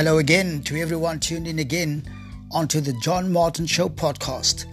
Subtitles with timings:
[0.00, 2.02] Hello again to everyone tuned in again
[2.52, 4.64] onto the John Martin Show podcast.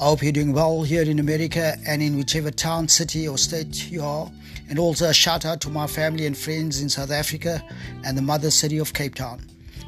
[0.00, 3.90] I hope you're doing well here in America and in whichever town, city, or state
[3.90, 4.30] you are.
[4.70, 7.60] And also a shout out to my family and friends in South Africa
[8.04, 9.44] and the mother city of Cape Town.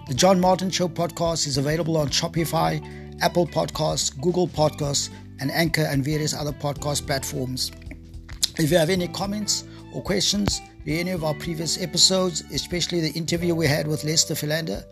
[0.08, 2.82] The John Martin Show podcast is available on Spotify,
[3.22, 7.70] Apple Podcasts, Google Podcasts, and Anchor and various other podcast platforms.
[8.58, 9.62] If you have any comments
[9.94, 14.82] or questions, any of our previous episodes, especially the interview we had with Lester Philander,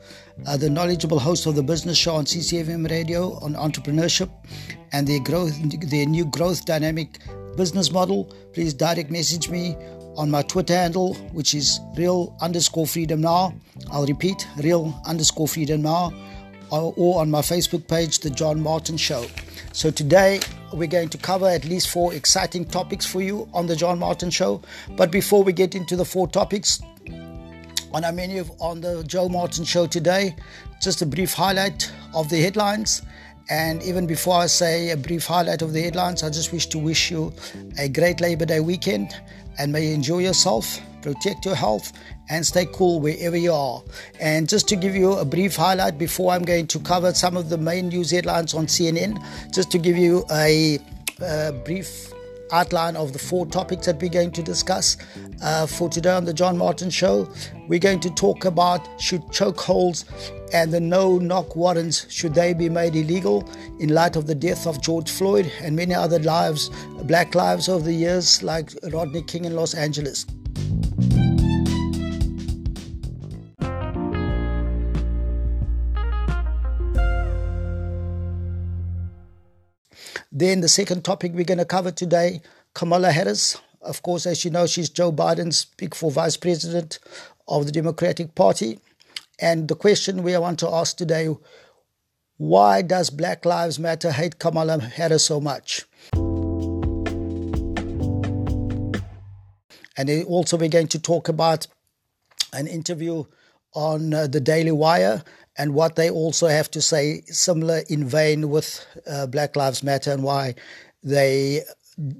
[0.46, 4.28] uh, the knowledgeable host of the business show on CCFM radio on entrepreneurship
[4.92, 5.54] and their growth,
[5.90, 7.20] their new growth dynamic
[7.56, 9.76] business model, please direct message me
[10.16, 13.54] on my Twitter handle, which is real underscore freedom now.
[13.90, 16.12] I'll repeat, real underscore freedom now,
[16.70, 19.24] or, or on my Facebook page, The John Martin Show.
[19.72, 20.40] So today
[20.72, 24.30] we're going to cover at least four exciting topics for you on the John Martin
[24.30, 24.60] Show.
[24.96, 26.80] But before we get into the four topics
[27.92, 30.36] on our menu on the Joe Martin Show today,
[30.80, 33.02] just a brief highlight of the headlines.
[33.50, 36.78] And even before I say a brief highlight of the headlines, I just wish to
[36.78, 37.32] wish you
[37.78, 39.14] a great Labor Day weekend
[39.58, 41.92] and may you enjoy yourself, protect your health,
[42.30, 43.82] and stay cool wherever you are.
[44.20, 47.48] And just to give you a brief highlight before I'm going to cover some of
[47.48, 50.78] the main news headlines on CNN, just to give you a,
[51.20, 52.12] a brief
[52.52, 54.96] outline of the four topics that we're going to discuss
[55.42, 57.28] uh, for today on the John Martin Show.
[57.66, 60.04] We're going to talk about should chokeholds
[60.52, 63.48] and the no knock warrants should they be made illegal
[63.80, 66.70] in light of the death of George Floyd and many other lives,
[67.04, 70.26] black lives over the years, like Rodney King in Los Angeles.
[80.30, 82.42] Then the second topic we're going to cover today,
[82.72, 83.56] Kamala Harris.
[83.82, 87.00] Of course, as you know, she's Joe Biden's pick for vice president
[87.48, 88.78] of the Democratic Party.
[89.40, 91.34] And the question we want to ask today,
[92.38, 95.84] why does Black Lives Matter hate Kamala Harris so much?
[99.96, 101.66] And also we're going to talk about
[102.52, 103.24] an interview
[103.74, 105.22] on uh, the Daily Wire
[105.56, 110.12] and what they also have to say, similar in vein with uh, Black Lives Matter
[110.12, 110.54] and why
[111.02, 111.62] they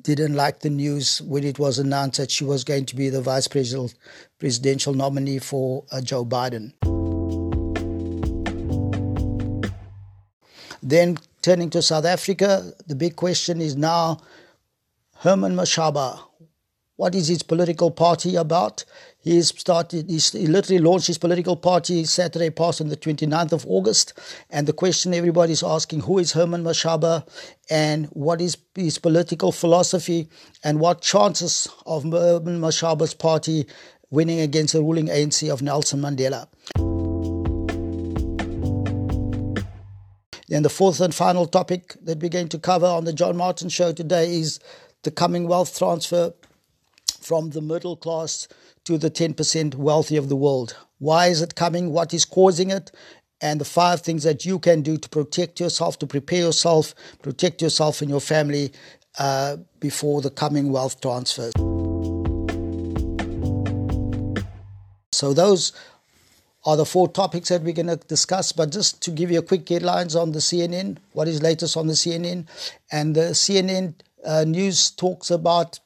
[0.03, 3.23] didn't like the news when it was announced that she was going to be the
[3.23, 6.73] vice presidential nominee for uh, Joe Biden.
[10.83, 14.19] Then turning to South Africa, the big question is now
[15.19, 16.21] Herman Mashaba.
[16.97, 18.85] What is his political party about?
[19.21, 23.65] He's started, he's, he literally launched his political party Saturday past on the 29th of
[23.69, 24.15] August.
[24.51, 27.29] And the question everybody's asking, who is Herman Mashaba
[27.71, 30.29] and what is his political philosophy
[30.65, 33.67] and what chances of Herman Mashaba's party
[34.11, 36.49] winning against the ruling ANC of Nelson Mandela?
[40.49, 43.69] Then the fourth and final topic that we're going to cover on the John Martin
[43.69, 44.61] show today is
[45.03, 46.33] the coming wealth transfer
[47.21, 48.49] from the middle class
[48.85, 50.75] to the 10% wealthy of the world.
[50.99, 51.93] Why is it coming?
[51.93, 52.91] What is causing it?
[53.43, 57.61] And the five things that you can do to protect yourself, to prepare yourself, protect
[57.61, 58.73] yourself and your family
[59.19, 61.53] uh, before the coming wealth transfers.
[65.13, 65.73] So, those
[66.69, 68.53] are the four topics that we're going to discuss.
[68.53, 71.87] But just to give you a quick headlines on the CNN, what is latest on
[71.87, 72.47] the CNN?
[72.93, 75.81] And the CNN uh, news talks about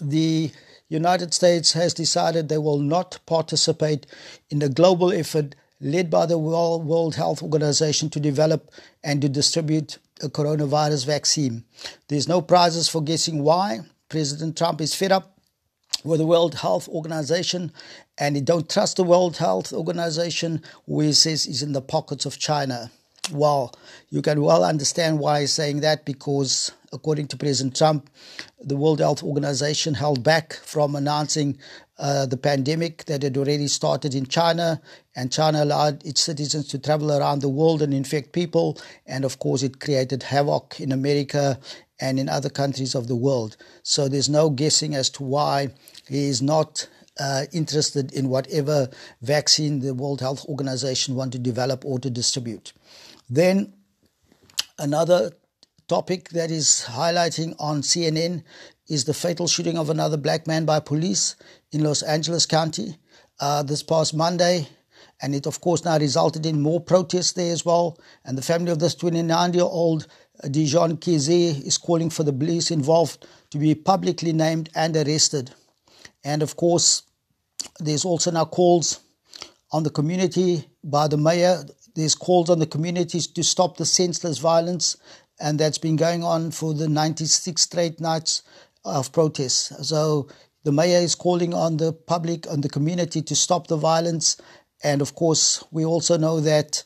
[0.00, 0.52] the
[0.88, 4.06] United States has decided they will not participate
[4.50, 8.70] in the global effort led by the World Health Organization to develop
[9.02, 11.64] and to distribute a coronavirus vaccine.
[12.06, 13.80] There's no prizes for guessing why.
[14.08, 15.33] President Trump is fed up
[16.04, 17.72] with the World Health Organization
[18.18, 22.26] and he don't trust the World Health Organization who he says is in the pockets
[22.26, 22.90] of China.
[23.32, 23.74] Well,
[24.10, 28.10] you can well understand why he's saying that because according to President Trump,
[28.60, 31.58] the World Health Organization held back from announcing
[31.98, 34.80] uh, the pandemic that had already started in China,
[35.14, 38.78] and China allowed its citizens to travel around the world and infect people.
[39.06, 41.58] And of course, it created havoc in America
[42.00, 43.56] and in other countries of the world.
[43.82, 45.68] So there's no guessing as to why
[46.08, 48.88] he is not uh, interested in whatever
[49.22, 52.72] vaccine the World Health Organization want to develop or to distribute.
[53.30, 53.72] Then
[54.78, 55.32] another
[55.88, 58.42] topic that is highlighting on CNN
[58.88, 61.36] is the fatal shooting of another black man by police
[61.72, 62.96] in Los Angeles County
[63.40, 64.68] uh, this past Monday.
[65.22, 67.98] And it, of course, now resulted in more protests there as well.
[68.24, 70.06] And the family of this 29 year old
[70.42, 75.52] uh, Dijon Kizzee is calling for the police involved to be publicly named and arrested.
[76.24, 77.02] And of course,
[77.78, 79.00] there's also now calls
[79.72, 81.64] on the community by the mayor.
[81.94, 84.96] There's calls on the communities to stop the senseless violence,
[85.40, 88.42] and that's been going on for the 96 straight nights
[88.84, 89.88] of protests.
[89.88, 90.28] So
[90.64, 94.40] the mayor is calling on the public and the community to stop the violence.
[94.82, 96.84] And of course, we also know that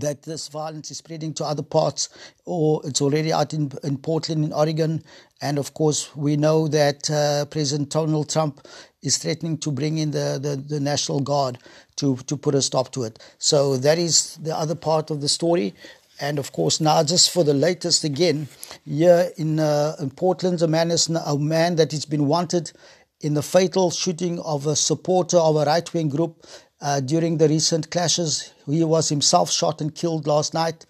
[0.00, 2.08] that this violence is spreading to other parts,
[2.44, 5.02] or it's already out in, in Portland, in Oregon.
[5.40, 8.66] And of course, we know that uh, President Donald Trump
[9.02, 11.58] is threatening to bring in the, the, the, National Guard
[11.96, 13.18] to, to put a stop to it.
[13.38, 15.74] So that is the other part of the story.
[16.20, 18.48] And of course, now just for the latest again,
[18.84, 22.70] here in, uh, in Portland, a man, is, a man that has been wanted
[23.20, 26.44] in the fatal shooting of a supporter of a right wing group
[26.82, 28.52] uh, during the recent clashes.
[28.66, 30.84] He was himself shot and killed last night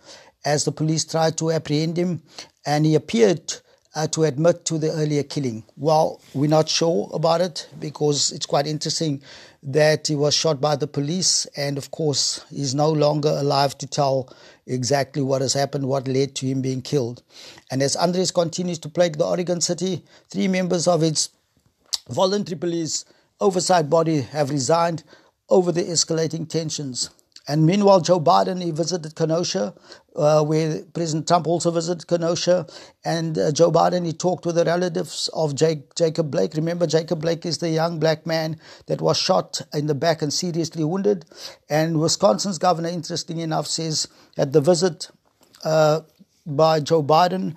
[0.45, 2.23] as the police tried to apprehend him,
[2.67, 3.55] and he appeared
[3.95, 5.63] uh, to admit to the earlier killing.
[5.77, 9.23] Well, we're not sure about it because it's quite interesting
[9.63, 13.87] that he was shot by the police, and of course, he's no longer alive to
[13.87, 14.35] tell
[14.67, 17.23] exactly what has happened, what led to him being killed.
[17.71, 21.29] And as Andres continues to plague the Oregon city, three members of its
[22.09, 23.05] voluntary police
[23.41, 25.05] oversight body have resigned
[25.53, 27.11] over the escalating tensions.
[27.49, 29.75] And meanwhile, Joe Biden, he visited Kenosha,
[30.15, 32.67] uh, where President Trump also visited Kenosha.
[33.05, 36.55] And uh, Joe Biden, he talked with the relatives of Jake, Jacob Blake.
[36.55, 40.33] Remember, Jacob Blake is the young black man that was shot in the back and
[40.33, 41.25] seriously wounded.
[41.69, 44.07] And Wisconsin's governor, interesting enough, says
[44.37, 45.11] that the visit
[45.65, 46.03] uh,
[46.47, 47.57] by Joe Biden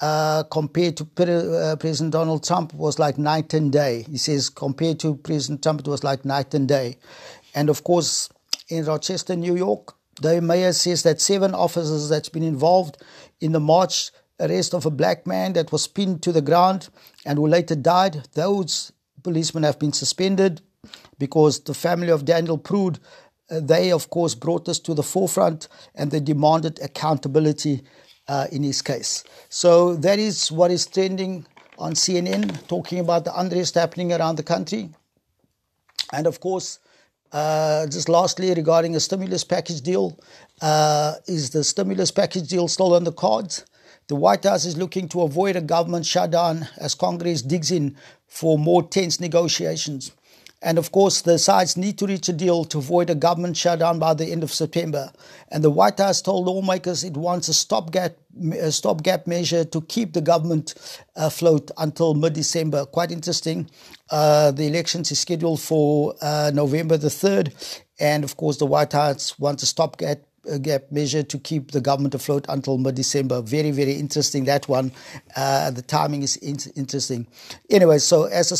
[0.00, 4.04] uh, compared to uh, President Donald Trump was like night and day.
[4.08, 6.98] He says compared to President Trump, it was like night and day.
[7.56, 8.28] And of course,
[8.68, 12.98] in Rochester, New York, the mayor says that seven officers that's been involved
[13.40, 16.90] in the March arrest of a black man that was pinned to the ground
[17.24, 18.28] and who later died.
[18.34, 18.92] Those
[19.22, 20.60] policemen have been suspended
[21.18, 22.98] because the family of Daniel Prude,
[23.50, 27.82] uh, they of course brought this to the forefront and they demanded accountability
[28.28, 29.24] uh, in his case.
[29.48, 31.46] So that is what is trending
[31.78, 34.90] on CNN, talking about the unrest happening around the country.
[36.12, 36.78] And of course,
[37.32, 40.18] uh, just lastly, regarding a stimulus package deal,
[40.60, 43.64] uh, is the stimulus package deal still on the cards?
[44.08, 47.96] The White House is looking to avoid a government shutdown as Congress digs in
[48.28, 50.12] for more tense negotiations.
[50.66, 54.00] And of course, the sides need to reach a deal to avoid a government shutdown
[54.00, 55.12] by the end of September.
[55.48, 58.16] And the White House told lawmakers it wants a stopgap,
[58.52, 60.74] a stopgap measure to keep the government
[61.14, 62.84] afloat until mid December.
[62.84, 63.70] Quite interesting.
[64.10, 67.54] Uh, the elections is scheduled for uh, November the 3rd.
[68.00, 70.18] And of course, the White House wants a stopgap
[70.58, 73.42] gap measure to keep the government afloat until mid December.
[73.42, 74.92] Very, very interesting, that one.
[75.36, 77.26] Uh, the timing is in- interesting.
[77.70, 78.56] Anyway, so as the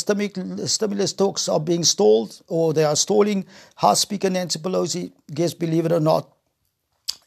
[0.67, 3.45] stimulus, talks are being stalled or they are stalling,
[3.75, 6.29] House Speaker Nancy Pelosi, guess, believe it or not,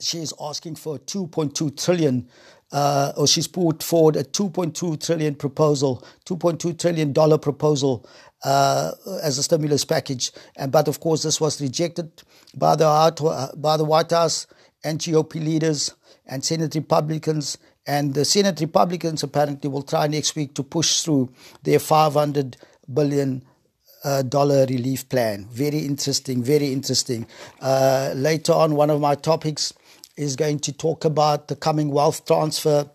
[0.00, 2.28] she is asking for 2.2 trillion
[2.72, 8.08] uh, or she's put forward a 2.2 trillion proposal, 2.2 trillion dollar proposal
[8.44, 8.92] uh,
[9.22, 10.32] as a stimulus package.
[10.56, 12.22] And but of course, this was rejected
[12.54, 14.46] by the White House
[14.84, 15.94] and GOP leaders
[16.26, 17.58] and Senate Republicans.
[17.86, 21.32] And the Senate Republicans apparently will try next week to push through
[21.62, 22.56] their 500
[22.92, 23.42] billion
[24.04, 25.46] uh, dollar relief plan.
[25.50, 27.26] Very interesting, very interesting.
[27.60, 29.72] Uh, later on, one of my topics
[30.16, 32.88] is going to talk about the coming wealth transfer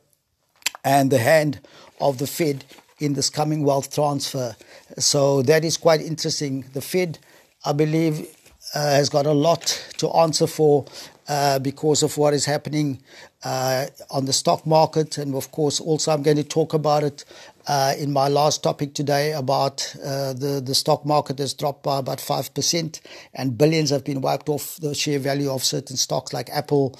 [0.83, 1.59] and the hand
[2.00, 2.63] of the Fed
[3.00, 4.55] in this coming wealth transfer.
[4.97, 6.65] So that is quite interesting.
[6.74, 7.19] The Fed,
[7.65, 8.27] I believe,
[8.74, 9.62] has got a lot
[9.98, 10.86] to answer for
[11.27, 13.01] uh, because of what is happening
[13.43, 15.17] uh, on the stock market.
[15.17, 17.25] And of course, also, I'm going to talk about it
[17.67, 22.00] uh, in my last topic today about uh, the, the stock market has dropped by
[22.00, 23.01] about 5%,
[23.34, 26.98] and billions have been wiped off the share value of certain stocks like Apple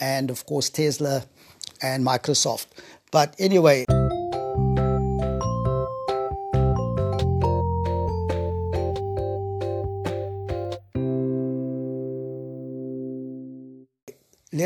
[0.00, 1.24] and, of course, Tesla
[1.80, 2.66] and Microsoft.
[3.10, 3.84] But anyway,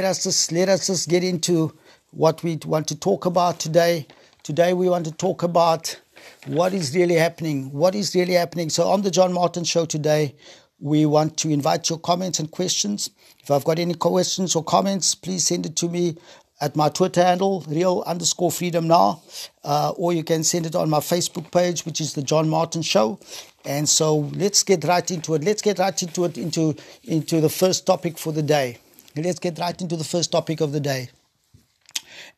[0.06, 1.76] us just let us just get into
[2.12, 4.06] what we want to talk about today.
[4.42, 6.00] Today we want to talk about
[6.46, 7.70] what is really happening.
[7.72, 8.70] What is really happening?
[8.70, 10.34] So on the John Martin show today,
[10.78, 13.10] we want to invite your comments and questions.
[13.42, 16.16] If I've got any questions or comments, please send it to me
[16.60, 19.22] at my Twitter handle, real underscore freedom now,
[19.64, 22.82] uh, or you can send it on my Facebook page, which is the John Martin
[22.82, 23.18] Show.
[23.64, 25.44] And so let's get right into it.
[25.44, 28.78] Let's get right into it into into the first topic for the day.
[29.16, 31.08] Let's get right into the first topic of the day.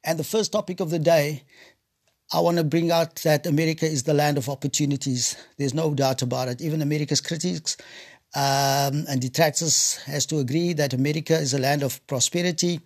[0.05, 1.43] And the first topic of the day,
[2.33, 5.37] I want to bring out that America is the land of opportunities.
[5.57, 6.61] There's no doubt about it.
[6.61, 7.77] Even America's critics
[8.35, 12.81] Um, and detractors has to agree that America is a land of prosperity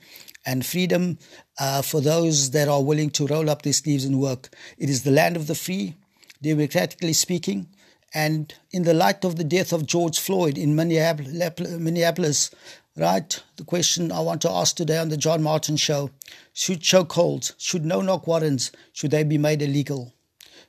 [0.46, 1.18] and freedom
[1.58, 4.50] uh, for those that are willing to roll up their sleeves and work.
[4.78, 5.96] It is the land of the free,
[6.40, 7.66] democratically speaking.
[8.14, 12.50] And in the light of the death of George Floyd in Minneapolis,
[12.96, 16.10] right, the question I want to ask today on the John Martin Show
[16.52, 20.12] should chokeholds, should no knock warrants, should they be made illegal?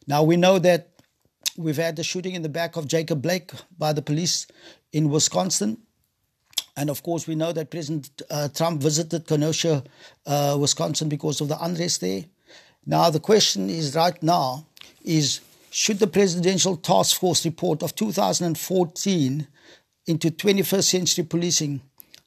[0.08, 0.90] Now, we know that
[1.58, 4.48] we've had the shooting in the back of Jacob Blake by the police
[4.92, 5.78] in Wisconsin.
[6.76, 9.84] And of course, we know that President uh, Trump visited Kenosha,
[10.26, 12.26] uh, Wisconsin because of the unrest there.
[12.86, 14.66] Now, the question is right now
[15.04, 19.48] is should the Presidential Task Force report of 2014
[20.06, 21.82] into 21st century policing,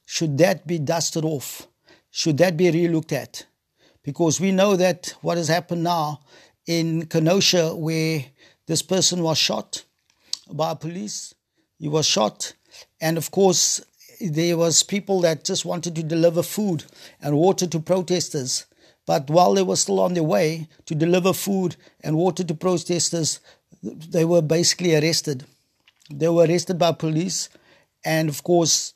[0.09, 1.67] should that be dusted off?
[2.11, 3.45] Should that be relooked at?
[4.03, 6.21] Because we know that what has happened now
[6.65, 8.23] in Kenosha, where
[8.67, 9.83] this person was shot
[10.49, 11.35] by police,
[11.77, 12.53] he was shot,
[13.01, 13.81] and of course,
[14.21, 16.85] there was people that just wanted to deliver food
[17.21, 18.65] and water to protesters.
[19.05, 23.41] But while they were still on their way to deliver food and water to protesters,
[23.83, 25.45] they were basically arrested.
[26.09, 27.49] They were arrested by police,
[28.05, 28.93] and of course,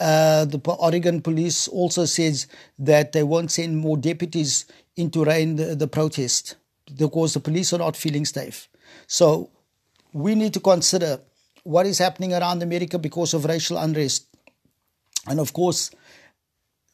[0.00, 2.46] uh, the Oregon police also says
[2.78, 6.56] that they won't send more deputies into rein the, the protest
[6.96, 8.68] because the police are not feeling safe.
[9.06, 9.50] So
[10.12, 11.20] we need to consider
[11.62, 14.26] what is happening around America because of racial unrest.
[15.26, 15.90] And of course,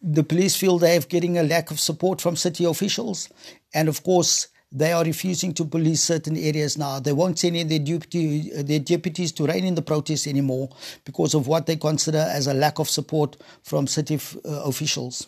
[0.00, 3.28] the police feel they are getting a lack of support from city officials.
[3.74, 7.00] And of course, they are refusing to police certain areas now.
[7.00, 10.70] They won't send in their, deputy, their deputies to rein in the protests anymore
[11.04, 15.26] because of what they consider as a lack of support from city f- uh, officials.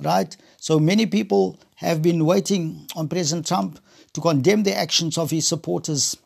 [0.00, 0.36] Right?
[0.58, 3.80] So many people have been waiting on President Trump
[4.12, 6.16] to condemn the actions of his supporters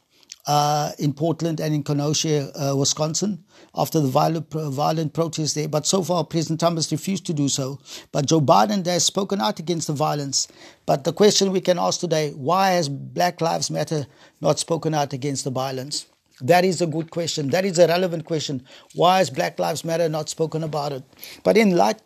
[0.49, 3.45] uh, in Portland and in Kenosha, uh, Wisconsin,
[3.77, 5.69] after the violent, violent protests there.
[5.69, 7.79] But so far, President Trump has refused to do so.
[8.13, 10.49] But Joe Biden has spoken out against the violence.
[10.87, 14.07] But the question we can ask today why has Black Lives Matter
[14.41, 16.07] not spoken out against the violence?
[16.41, 17.51] That is a good question.
[17.51, 18.65] That is a relevant question.
[18.95, 21.03] Why has Black Lives Matter not spoken about it?
[21.45, 22.01] But in light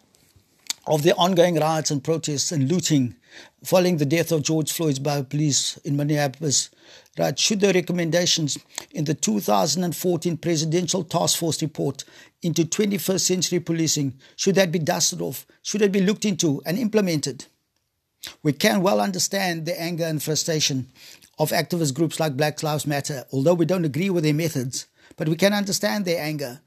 [0.89, 3.15] of the ongoing riots and protests and looting
[3.65, 6.71] following the death of George Floyd by police in Minneapolis,
[7.19, 8.59] right, should the recommendations
[8.91, 12.05] in the 2014 Presidential Task Force report
[12.43, 15.47] into 21st century policing, should that be dusted off?
[15.63, 17.47] Should it be looked into and implemented?
[18.43, 20.89] We can well understand the anger and frustration
[21.39, 25.29] of activist groups like Black Lives Matter, although we don't agree with their methods, but
[25.29, 26.61] we can understand their anger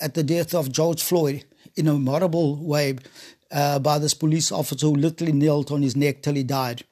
[0.00, 1.44] at the death of George Floyd
[1.76, 2.96] in a horrible way
[3.50, 6.84] uh, by this police officer who literally knelt on his neck till he died.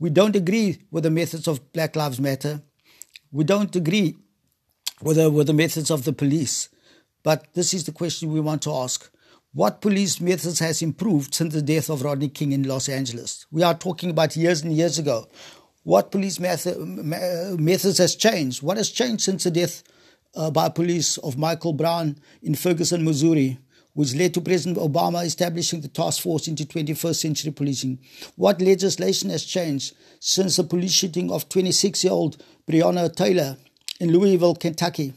[0.00, 2.62] We don't agree with the methods of Black Lives Matter.
[3.30, 4.16] We don't agree
[5.02, 6.70] with the, with the methods of the police.
[7.22, 9.10] But this is the question we want to ask.
[9.52, 13.44] What police methods has improved since the death of Rodney King in Los Angeles?
[13.52, 15.28] We are talking about years and years ago.
[15.82, 18.62] What police method, methods has changed?
[18.62, 19.82] What has changed since the death
[20.34, 23.58] uh, by police of Michael Brown in Ferguson, Missouri?
[23.94, 27.98] Which led to President Obama establishing the task force into 21st century policing.
[28.36, 33.56] What legislation has changed since the police shooting of 26 year old Breonna Taylor
[33.98, 35.12] in Louisville, Kentucky?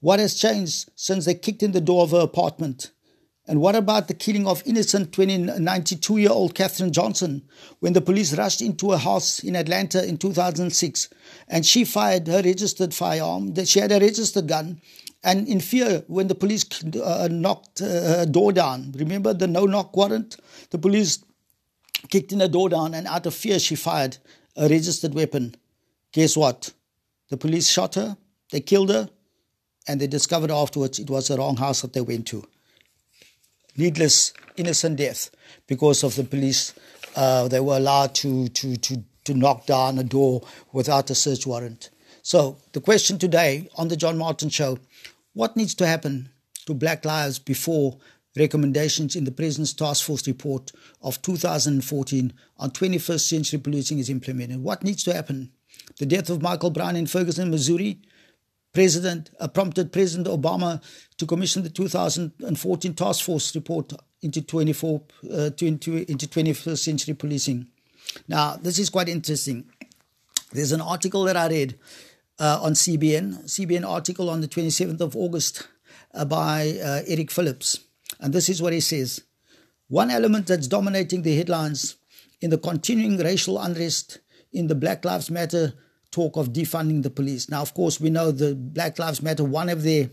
[0.00, 2.90] What has changed since they kicked in the door of her apartment?
[3.52, 7.42] And what about the killing of innocent 92 year old Katherine Johnson
[7.80, 11.10] when the police rushed into a house in Atlanta in 2006
[11.48, 13.54] and she fired her registered firearm?
[13.66, 14.80] She had a registered gun
[15.22, 16.64] and in fear when the police
[16.96, 18.90] uh, knocked uh, her door down.
[18.96, 20.38] Remember the no knock warrant?
[20.70, 21.22] The police
[22.08, 24.16] kicked in the door down, and out of fear, she fired
[24.56, 25.56] a registered weapon.
[26.12, 26.72] Guess what?
[27.28, 28.16] The police shot her,
[28.50, 29.10] they killed her,
[29.86, 32.46] and they discovered afterwards it was the wrong house that they went to.
[33.76, 35.30] Needless, innocent death
[35.66, 36.74] because of the police.
[37.16, 41.46] Uh, they were allowed to, to, to, to knock down a door without a search
[41.46, 41.90] warrant.
[42.22, 44.78] So, the question today on the John Martin Show
[45.34, 46.28] what needs to happen
[46.66, 47.98] to black lives before
[48.36, 54.62] recommendations in the President's Task Force report of 2014 on 21st century policing is implemented?
[54.62, 55.50] What needs to happen?
[55.98, 58.00] The death of Michael Brown in Ferguson, Missouri,
[58.72, 60.82] President uh, prompted President Obama
[61.18, 67.66] to commission the 2014 Task Force report into 24 uh, into 21st century policing.
[68.28, 69.64] Now, this is quite interesting.
[70.52, 71.78] There's an article that I read
[72.38, 75.68] uh, on CBN, CBN article on the 27th of August
[76.14, 77.80] uh, by uh, Eric Phillips.
[78.20, 79.22] And this is what he says
[79.88, 81.96] One element that's dominating the headlines
[82.40, 84.18] in the continuing racial unrest
[84.52, 85.74] in the Black Lives Matter
[86.12, 87.48] talk of defunding the police.
[87.48, 90.10] Now, of course, we know the Black Lives Matter, one of their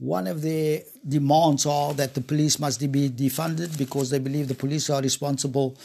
[0.00, 4.54] one of their demands are that the police must be defunded because they believe the
[4.54, 5.76] police are responsible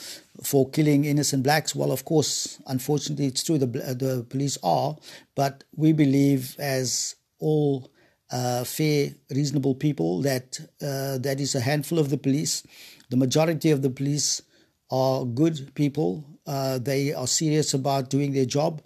[0.42, 1.76] for killing innocent blacks.
[1.76, 4.96] Well, of course, unfortunately, it's true the the police are,
[5.36, 7.92] but we believe, as all
[8.32, 12.64] uh, fair, reasonable people, that uh, that is a handful of the police.
[13.10, 14.42] The majority of the police
[14.90, 16.26] are good people.
[16.48, 18.82] Uh, they are serious about doing their job,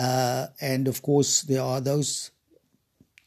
[0.00, 2.30] uh, and of course, there are those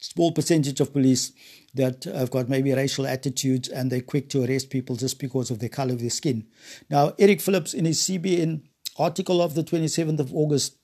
[0.00, 1.32] small percentage of police
[1.74, 5.60] that have got maybe racial attitudes and they're quick to arrest people just because of
[5.60, 6.44] the color of their skin.
[6.90, 8.62] Now, Eric Phillips, in his CBN
[8.98, 10.76] article of the 27th of August,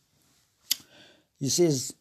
[1.38, 1.92] he says,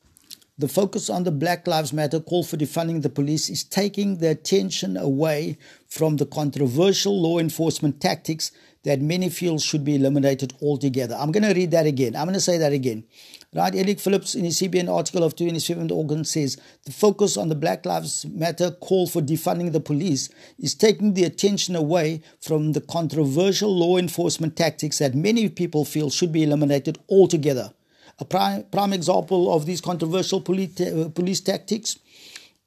[0.59, 4.29] the focus on the Black Lives Matter call for defunding the police is taking the
[4.29, 8.51] attention away from the controversial law enforcement tactics
[8.83, 11.15] that many feel should be eliminated altogether.
[11.19, 12.15] I'm going to read that again.
[12.15, 13.05] I'm going to say that again.
[13.51, 17.55] Right, Eric Phillips in his CBN article of 27th August says the focus on the
[17.55, 22.81] Black Lives Matter call for defunding the police is taking the attention away from the
[22.81, 27.73] controversial law enforcement tactics that many people feel should be eliminated altogether.
[28.19, 31.97] A prime, prime example of these controversial police, uh, police tactics,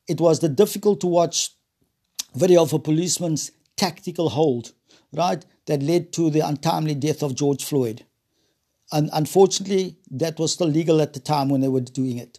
[0.08, 1.50] it was the difficult to watch
[2.34, 4.72] video of a policeman's tactical hold,
[5.12, 8.04] right, that led to the untimely death of George Floyd.
[8.90, 12.38] And unfortunately, that was still legal at the time when they were doing it.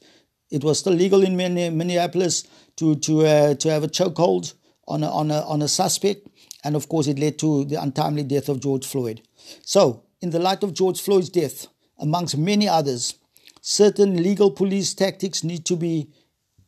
[0.52, 2.44] It was still legal in Minneapolis
[2.76, 4.54] to to uh, to have a chokehold
[4.88, 6.28] on a, on a on a suspect,
[6.64, 9.22] and of course, it led to the untimely death of George Floyd.
[9.64, 13.16] So, in the light of George Floyd's death, amongst many others,
[13.62, 16.10] certain legal police tactics need to be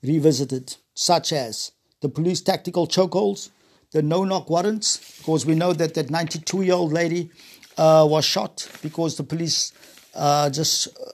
[0.02, 1.72] revisited, such as
[2.02, 3.52] the police tactical chokeholds,
[3.96, 7.30] the no-knock warrants, because we know that that 92-year-old lady
[7.78, 9.72] uh, was shot because the police
[10.14, 11.12] uh, just uh,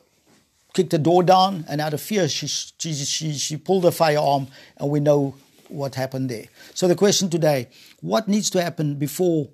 [0.74, 4.48] kicked the door down, and out of fear, she, she, she, she pulled a firearm,
[4.78, 5.36] and we know
[5.68, 6.46] what happened there.
[6.74, 9.48] So the question today, what needs to happen before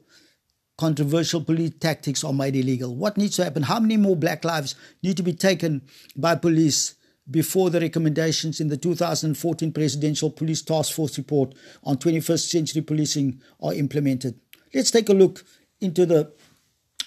[0.78, 2.96] controversial police tactics are made illegal?
[2.96, 3.64] What needs to happen?
[3.64, 5.82] How many more black lives need to be taken
[6.16, 6.96] by police
[7.30, 13.42] before the recommendations in the 2014 Presidential Police Task Force report on 21st century policing
[13.62, 14.40] are implemented?
[14.74, 15.44] Let's take a look
[15.82, 16.32] into the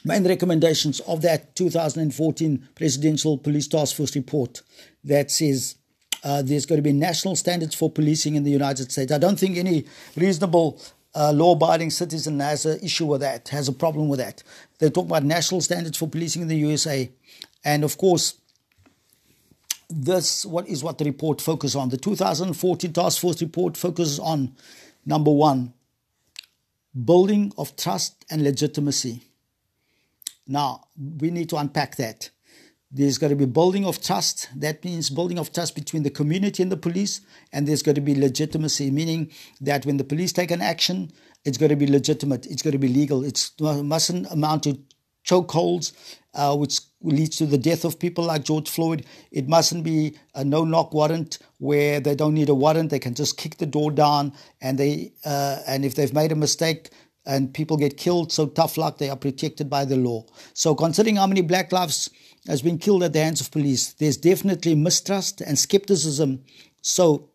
[0.05, 4.63] main recommendations of that 2014 Presidential Police Task Force report
[5.05, 5.77] that says
[6.23, 9.13] uh, there's going to be national standards for policing in the United States.
[9.13, 10.81] I don't think any reasonable
[11.15, 14.43] uh, law-abiding citizen has an issue with that, has a problem with that.
[14.79, 17.11] They talk about national standards for policing in the USA,
[17.65, 18.40] and of course,
[19.91, 21.89] this what is what the report focuses on.
[21.89, 24.55] The 2014 Task Force report focuses on
[25.05, 25.75] number one,
[27.05, 29.23] building of trust and legitimacy.
[30.47, 32.31] Now, we need to unpack that.
[32.93, 34.49] There's got to be building of trust.
[34.57, 37.21] That means building of trust between the community and the police.
[37.53, 41.13] And there's got to be legitimacy, meaning that when the police take an action,
[41.45, 42.47] it's got to be legitimate.
[42.47, 43.25] It's got to be legal.
[43.25, 44.81] It mustn't amount to
[45.25, 45.93] chokeholds,
[46.35, 49.07] uh, which leads to the death of people like George Floyd.
[49.31, 52.91] It mustn't be a no knock warrant where they don't need a warrant.
[52.91, 56.37] They can just kick the door down and they uh, and if they've made a
[56.37, 56.91] mistake,
[57.27, 58.33] and people get killed.
[58.33, 60.27] So tough luck, they are protected by the law.
[60.55, 62.11] So considering how many black lives
[62.47, 66.43] has been killed at the hands of police, there's definitely mistrust and skepticism.
[66.83, 67.29] So,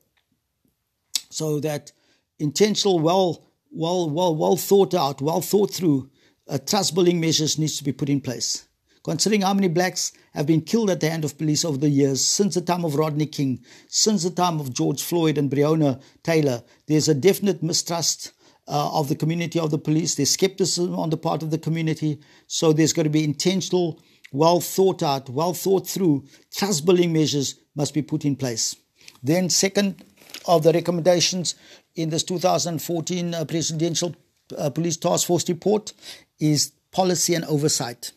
[1.29, 1.91] so that
[2.39, 6.09] intentional, well, well, well, well thought out, well thought through,
[6.47, 8.64] uh, trust building measures needs to be put in place.
[9.05, 12.25] Considering how many blacks have been killed at the hand of police over the years,
[12.25, 16.63] since the time of Rodney King, since the time of George Floyd and Breonna Taylor,
[16.87, 18.31] there's a definite mistrust
[18.67, 20.15] uh, of the community of the police.
[20.15, 22.19] There's skepticism on the part of the community.
[22.47, 27.59] So there's going to be intentional, well thought out, well thought through trust building measures
[27.75, 28.75] must be put in place.
[29.21, 30.03] Then, second
[30.47, 31.53] of the recommendations
[31.93, 34.15] in this 2014 uh, Presidential
[34.57, 35.93] uh, Police Task Force report
[36.39, 38.11] is policy and oversight.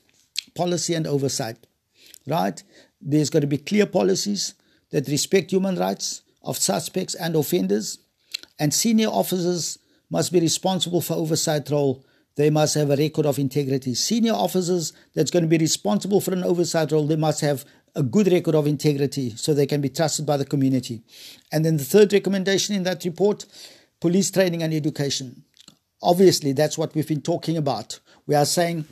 [0.59, 1.57] Policy and oversight,
[2.27, 2.61] right?
[3.01, 4.55] There's got to be clear policies
[4.90, 7.99] that respect human rights of suspects and offenders,
[8.59, 9.79] and senior officers
[10.11, 12.05] must be responsible for oversight role.
[12.35, 13.94] They must have a record of integrity.
[13.94, 18.03] Senior officers that's going to be responsible for an oversight role, they must have a
[18.03, 21.03] good record of integrity so they can be trusted by the community.
[21.53, 23.47] And then the third recommendation in that report
[24.01, 25.44] police training and education.
[26.03, 28.01] Obviously, that's what we've been talking about.
[28.27, 28.87] We are saying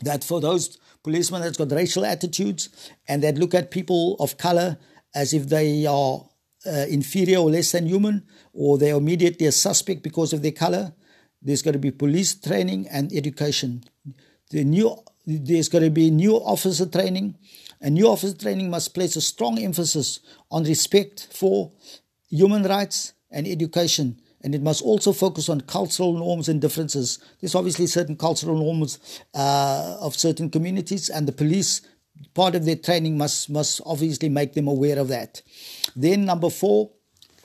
[0.00, 4.78] that for those policemen that's got racial attitudes and that look at people of color
[5.14, 6.24] as if they are
[6.66, 10.52] uh, inferior or less than human, or they are immediately a suspect because of their
[10.52, 10.92] color.
[11.40, 13.84] There's got to be police training and education.
[14.50, 14.94] The new,
[15.26, 17.38] there's got to be new officer training,
[17.80, 21.72] and new officer training must place a strong emphasis on respect for
[22.30, 24.20] human rights, and education.
[24.42, 27.18] And it must also focus on cultural norms and differences.
[27.40, 28.98] There's obviously certain cultural norms
[29.34, 31.82] uh, of certain communities, and the police,
[32.34, 35.42] part of their training must, must obviously make them aware of that.
[35.94, 36.90] Then, number four,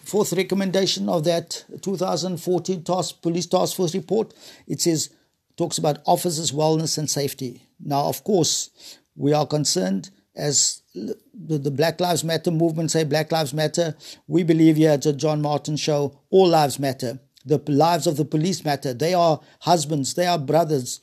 [0.03, 4.33] fourth recommendation of that 2014 task, police task force report,
[4.67, 5.09] it says,
[5.57, 7.67] talks about officers' wellness and safety.
[7.79, 13.31] Now, of course, we are concerned as the, the, Black Lives Matter movement say Black
[13.31, 13.95] Lives Matter.
[14.27, 17.19] We believe here at the John Martin Show, all lives matter.
[17.45, 18.93] The lives of the police matter.
[18.93, 20.99] They are husbands, they are brothers,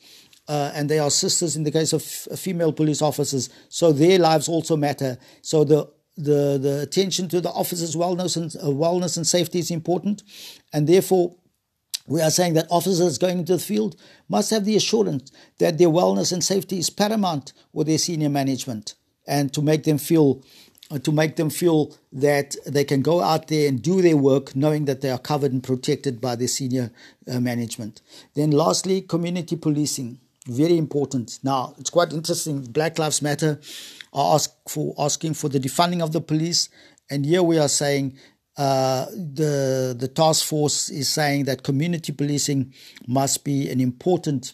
[0.47, 3.49] uh, and they are sisters in the case of f- female police officers.
[3.69, 5.17] So their lives also matter.
[5.41, 9.71] So the the, the attention to the officers' wellness and uh, wellness and safety is
[9.71, 10.21] important,
[10.71, 11.37] and therefore
[12.05, 13.95] we are saying that officers going into the field
[14.29, 18.93] must have the assurance that their wellness and safety is paramount with their senior management
[19.27, 20.43] and to make them feel
[20.91, 24.55] uh, to make them feel that they can go out there and do their work
[24.55, 26.91] knowing that they are covered and protected by their senior
[27.31, 28.01] uh, management.
[28.35, 31.39] Then lastly, community policing, very important.
[31.41, 32.61] Now, it's quite interesting.
[32.63, 33.59] Black Lives Matter
[34.11, 36.69] are ask for asking for the defunding of the police
[37.09, 38.17] and here we are saying
[38.57, 42.73] uh, the the task force is saying that community policing
[43.07, 44.53] must be an important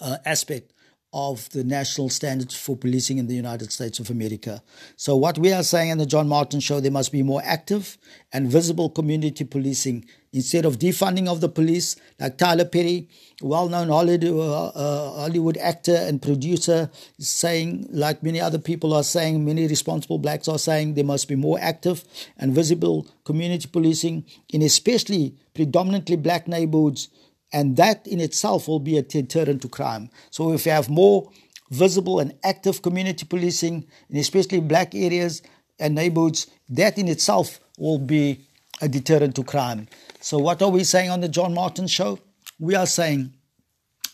[0.00, 0.72] uh, aspect
[1.14, 4.60] of the national standards for policing in the United States of America.
[4.96, 7.96] So, what we are saying in the John Martin Show, there must be more active
[8.32, 13.08] and visible community policing instead of defunding of the police, like Tyler Perry,
[13.40, 19.04] well known uh, uh, Hollywood actor and producer, is saying, like many other people are
[19.04, 22.02] saying, many responsible blacks are saying, there must be more active
[22.36, 27.08] and visible community policing in especially predominantly black neighborhoods
[27.54, 30.10] and that in itself will be a deterrent to crime.
[30.30, 31.30] So if you have more
[31.70, 35.40] visible and active community policing, and especially black areas
[35.78, 38.44] and neighborhoods, that in itself will be
[38.82, 39.86] a deterrent to crime.
[40.20, 42.18] So what are we saying on the John Martin show?
[42.58, 43.32] We are saying,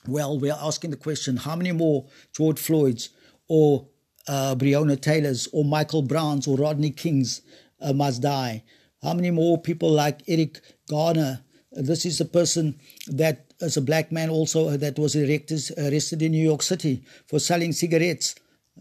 [0.07, 3.09] well, we are asking the question, how many more George Floyd's
[3.49, 3.89] or
[4.29, 7.41] uh, Breonna Taylor's or Michael Brown's or Rodney King's
[7.81, 8.65] uh, must die?
[9.03, 11.41] How many more people like Eric Garner
[11.73, 16.45] this is a person that is a black man also that was arrested, in New
[16.45, 18.35] York City for selling cigarettes.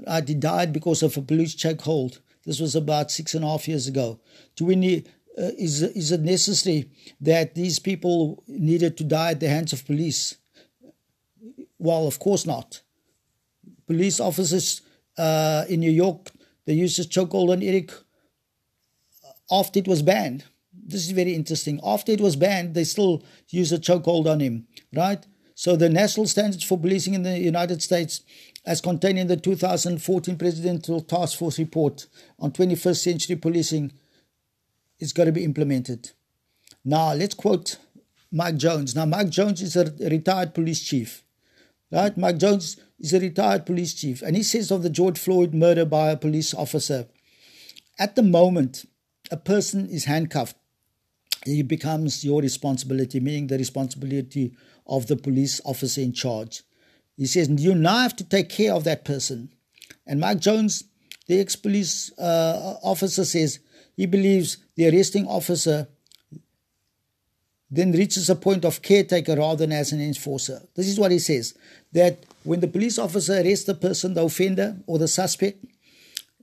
[0.08, 2.20] Uh, he died because of a police chokehold.
[2.46, 4.20] This was about six and a half years ago.
[4.56, 6.90] Do we need, uh, is, is it necessary
[7.22, 10.38] that these people needed to die at the hands of police?
[11.78, 12.82] Well, of course not.
[13.88, 14.82] Police officers
[15.18, 16.32] uh, in New York,
[16.66, 17.92] they used a chokehold on Eric
[19.52, 20.46] after it was banned
[20.90, 21.80] this is very interesting.
[21.84, 25.26] After it was banned, they still use a chokehold on him, right?
[25.56, 28.22] So the national standards for policing in the United States,
[28.66, 32.08] as contained in the 2014 Presidential Task Force report
[32.40, 33.92] on 21st century policing,
[35.00, 36.12] is going to be implemented.
[36.86, 37.78] Now let's quote
[38.32, 38.96] Mike Jones.
[38.96, 41.24] Now Mike Jones is a retired police chief,
[41.92, 42.16] right?
[42.18, 45.86] Mike Jones is a retired police chief, and he says of the George Floyd murder
[45.86, 47.08] by a police officer,
[48.00, 48.86] at the moment,
[49.30, 50.56] a person is handcuffed
[51.46, 54.54] it becomes your responsibility, meaning the responsibility
[54.88, 56.64] of the police officer in charge.
[57.16, 59.50] He says, You now have to take care of that person.
[60.06, 60.84] And Mike Jones,
[61.28, 63.60] the ex police uh, officer, says
[63.96, 65.88] he believes the arresting officer
[67.72, 70.62] then reaches a point of caretaker rather than as an enforcer.
[70.76, 71.54] This is what he says
[71.92, 75.64] that when the police officer arrests the person, the offender or the suspect,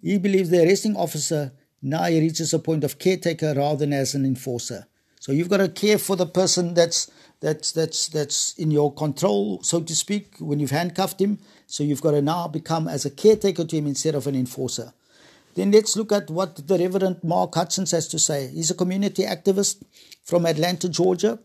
[0.02, 1.52] he believes the arresting officer
[1.86, 4.88] now he reaches a point of caretaker rather than as an enforcer.
[5.20, 9.62] So you've got to care for the person that's that's that's that's in your control,
[9.62, 11.38] so to speak, when you've handcuffed him.
[11.66, 14.92] So you've got to now become as a caretaker to him instead of an enforcer.
[15.54, 18.48] Then let's look at what the Reverend Mark Hutchins has to say.
[18.48, 19.82] He's a community activist
[20.24, 21.38] from Atlanta, Georgia,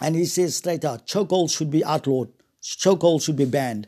[0.00, 2.32] and he says straight out, chokeholds should be outlawed.
[2.62, 3.86] Chokeholds should be banned.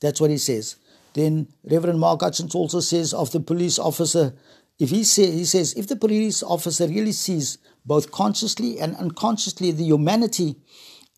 [0.00, 0.76] That's what he says.
[1.14, 4.34] Then Reverend Mark Hutchins also says of the police officer
[4.78, 9.70] if he, say, he says, if the police officer really sees both consciously and unconsciously
[9.70, 10.56] the humanity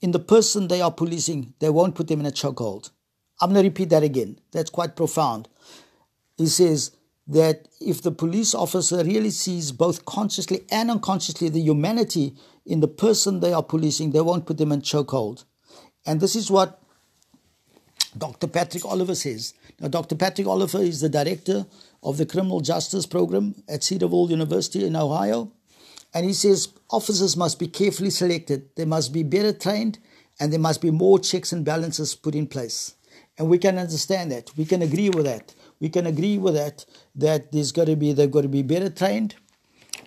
[0.00, 2.90] in the person they are policing, they won't put them in a chokehold.
[3.40, 4.38] I'm going to repeat that again.
[4.52, 5.48] That's quite profound.
[6.36, 6.92] He says
[7.26, 12.88] that if the police officer really sees both consciously and unconsciously the humanity in the
[12.88, 15.44] person they are policing, they won't put them in chokehold.
[16.06, 16.80] And this is what
[18.16, 18.46] Dr.
[18.46, 19.54] Patrick Oliver says.
[19.80, 20.16] Now, Dr.
[20.16, 21.66] Patrick Oliver is the director
[22.08, 25.52] of the Criminal Justice Program at Cedarville University in Ohio.
[26.14, 29.98] And he says officers must be carefully selected, they must be better trained,
[30.40, 32.94] and there must be more checks and balances put in place.
[33.36, 34.56] And we can understand that.
[34.56, 35.54] We can agree with that.
[35.80, 38.88] We can agree with that, that there's got to be, they've got to be better
[38.88, 39.34] trained,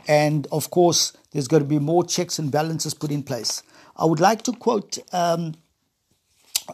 [0.08, 3.62] And of course, there's got to be more checks and balances put in place.
[3.96, 5.54] I would like to quote um,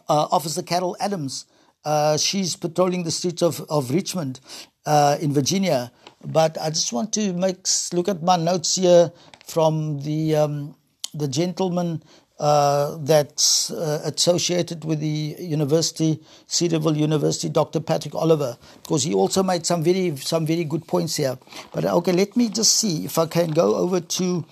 [0.08, 1.44] uh, Officer Carol Adams.
[1.84, 4.40] Uh, she's patrolling the streets of, of Richmond
[4.88, 5.92] uh, in Virginia.
[6.24, 9.12] But I just want to make look at my notes here
[9.46, 10.74] from the um,
[11.14, 12.02] the gentleman
[12.40, 17.80] uh, that's uh, associated with the university, Cedarville University, Dr.
[17.80, 21.38] Patrick Oliver, because he also made some very some very good points here.
[21.72, 24.44] But okay, let me just see if I can go over to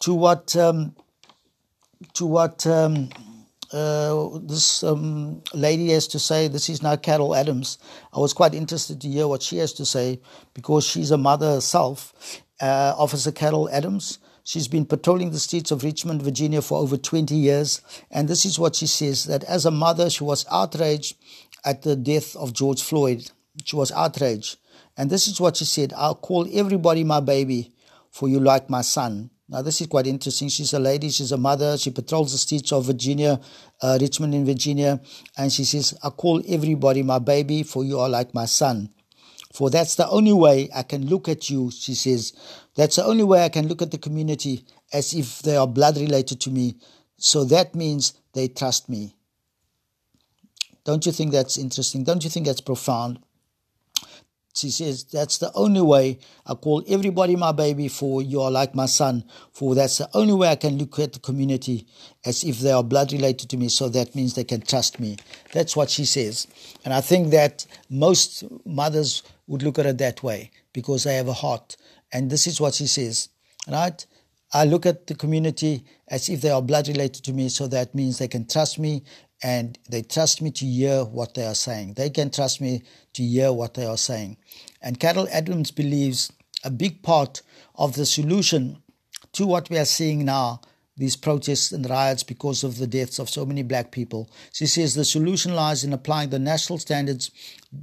[0.00, 0.94] to what um,
[2.14, 3.08] to what um,
[3.72, 6.48] uh, this um, lady has to say.
[6.48, 7.78] This is now Carol Adams.
[8.12, 10.20] I was quite interested to hear what she has to say
[10.54, 14.18] because she's a mother herself, uh, Officer Carol Adams.
[14.44, 17.80] She's been patrolling the streets of Richmond, Virginia for over 20 years.
[18.12, 21.16] And this is what she says that as a mother, she was outraged
[21.64, 23.28] at the death of George Floyd.
[23.64, 24.58] She was outraged.
[24.96, 27.72] And this is what she said I'll call everybody my baby,
[28.10, 29.30] for you like my son.
[29.48, 30.48] Now, this is quite interesting.
[30.48, 33.40] She's a lady, she's a mother, she patrols the streets of Virginia,
[33.80, 35.00] uh, Richmond in Virginia,
[35.38, 38.90] and she says, I call everybody my baby, for you are like my son.
[39.52, 42.32] For that's the only way I can look at you, she says.
[42.74, 45.96] That's the only way I can look at the community as if they are blood
[45.96, 46.76] related to me.
[47.16, 49.14] So that means they trust me.
[50.84, 52.04] Don't you think that's interesting?
[52.04, 53.20] Don't you think that's profound?
[54.56, 58.74] She says, That's the only way I call everybody my baby, for you are like
[58.74, 59.24] my son.
[59.52, 61.86] For that's the only way I can look at the community
[62.24, 63.68] as if they are blood related to me.
[63.68, 65.18] So that means they can trust me.
[65.52, 66.46] That's what she says.
[66.84, 71.28] And I think that most mothers would look at it that way because they have
[71.28, 71.76] a heart.
[72.12, 73.28] And this is what she says,
[73.68, 74.06] right?
[74.52, 77.48] I look at the community as if they are blood related to me.
[77.48, 79.02] So that means they can trust me
[79.42, 81.94] and they trust me to hear what they are saying.
[81.94, 82.82] They can trust me
[83.14, 84.38] to hear what they are saying.
[84.80, 86.32] And Carol Adams believes
[86.64, 87.42] a big part
[87.74, 88.82] of the solution
[89.32, 90.60] to what we are seeing now,
[90.96, 94.30] these protests and riots because of the deaths of so many black people.
[94.52, 97.30] She says the solution lies in applying the national standards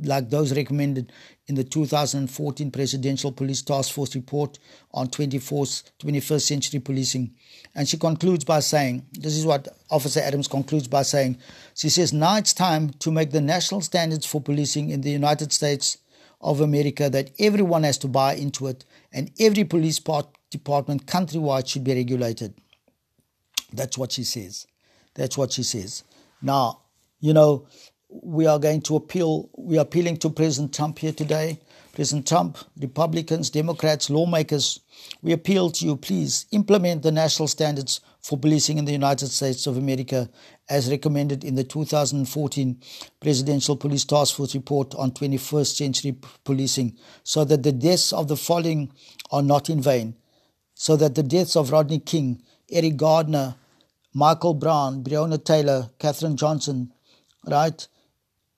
[0.01, 1.11] like those recommended
[1.47, 4.59] in the 2014 Presidential Police Task Force report
[4.93, 7.33] on 24th, 21st century policing.
[7.75, 11.37] And she concludes by saying, this is what Officer Adams concludes by saying,
[11.75, 15.51] she says, now it's time to make the national standards for policing in the United
[15.51, 15.97] States
[16.39, 21.67] of America that everyone has to buy into it and every police part, department countrywide
[21.67, 22.53] should be regulated.
[23.71, 24.67] That's what she says.
[25.15, 26.03] That's what she says.
[26.41, 26.81] Now,
[27.19, 27.67] you know,
[28.21, 31.59] we are going to appeal, we are appealing to President Trump here today.
[31.93, 34.79] President Trump, Republicans, Democrats, lawmakers,
[35.21, 39.67] we appeal to you, please implement the national standards for policing in the United States
[39.67, 40.29] of America
[40.69, 42.81] as recommended in the 2014
[43.19, 48.37] Presidential Police Task Force report on 21st century policing so that the deaths of the
[48.37, 48.91] following
[49.31, 50.15] are not in vain.
[50.73, 53.55] So that the deaths of Rodney King, Eric Garner,
[54.13, 56.91] Michael Brown, Breonna Taylor, Katherine Johnson,
[57.45, 57.87] right?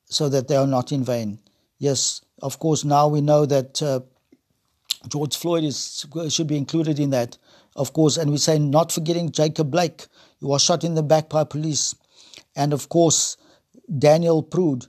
[0.08, 1.40] So that they are not in vain.
[1.78, 4.02] Yes, of course, now we know that uh,
[5.08, 7.38] George Floyd is, should be included in that,
[7.76, 8.18] of course.
[8.18, 10.06] And we say not forgetting Jacob Blake,
[10.40, 11.96] who was shot in the back by police.
[12.56, 13.38] And of course,
[14.00, 14.88] Daniel Prude,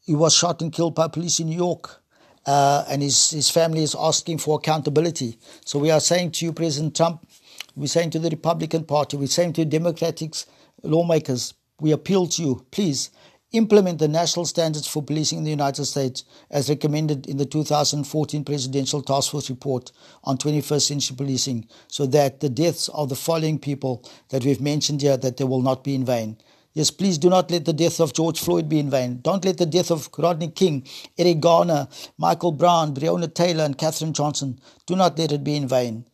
[0.00, 2.02] he was shot and killed by police in New York.
[2.46, 5.38] Uh, and his, his family is asking for accountability.
[5.64, 7.26] So we are saying to you, President Trump,
[7.74, 10.34] we're saying to the Republican Party, we're saying to Democratic
[10.82, 13.10] lawmakers, we appeal to you, please
[13.54, 18.44] implement the national standards for policing in the United States as recommended in the 2014
[18.44, 19.92] Presidential Task Force report
[20.24, 25.02] on 21st century policing so that the deaths of the following people that we've mentioned
[25.02, 26.36] here that they will not be in vain.
[26.72, 29.20] Yes, please do not let the death of George Floyd be in vain.
[29.22, 30.84] Don't let the death of Rodney King,
[31.16, 31.86] Eric Garner,
[32.18, 36.04] Michael Brown, Breonna Taylor, and Katherine Johnson, do not let it be in vain.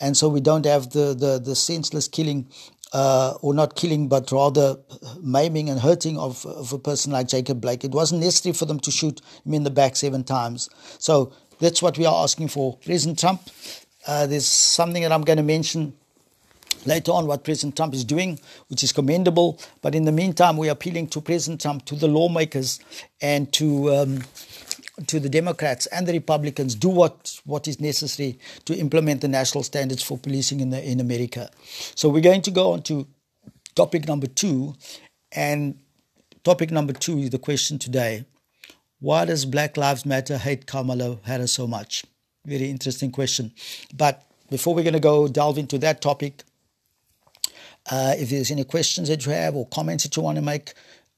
[0.00, 2.48] And so we don't have the, the, the senseless killing
[2.92, 4.76] uh, or not killing, but rather
[5.20, 7.84] maiming and hurting of, of a person like Jacob Blake.
[7.84, 10.68] It wasn't necessary for them to shoot him in the back seven times.
[10.98, 12.76] So that's what we are asking for.
[12.78, 13.42] President Trump,
[14.06, 15.92] uh, there's something that I'm going to mention
[16.86, 19.60] later on what President Trump is doing, which is commendable.
[19.82, 22.80] But in the meantime, we are appealing to President Trump, to the lawmakers,
[23.20, 24.24] and to um,
[25.06, 29.62] to the Democrats and the Republicans do what, what is necessary to implement the national
[29.62, 31.50] standards for policing in, the, in America.
[31.94, 33.06] So we're going to go on to
[33.74, 34.74] topic number two.
[35.32, 35.78] And
[36.42, 38.24] topic number two is the question today
[39.00, 42.04] Why does Black Lives Matter hate Kamala Harris so much?
[42.44, 43.52] Very interesting question.
[43.94, 46.42] But before we're going to go delve into that topic,
[47.90, 50.74] uh, if there's any questions that you have or comments that you want to make,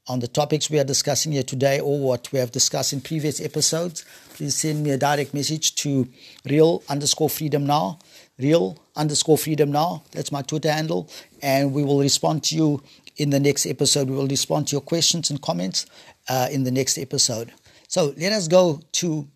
[0.07, 3.39] on the topics we are discussing here today or what we have discussed in previous
[3.39, 6.07] episodes, please send me a direct message to
[6.49, 7.99] real underscore freedom now,
[8.39, 10.03] real underscore freedom now.
[10.11, 11.09] That's my Twitter handle.
[11.41, 12.83] And we will respond to you
[13.17, 14.09] in the next episode.
[14.09, 15.85] We will respond to your questions and comments
[16.27, 17.53] uh, in the next episode.
[17.87, 19.27] So let us go to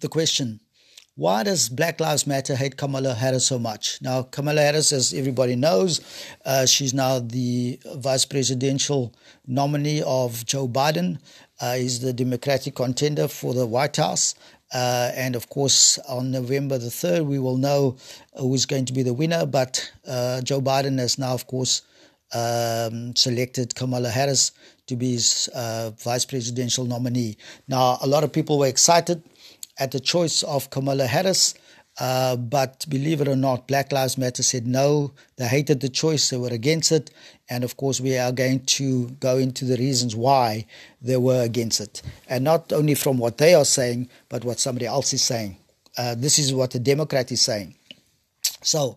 [0.00, 0.60] the question
[1.16, 4.00] why does Black Lives Matter hate Kamala Harris so much?
[4.02, 6.00] Now, Kamala Harris, as everybody knows,
[6.44, 9.14] uh, she's now the vice presidential
[9.46, 11.20] nominee of Joe Biden.
[11.60, 14.34] Uh, he's the Democratic contender for the White House.
[14.72, 17.96] Uh, and of course, on November the 3rd, we will know
[18.36, 19.46] who's going to be the winner.
[19.46, 21.82] But uh, Joe Biden has now, of course,
[22.32, 24.50] um, selected Kamala Harris
[24.88, 27.36] to be his uh, vice presidential nominee.
[27.68, 29.22] Now, a lot of people were excited
[29.78, 31.54] at the choice of Kamala Harris.
[32.00, 35.12] Uh, but believe it or not, Black Lives Matter said no.
[35.36, 36.28] They hated the choice.
[36.28, 37.10] They were against it.
[37.48, 40.66] And of course, we are going to go into the reasons why
[41.00, 42.02] they were against it.
[42.28, 45.56] And not only from what they are saying, but what somebody else is saying.
[45.96, 47.76] Uh, this is what a Democrat is saying.
[48.62, 48.96] So,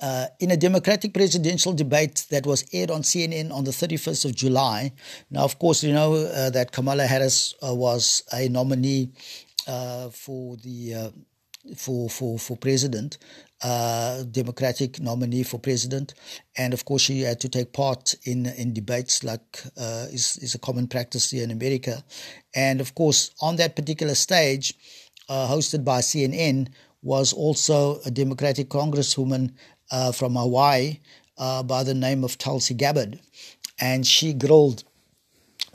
[0.00, 4.34] uh, in a Democratic presidential debate that was aired on CNN on the 31st of
[4.34, 4.92] July.
[5.30, 9.10] Now, of course, you know uh, that Kamala Harris uh, was a nominee
[10.10, 11.10] for the uh,
[11.76, 13.18] for for for president,
[13.62, 16.14] uh, Democratic nominee for president,
[16.56, 20.54] and of course she had to take part in in debates like uh, is is
[20.54, 22.02] a common practice here in America,
[22.54, 24.74] and of course on that particular stage,
[25.28, 26.68] uh, hosted by CNN,
[27.02, 29.52] was also a Democratic congresswoman
[29.90, 30.98] uh, from Hawaii
[31.64, 33.18] by the name of Tulsi Gabbard,
[33.80, 34.84] and she grilled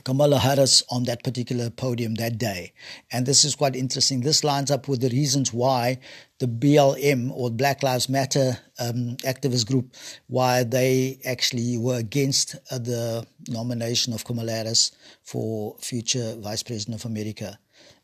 [0.05, 2.73] Kamala Harris on that particular podium that day.
[3.11, 4.21] And this is quite interesting.
[4.21, 5.97] This lines up with the reasons why
[6.37, 9.95] the BLM or Black Lives Matter um, activist group,
[10.27, 14.91] why they actually were against uh, the nomination of Kamala Harris
[15.23, 17.57] for future Vice President of America.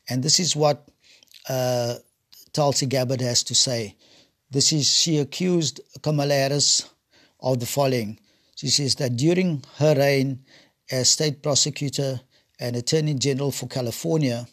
[0.08, 0.88] And this is what
[1.48, 1.94] uh,
[2.52, 3.96] Tulsi Gabbard has to say.
[4.50, 6.90] This is she accused Kamala Harris
[7.40, 8.18] of the following.
[8.56, 10.44] She says that during her reign,
[10.92, 12.20] as state prosecutor
[12.60, 14.46] and attorney general for California.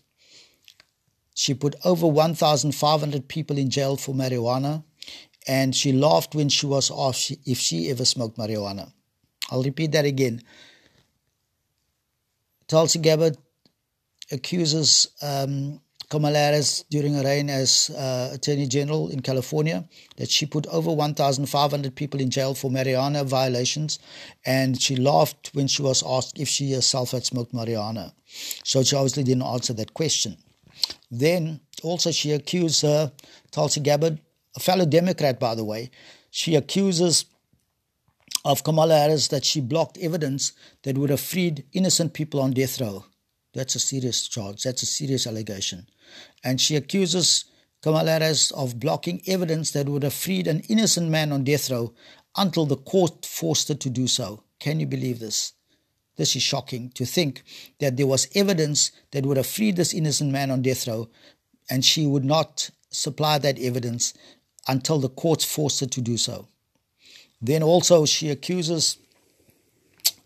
[1.36, 4.84] She put over 1,500 people in jail for marijuana,
[5.48, 8.92] and she laughed when she was asked if she ever smoked marijuana.
[9.52, 10.42] I'll repeat that again.
[12.68, 13.38] Tulsi Gabbard
[14.32, 20.48] accuses um, Kamala Harris during her reign as uh, Attorney General in California that she
[20.48, 24.00] put over 1,500 people in jail for marijuana violations,
[24.44, 28.12] and she laughed when she was asked if she herself had smoked marijuana.
[28.64, 30.38] So she obviously didn't answer that question.
[31.12, 33.12] Then also she accused her,
[33.52, 34.20] Tulsi Gabbard,
[34.56, 35.92] a fellow Democrat by the way,
[36.32, 37.26] she accuses
[38.44, 42.82] of Kamala Harris that she blocked evidence that would have freed innocent people on death
[42.82, 43.06] row.
[43.54, 44.64] That's a serious charge.
[44.64, 45.88] That's a serious allegation
[46.44, 47.46] and she accuses
[47.82, 51.94] Kamala Harris of blocking evidence that would have freed an innocent man on death row
[52.36, 54.44] until the court forced her to do so.
[54.60, 55.54] Can you believe this?
[56.18, 57.44] This is shocking to think
[57.80, 61.10] that there was evidence that would have freed this innocent man on death row,
[61.70, 64.14] and she would not supply that evidence
[64.68, 66.50] until the courts forced her to do so.
[67.42, 68.98] Then also, she accuses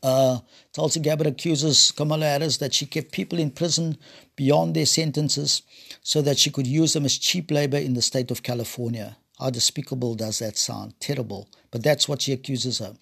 [0.02, 0.40] uh,
[0.74, 3.96] Tulsi Gabbard accuses Kamala Harris that she kept people in prison
[4.36, 5.62] beyond their sentences
[6.02, 9.16] so that she could use them as cheap labor in the state of California.
[9.40, 11.00] How despicable does that sound?
[11.00, 11.48] Terrible.
[11.70, 12.96] But that's what she accuses her.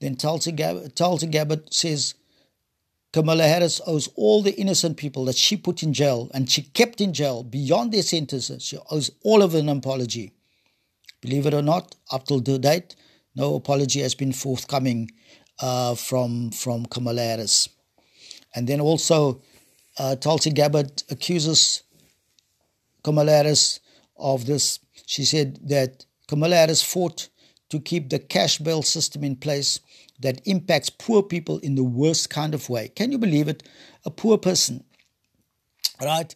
[0.00, 2.14] Then Tulsi Gabbard, Tulsi Gabbard says
[3.12, 7.00] Kamala Harris owes all the innocent people that she put in jail and she kept
[7.00, 8.64] in jail beyond their sentences.
[8.64, 10.32] She owes all of them an apology.
[11.20, 12.96] Believe it or not, up till the date,
[13.36, 15.10] no apology has been forthcoming
[15.60, 17.68] uh, from from Kamala Harris.
[18.54, 19.42] And then also,
[19.98, 21.82] uh, Tulsi Gabbard accuses
[23.02, 23.80] Kamala Harris
[24.16, 24.78] of this.
[25.06, 27.28] She said that Kamala Harris fought
[27.68, 29.80] to keep the cash bail system in place
[30.20, 32.88] that impacts poor people in the worst kind of way.
[32.88, 33.62] Can you believe it?
[34.04, 34.84] A poor person,
[36.00, 36.34] right?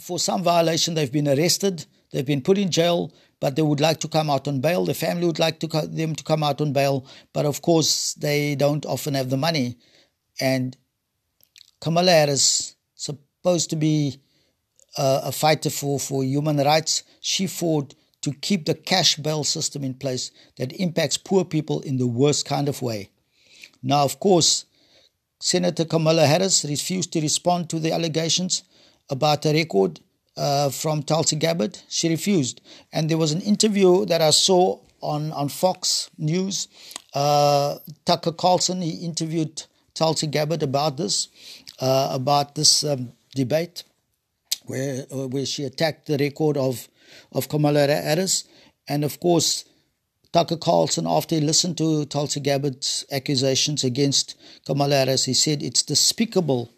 [0.00, 4.00] For some violation, they've been arrested, they've been put in jail, but they would like
[4.00, 4.84] to come out on bail.
[4.84, 8.14] The family would like to co- them to come out on bail, but of course
[8.14, 9.76] they don't often have the money.
[10.40, 10.76] And
[11.80, 14.20] Kamala Harris, supposed to be
[14.96, 19.84] uh, a fighter for, for human rights, she fought to keep the cash bail system
[19.84, 23.10] in place that impacts poor people in the worst kind of way.
[23.82, 24.64] Now, of course,
[25.40, 28.64] Senator Kamala Harris refused to respond to the allegations
[29.08, 30.00] about a record
[30.38, 31.78] uh, from Tulsi Gabbard.
[31.88, 32.60] She refused.
[32.92, 36.68] And there was an interview that I saw on, on Fox News.
[37.12, 39.64] Uh, Tucker Carlson, he interviewed
[39.94, 41.28] Tulsi Gabbard about this,
[41.80, 43.82] uh, about this um, debate,
[44.66, 46.88] where uh, where she attacked the record of
[47.32, 48.44] of Kamala Harris,
[48.88, 49.64] and of course.
[50.30, 54.36] Tucker Carlson, after he listened to Tulsi Gabbard's accusations against
[54.66, 56.70] Kamala Harris, he said it's despicable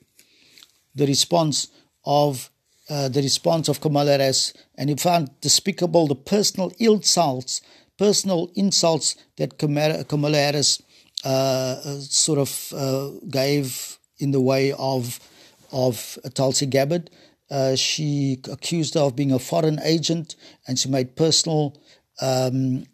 [0.94, 1.66] the response
[2.04, 2.48] of
[2.90, 7.60] uh, the response of Harris, and he found despicable the personal insults,
[7.96, 9.58] personal insults that
[10.34, 10.82] Harris
[11.24, 15.20] uh, uh, sort of uh, gave in the way of
[15.72, 17.10] of Tulsi Gabbard.
[17.48, 20.34] Uh, she accused her of being a foreign agent,
[20.66, 21.80] and she made personal
[22.20, 22.84] um,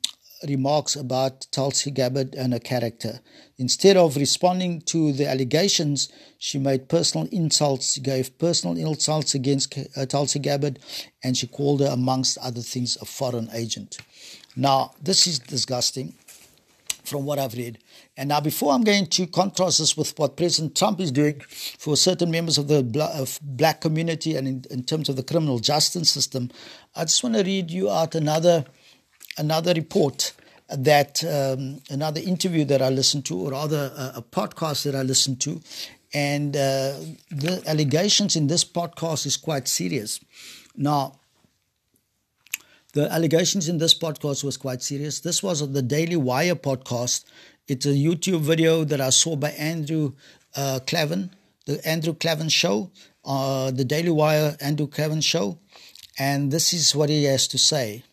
[0.46, 3.20] remarks about Tulsi Gabbard and her character.
[3.58, 9.78] Instead of responding to the allegations, she made personal insults, she gave personal insults against
[9.96, 10.78] uh, Tulsi Gabbard,
[11.22, 13.98] and she called her, amongst other things, a foreign agent.
[14.54, 16.14] Now, this is disgusting
[17.04, 17.78] from what I've read.
[18.16, 21.40] And now, before I'm going to contrast this with what President Trump is doing
[21.78, 22.82] for certain members of the
[23.42, 26.50] black community and in, in terms of the criminal justice system,
[26.94, 28.64] I just want to read you out another
[29.38, 30.32] another report
[30.68, 35.02] that um, another interview that I listened to, or rather a, a podcast that I
[35.02, 35.60] listened to,
[36.12, 36.94] and uh,
[37.30, 40.20] the allegations in this podcast is quite serious.
[40.76, 41.20] Now,
[42.94, 45.20] the allegations in this podcast was quite serious.
[45.20, 47.24] This was the Daily Wire podcast.
[47.68, 50.12] It's a YouTube video that I saw by Andrew
[50.56, 51.30] uh, Klavan,
[51.66, 52.90] the Andrew Klavan show,
[53.24, 55.58] uh, the Daily Wire Andrew Klavan show,
[56.18, 58.04] and this is what he has to say.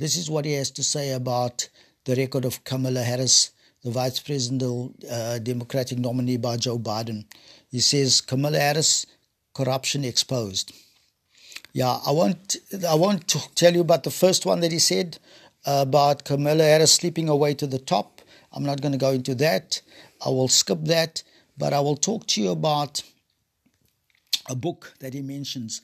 [0.00, 1.68] This is what he has to say about
[2.06, 3.50] the record of Kamala Harris,
[3.84, 7.26] the vice presidential uh, Democratic nominee by Joe Biden.
[7.70, 9.04] He says Kamala Harris
[9.52, 10.72] corruption exposed.
[11.74, 12.56] Yeah, I won't.
[12.88, 15.18] I won't tell you about the first one that he said
[15.66, 18.22] about Kamala Harris sleeping away to the top.
[18.54, 19.82] I'm not going to go into that.
[20.24, 21.22] I will skip that,
[21.58, 23.02] but I will talk to you about
[24.48, 25.82] a book that he mentions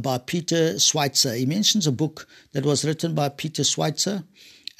[0.00, 1.36] by Peter Schweizer.
[1.36, 4.24] He mentions a book that was written by Peter Schweizer,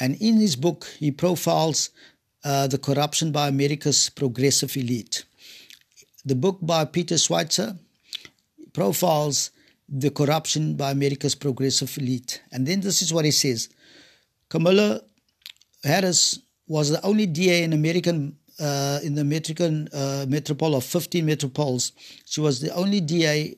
[0.00, 1.90] and in his book, he profiles
[2.44, 5.24] uh, the corruption by America's progressive elite.
[6.24, 7.78] The book by Peter Schweizer
[8.72, 9.50] profiles
[9.88, 12.42] the corruption by America's progressive elite.
[12.52, 13.68] And then this is what he says
[14.48, 15.00] Kamala
[15.82, 21.24] Harris was the only DA in American uh, in the American uh, metropole of 15
[21.26, 21.92] metropoles.
[22.24, 23.56] She was the only DA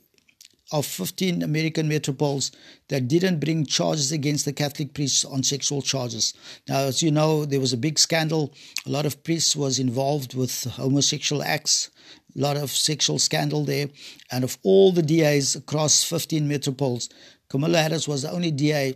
[0.72, 2.52] of 15 American metropoles
[2.88, 6.34] that didn't bring charges against the Catholic priests on sexual charges.
[6.68, 8.54] Now, as you know, there was a big scandal.
[8.86, 11.90] A lot of priests was involved with homosexual acts,
[12.36, 13.88] a lot of sexual scandal there.
[14.30, 17.08] And of all the DAs across 15 metropoles,
[17.48, 18.94] Kamala Harris was the only DA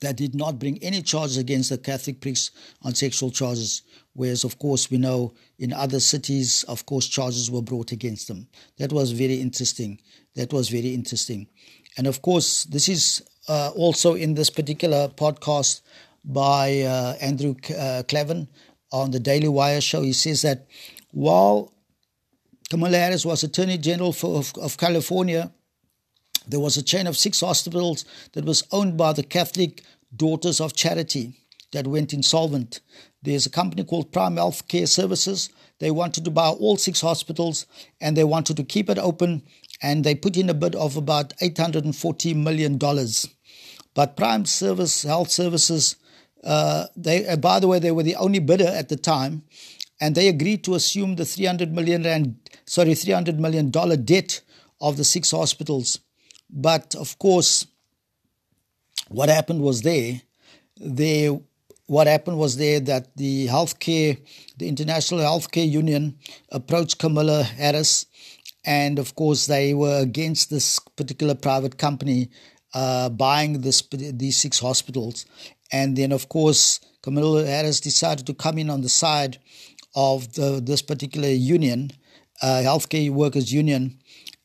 [0.00, 2.50] that did not bring any charges against the Catholic priests
[2.82, 3.82] on sexual charges.
[4.14, 8.48] Whereas, of course, we know in other cities, of course, charges were brought against them.
[8.78, 10.00] That was very interesting.
[10.34, 11.46] That was very interesting.
[11.96, 15.82] And of course, this is uh, also in this particular podcast
[16.24, 18.48] by uh, Andrew uh, Klavan
[18.92, 20.02] on the Daily Wire show.
[20.02, 20.66] He says that
[21.12, 21.72] while
[22.68, 25.52] Kamala Harris was Attorney General for, of, of California,
[26.46, 29.82] there was a chain of six hospitals that was owned by the Catholic
[30.14, 31.39] Daughters of Charity
[31.72, 32.80] that went insolvent.
[33.22, 35.50] There's a company called Prime Health Care Services.
[35.78, 37.66] They wanted to buy all six hospitals
[38.00, 39.42] and they wanted to keep it open
[39.82, 42.78] and they put in a bid of about $840 million.
[43.94, 45.96] But Prime Service Health Services,
[46.44, 49.42] uh, they, uh, by the way, they were the only bidder at the time,
[50.00, 54.40] and they agreed to assume the 300 million rand, sorry, 300 million dollar debt
[54.80, 56.00] of the six hospitals.
[56.48, 57.66] But of course,
[59.08, 60.22] what happened was there,
[60.76, 61.38] there
[61.90, 64.16] what happened was there that the healthcare,
[64.58, 66.16] the International Healthcare Union
[66.52, 68.06] approached Kamala Harris
[68.64, 72.30] and of course they were against this particular private company
[72.74, 75.26] uh, buying this these six hospitals,
[75.72, 79.38] and then of course Kamala Harris decided to come in on the side
[79.96, 81.90] of the, this particular union,
[82.40, 83.98] uh, healthcare workers union,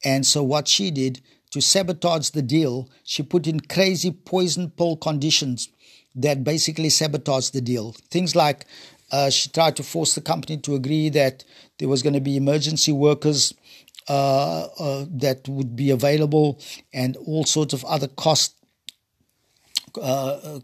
[0.03, 1.21] and so what she did
[1.55, 5.69] to sabotage the deal, she put in crazy poison pill conditions
[6.13, 7.93] that basically sabotaged the deal.
[8.11, 8.65] Things like
[9.09, 11.45] uh, she tried to force the company to agree that
[11.77, 13.53] there was going to be emergency workers
[14.09, 16.59] uh, uh, that would be available
[16.93, 18.53] and all sorts of other cost
[19.97, 20.59] uh,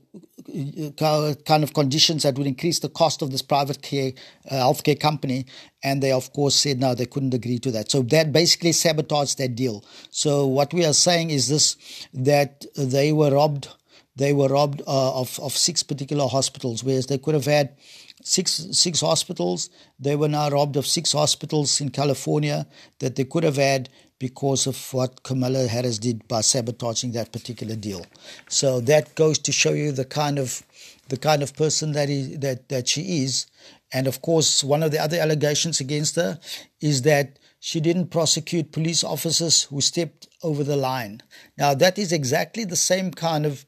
[1.02, 4.12] uh, kind of conditions that would increase the cost of this private care
[4.50, 5.46] uh, healthcare company,
[5.84, 7.92] and they of course said no, they couldn't agree to that.
[7.92, 9.86] So that basically sabotaged that deal.
[10.10, 11.76] So what we are saying is this:
[12.14, 13.68] that they were robbed
[14.16, 17.76] they were robbed uh, of, of six particular hospitals, whereas they could have had
[18.24, 19.70] six six hospitals.
[20.00, 22.68] They were now robbed of six hospitals in California
[23.00, 23.90] that they could have had
[24.22, 28.06] because of what Kamala Harris did by sabotaging that particular deal.
[28.50, 30.62] So that goes to show you the kind of
[31.10, 33.48] the kind of person that he, that that she is.
[33.92, 36.40] And of course, one of the other allegations against her
[36.80, 41.24] is that she didn't prosecute police officers who stepped over the line.
[41.58, 43.66] Now, that is exactly the same kind of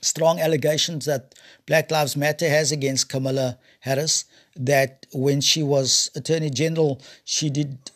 [0.00, 1.34] strong allegations that
[1.66, 4.24] Black Lives Matter has against Kamala Harris.
[4.56, 7.90] That when she was Attorney General, she did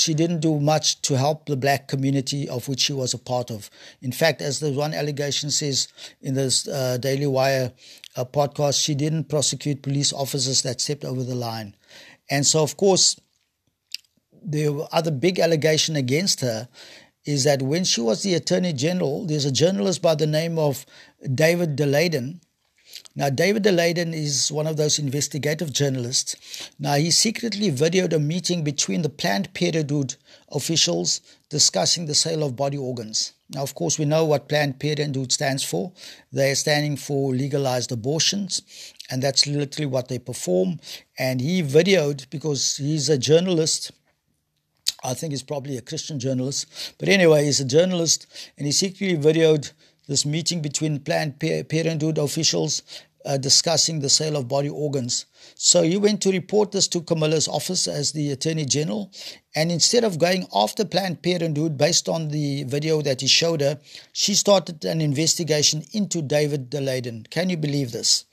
[0.00, 3.50] she didn't do much to help the black community of which she was a part
[3.50, 3.70] of.
[4.02, 5.88] In fact, as the one allegation says
[6.20, 7.72] in this uh, Daily Wire
[8.16, 11.74] uh, podcast, she didn't prosecute police officers that stepped over the line.
[12.30, 13.20] And so, of course,
[14.42, 16.68] the other big allegation against her
[17.24, 20.86] is that when she was the Attorney General, there's a journalist by the name of
[21.34, 22.40] David Daleiden.
[23.20, 26.70] Now, David Daleiden is one of those investigative journalists.
[26.78, 30.14] Now, he secretly videoed a meeting between the Planned Parenthood
[30.50, 33.34] officials discussing the sale of body organs.
[33.50, 35.92] Now, of course, we know what Planned Parenthood stands for.
[36.32, 38.62] They are standing for legalized abortions,
[39.10, 40.80] and that's literally what they perform.
[41.18, 43.92] And he videoed because he's a journalist
[45.02, 46.66] I think he's probably a Christian journalist.
[46.98, 48.26] But anyway, he's a journalist
[48.58, 49.72] and he secretly videoed
[50.10, 52.82] this meeting between Planned Parenthood officials
[53.24, 55.26] uh, discussing the sale of body organs.
[55.54, 59.10] So he went to report this to Kamala's office as the Attorney General.
[59.54, 63.78] And instead of going after Planned Parenthood based on the video that he showed her,
[64.12, 67.28] she started an investigation into David Daleiden.
[67.30, 68.24] Can you believe this?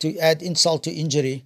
[0.00, 1.44] To add insult to injury.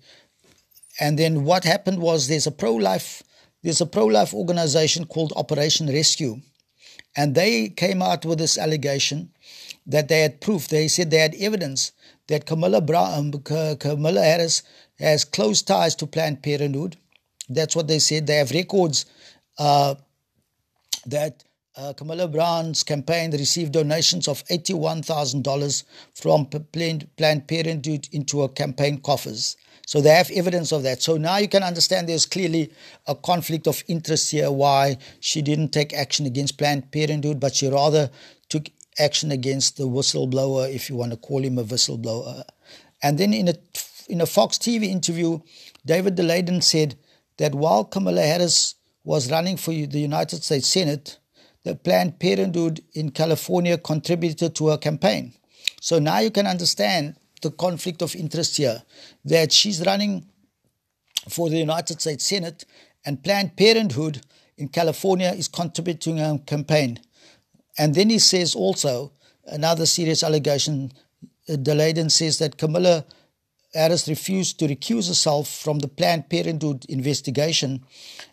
[1.00, 3.22] And then what happened was there's a pro life
[3.62, 6.40] there's a pro life organization called Operation Rescue,
[7.16, 9.30] and they came out with this allegation
[9.84, 10.68] that they had proof.
[10.68, 11.92] They said they had evidence
[12.28, 14.62] that Camilla, Brown, um, Camilla Harris
[14.98, 16.96] has close ties to Planned Parenthood.
[17.48, 18.26] That's what they said.
[18.26, 19.06] They have records
[19.58, 19.94] uh,
[21.06, 21.44] that
[21.76, 29.56] uh, Camilla Brown's campaign received donations of $81,000 from Planned Parenthood into her campaign coffers.
[29.86, 31.00] So they have evidence of that.
[31.00, 32.72] So now you can understand there's clearly
[33.06, 37.68] a conflict of interest here why she didn't take action against Planned Parenthood, but she
[37.68, 38.10] rather
[38.50, 38.68] took
[38.98, 42.42] action against the whistleblower, if you want to call him a whistleblower.
[43.02, 43.54] And then in a
[44.08, 45.40] in a Fox TV interview,
[45.84, 46.96] David Daleiden said
[47.36, 48.74] that while Kamala Harris
[49.04, 51.18] was running for the United States Senate,
[51.64, 55.34] the Planned Parenthood in California contributed to her campaign.
[55.80, 58.82] So now you can understand the conflict of interest here
[59.24, 60.26] that she's running
[61.28, 62.64] for the United States Senate
[63.04, 64.22] and Planned Parenthood
[64.56, 66.98] in California is contributing her campaign.
[67.78, 69.12] And then he says also
[69.46, 70.92] another serious allegation.
[71.48, 73.06] Uh, Daleiden says that Camilla
[73.72, 77.84] Harris refused to recuse herself from the Planned Parenthood investigation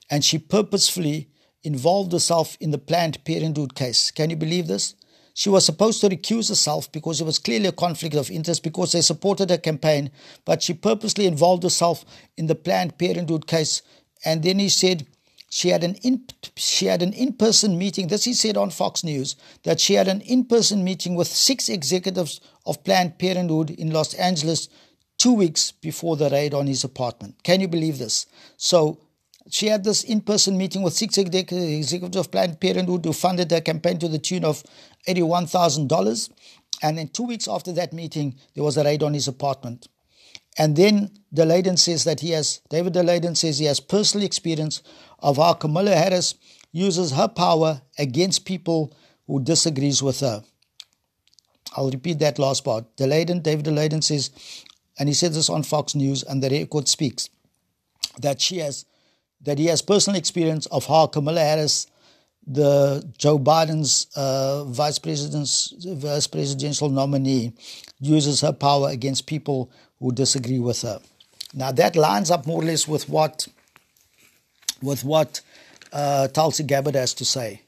[0.09, 1.29] and she purposefully
[1.63, 4.11] involved herself in the Planned Parenthood case.
[4.11, 4.95] Can you believe this?
[5.33, 8.93] She was supposed to recuse herself because it was clearly a conflict of interest because
[8.93, 10.09] they supported her campaign,
[10.45, 12.05] but she purposely involved herself
[12.37, 13.81] in the Planned Parenthood case.
[14.23, 15.05] And then he said
[15.49, 16.25] she had an in,
[16.55, 18.07] she had an in-person meeting.
[18.07, 22.41] This he said on Fox News that she had an in-person meeting with six executives
[22.65, 24.69] of Planned Parenthood in Los Angeles
[25.17, 27.35] two weeks before the raid on his apartment.
[27.43, 28.25] Can you believe this?
[28.57, 28.99] So
[29.49, 33.99] she had this in-person meeting with six executives of Planned Parenthood who funded her campaign
[33.99, 34.63] to the tune of
[35.07, 36.29] $81,000.
[36.81, 39.87] And then two weeks after that meeting, there was a raid on his apartment.
[40.57, 44.81] And then Daleiden says that he has, David Daleiden says he has personal experience
[45.19, 46.35] of how Kamala Harris
[46.71, 48.93] uses her power against people
[49.27, 50.43] who disagrees with her.
[51.75, 52.95] I'll repeat that last part.
[52.95, 54.31] Daleiden, David Daleiden says,
[54.97, 57.29] and he said this on Fox News, and the record speaks,
[58.19, 58.85] that she has
[59.41, 61.87] that he has personal experience of how Kamala Harris,
[62.47, 67.53] the Joe Biden's uh, vice president's vice presidential nominee,
[67.99, 70.99] uses her power against people who disagree with her.
[71.53, 73.47] Now that lines up more or less with what
[74.81, 75.41] with what
[75.93, 77.61] uh, Tulsi Gabbard has to say,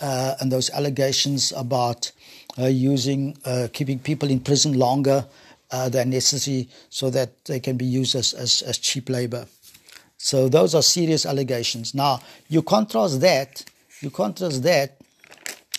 [0.00, 2.12] uh, and those allegations about
[2.56, 5.24] her using uh, keeping people in prison longer
[5.70, 9.46] uh, than necessary so that they can be used as, as, as cheap labor.
[10.18, 11.94] So those are serious allegations.
[11.94, 13.64] Now you contrast that,
[14.00, 14.98] you contrast that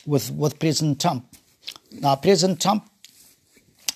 [0.05, 1.25] with with President Trump.
[1.91, 2.89] Now President Trump,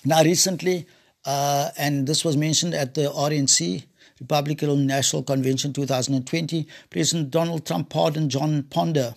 [0.04, 0.86] now recently,
[1.24, 3.84] uh, and this was mentioned at the RNC
[4.20, 9.14] Republican National Convention 2020, President Donald Trump pardoned John Ponder,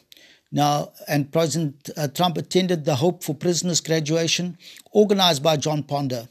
[0.52, 4.58] Now, and President uh, Trump attended the Hope for Prisoners graduation
[4.92, 6.28] organized by John Ponder.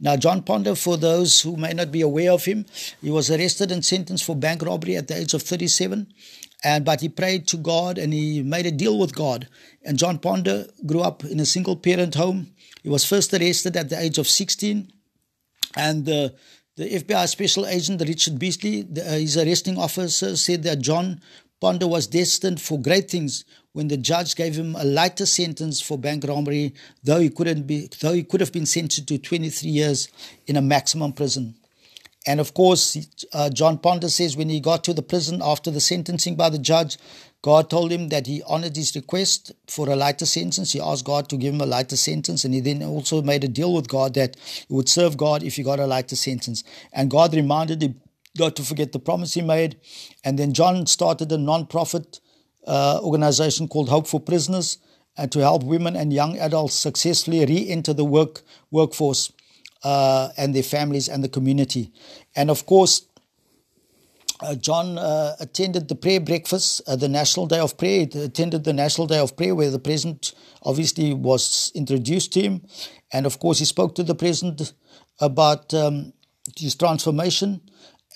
[0.00, 2.66] Now, John Ponder, for those who may not be aware of him,
[3.00, 6.12] he was arrested and sentenced for bank robbery at the age of 37.
[6.62, 9.48] And, but he prayed to God and he made a deal with God.
[9.84, 12.52] And John Ponder grew up in a single parent home.
[12.82, 14.90] He was first arrested at the age of 16.
[15.76, 16.34] And the,
[16.76, 21.20] the FBI special agent, Richard Beasley, the, uh, his arresting officer, said that John
[21.60, 25.96] Ponder was destined for great things when the judge gave him a lighter sentence for
[25.96, 30.08] bank robbery, though he couldn't be, though he could have been sentenced to 23 years
[30.46, 31.54] in a maximum prison.
[32.26, 32.96] And of course,
[33.32, 36.58] uh, John Ponder says when he got to the prison after the sentencing by the
[36.58, 36.98] judge,
[37.44, 40.72] God told him that he honored his request for a lighter sentence.
[40.72, 43.48] He asked God to give him a lighter sentence, and he then also made a
[43.48, 44.34] deal with God that
[44.66, 46.64] he would serve God if he got a lighter sentence.
[46.90, 48.00] And God reminded him
[48.38, 49.76] not to forget the promise he made.
[50.24, 52.18] And then John started a non profit
[52.66, 54.78] uh, organization called Hope for Prisoners
[55.18, 58.40] uh, to help women and young adults successfully re enter the work
[58.70, 59.30] workforce
[59.82, 61.92] uh, and their families and the community.
[62.34, 63.02] And of course,
[64.44, 68.06] uh, John uh, attended the prayer breakfast, uh, the National Day of Prayer.
[68.12, 72.62] He attended the National Day of Prayer, where the president obviously was introduced to him.
[73.12, 74.72] And of course, he spoke to the president
[75.20, 76.12] about um,
[76.56, 77.60] his transformation.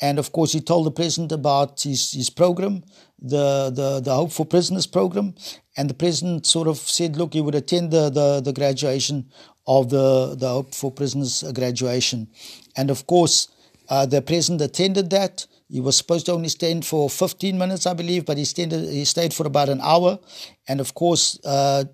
[0.00, 2.84] And of course, he told the president about his, his program,
[3.18, 5.34] the, the, the Hope for Prisoners program.
[5.76, 9.30] And the president sort of said, look, he would attend the, the, the graduation
[9.66, 12.28] of the, the Hope for Prisoners graduation.
[12.76, 13.48] And of course,
[13.88, 15.46] uh, the president attended that.
[15.68, 19.04] He was supposed to only stand for 15 minutes, I believe, but he, stayed, he
[19.04, 20.18] stayed for about an hour.
[20.66, 21.84] And of course, uh,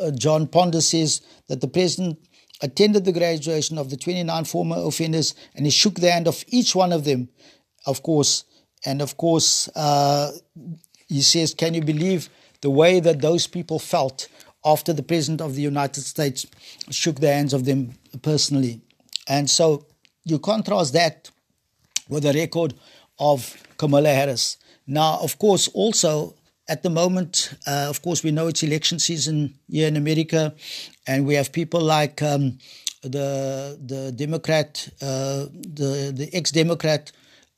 [0.00, 2.18] uh, John Ponder says that the president
[2.62, 6.74] attended the graduation of the 29 former offenders and he shook the hand of each
[6.74, 7.28] one of them,
[7.86, 8.44] of course.
[8.84, 10.30] And of course, uh,
[11.08, 12.28] he says, Can you believe
[12.60, 14.28] the way that those people felt
[14.64, 16.46] after the President of the United States
[16.90, 18.80] shook the hands of them personally?
[19.26, 19.86] And so
[20.24, 21.30] you contrast that
[22.08, 22.74] with the record
[23.20, 24.56] of Kamala Harris.
[24.86, 26.34] Now, of course, also
[26.68, 30.54] at the moment, uh, of course, we know it's election season here in America,
[31.06, 32.58] and we have people like um,
[33.02, 37.12] the the Democrat, uh, the the ex-Democrat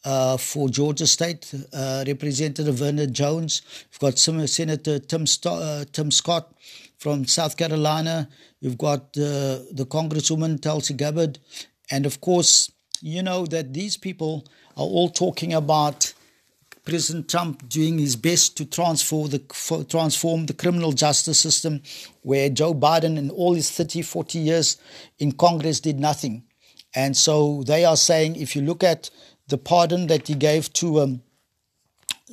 [0.05, 3.63] uh, for Georgia State, uh, Representative Vernon Jones.
[3.91, 6.53] We've got Senator Tim uh, Tim Scott
[6.99, 8.29] from South Carolina.
[8.63, 11.39] We've got uh, the Congresswoman Tulsi Gabbard,
[11.91, 12.71] and of course,
[13.03, 14.47] you know that these people
[14.77, 16.12] are all talking about
[16.85, 21.81] President Trump doing his best to transform the, transform the criminal justice system,
[22.23, 24.79] where Joe Biden, in all his 30, 40 years
[25.18, 26.43] in Congress, did nothing.
[26.95, 29.11] And so they are saying if you look at
[29.49, 31.23] the pardon that he gave to um,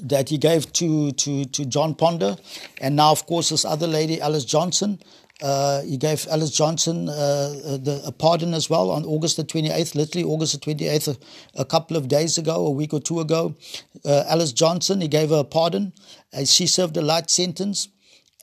[0.02, 2.38] that he gave to, to, to John Ponder,
[2.80, 5.00] and now, of course, this other lady, Alice Johnson,
[5.42, 9.44] uh, he gave Alice Johnson uh, uh, the, a pardon as well on August the
[9.44, 11.18] 28th, literally August the 28th,
[11.56, 13.56] a, a couple of days ago, a week or two ago.
[14.04, 15.94] Uh, Alice Johnson, he gave her a pardon.
[16.34, 17.88] Uh, she served a light sentence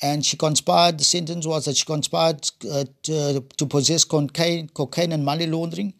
[0.03, 0.99] and she conspired.
[0.99, 5.93] The sentence was that she conspired uh, to, to, possess cocaine, cocaine and money laundering.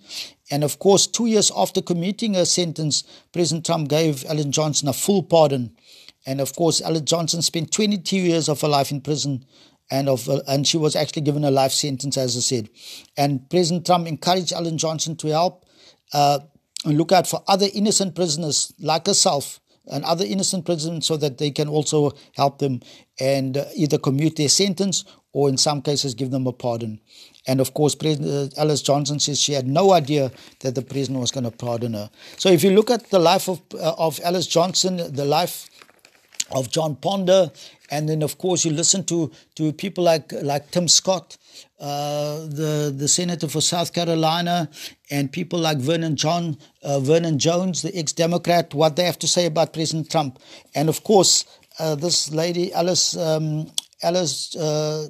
[0.51, 4.93] And of course, two years after committing her sentence, President Trump gave Alice Johnson a
[4.95, 5.77] full pardon.
[6.25, 9.45] And of course, Alice Johnson spent 22 years of her life in prison
[9.91, 12.69] and of uh, and she was actually given a life sentence, as I said.
[13.17, 15.65] And President Trump encouraged Ellen Johnson to help
[16.13, 16.41] uh,
[16.85, 21.39] and look out for other innocent prisoners like herself and other innocent prisoners so that
[21.39, 22.81] they can also help them
[23.21, 27.01] and uh, either commute their sentence or in some cases give them a pardon.
[27.47, 31.21] And of course, President uh, Alice Johnson says she had no idea that the president
[31.21, 32.11] was going to pardon her.
[32.37, 35.69] So if you look at the life of, uh, of Alice Johnson, the life
[36.51, 37.51] of John Ponder,
[37.91, 41.37] and then of course you listen to to people like like Tim Scott,
[41.81, 44.69] uh, the the senator for South Carolina,
[45.11, 49.47] and people like Vernon John uh, Vernon Jones, the ex-Democrat, what they have to say
[49.47, 50.39] about President Trump,
[50.75, 51.45] and of course
[51.79, 53.71] uh, this lady Alice um,
[54.03, 54.55] Alice.
[54.57, 55.09] Uh,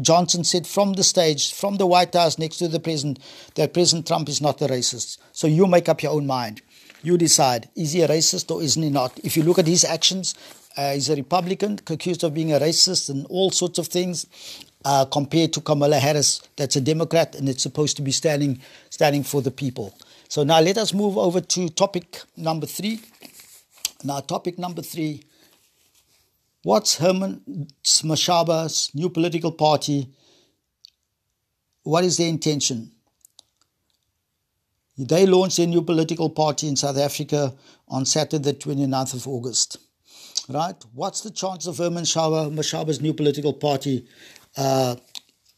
[0.00, 3.18] Johnson said from the stage, from the White House next to the president,
[3.56, 5.18] that President Trump is not a racist.
[5.32, 6.62] So you make up your own mind.
[7.02, 9.18] You decide, is he a racist or isn't he not?
[9.24, 10.34] If you look at his actions,
[10.76, 14.26] uh, he's a Republican, accused of being a racist and all sorts of things,
[14.84, 18.60] uh, compared to Kamala Harris, that's a Democrat and it's supposed to be standing,
[18.90, 19.96] standing for the people.
[20.28, 23.00] So now let us move over to topic number three.
[24.04, 25.24] Now, topic number three
[26.62, 30.08] what's Herman Mashaba's new political party?
[31.84, 32.90] What is their intention?
[34.98, 37.54] They launched their new political party in South Africa
[37.86, 39.78] on Saturday, the 29th of August.
[40.48, 40.76] Right?
[40.94, 44.06] What's the chance of Herman Mashaba's new political party
[44.56, 44.96] uh,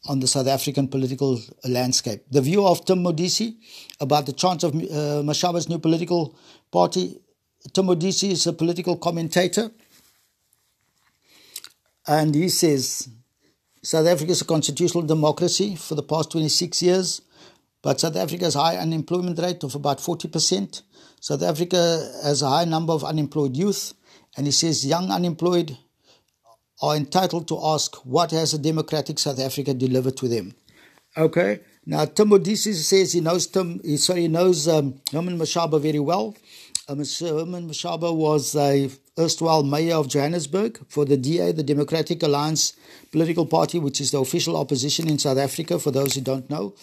[0.07, 2.23] on the South African political landscape?
[2.31, 3.55] The view of Tim Modise
[3.99, 6.35] about the chance of uh, Mashaba's new political
[6.71, 7.19] party.
[7.73, 9.69] Tim Modise is a political commentator,
[12.07, 13.09] and he says
[13.83, 17.21] South Africa is a constitutional democracy for the past 26 years,
[17.81, 20.81] but South Africa's high unemployment rate of about 40%.
[21.21, 23.93] South Africa has a high number of unemployed youth.
[24.37, 25.77] And he says young unemployed
[26.81, 30.53] are entitled to ask what has a democratic South Africa delivered to them.
[31.17, 31.59] Okay.
[31.85, 33.81] Now Tim Modise says he knows Tim.
[33.83, 36.35] He, sorry, he knows um, Herman Mashaba very well.
[36.89, 42.73] Um, Herman Mashaba was a erstwhile mayor of Johannesburg for the DA, the Democratic Alliance
[43.11, 45.77] political party, which is the official opposition in South Africa.
[45.77, 46.73] For those who don't know,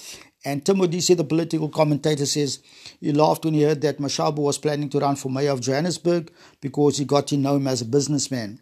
[0.44, 2.60] and Tim Modise, the political commentator, says
[3.00, 6.30] he laughed when he heard that Mashaba was planning to run for mayor of Johannesburg
[6.60, 8.60] because he got to know him as a businessman.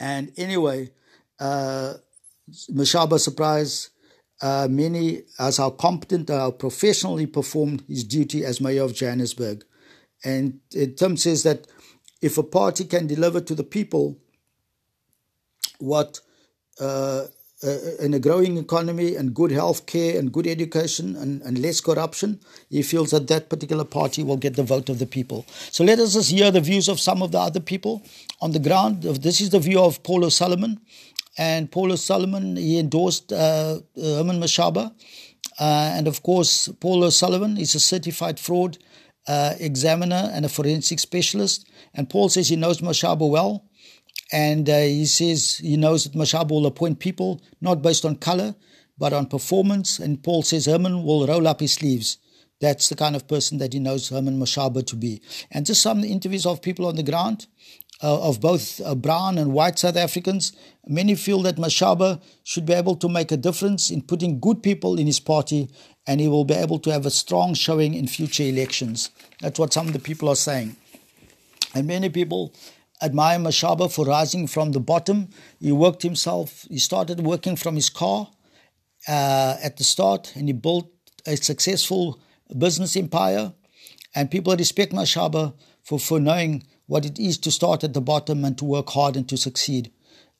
[0.00, 0.92] And anyway,
[1.38, 1.92] uh,
[2.70, 3.90] Mashaba surprised
[4.40, 9.66] uh, many as how competent, how professionally performed his duty as mayor of Johannesburg.
[10.24, 11.66] And uh, Tim says that
[12.20, 14.16] if a party can deliver to the people
[15.78, 16.20] what
[16.80, 17.26] uh,
[17.64, 21.80] uh, in a growing economy and good health care and good education and, and less
[21.80, 25.46] corruption, he feels that that particular party will get the vote of the people.
[25.70, 28.02] So let us just hear the views of some of the other people
[28.40, 29.02] on the ground.
[29.02, 30.80] This is the view of Paul O'Sullivan.
[31.38, 34.92] And Paul O'Sullivan, he endorsed uh, Herman Mashaba.
[35.60, 38.78] Uh, and of course, Paul O'Sullivan is a certified fraud
[39.28, 41.68] uh, examiner and a forensic specialist.
[41.94, 43.68] And Paul says he knows Mashaba well.
[44.32, 48.54] And uh, he says he knows that Mashaba will appoint people not based on color,
[48.98, 49.98] but on performance.
[49.98, 52.18] And Paul says Herman will roll up his sleeves.
[52.60, 55.20] That's the kind of person that he knows Herman Mashaba to be.
[55.50, 57.46] And just some interviews of people on the ground,
[58.02, 60.52] uh, of both uh, brown and white South Africans,
[60.86, 64.98] many feel that Mashaba should be able to make a difference in putting good people
[64.98, 65.70] in his party
[66.06, 69.10] and he will be able to have a strong showing in future elections.
[69.40, 70.76] That's what some of the people are saying.
[71.74, 72.52] And many people
[73.00, 75.28] admire Mashaba for rising from the bottom.
[75.60, 78.28] He worked himself, he started working from his car
[79.08, 80.90] uh, at the start and he built
[81.24, 82.20] a successful
[82.58, 83.52] business empire.
[84.14, 88.44] And people respect Mashaba for, for knowing what it is to start at the bottom
[88.44, 89.90] and to work hard and to succeed.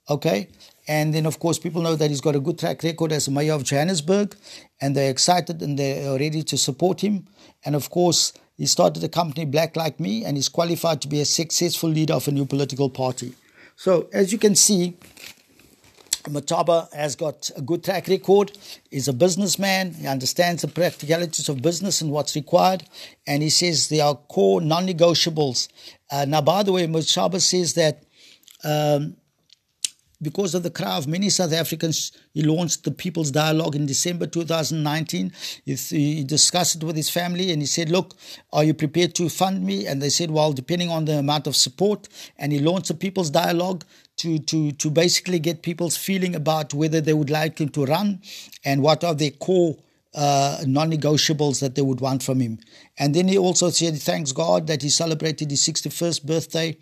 [0.08, 0.48] Okay?
[0.88, 3.52] And then, of course, people know that he's got a good track record as mayor
[3.52, 4.34] of Johannesburg,
[4.80, 7.26] and they're excited and they're ready to support him.
[7.64, 11.20] And of course, he started a company, Black Like Me, and he's qualified to be
[11.20, 13.34] a successful leader of a new political party.
[13.76, 14.96] So, as you can see,
[16.24, 18.56] Mashaba has got a good track record.
[18.90, 19.94] He's a businessman.
[19.94, 22.84] He understands the practicalities of business and what's required.
[23.26, 25.68] And he says there are core non negotiables.
[26.12, 28.04] Uh, now, by the way, Mashaba says that
[28.62, 29.16] um,
[30.20, 34.26] because of the cry of many South Africans, he launched the People's Dialogue in December
[34.26, 35.32] 2019.
[35.64, 38.14] He, he, discussed it with his family and he said, Look,
[38.52, 39.86] are you prepared to fund me?
[39.86, 42.08] And they said, Well, depending on the amount of support.
[42.38, 43.84] And he launched the People's Dialogue
[44.18, 48.20] to, to, to basically get people's feeling about whether they would like him to run
[48.66, 49.78] and what are their core
[50.14, 52.58] uh, non-negotiables that they would want from him.
[53.02, 56.78] And then he also said, thanks God that he celebrated his 61st birthday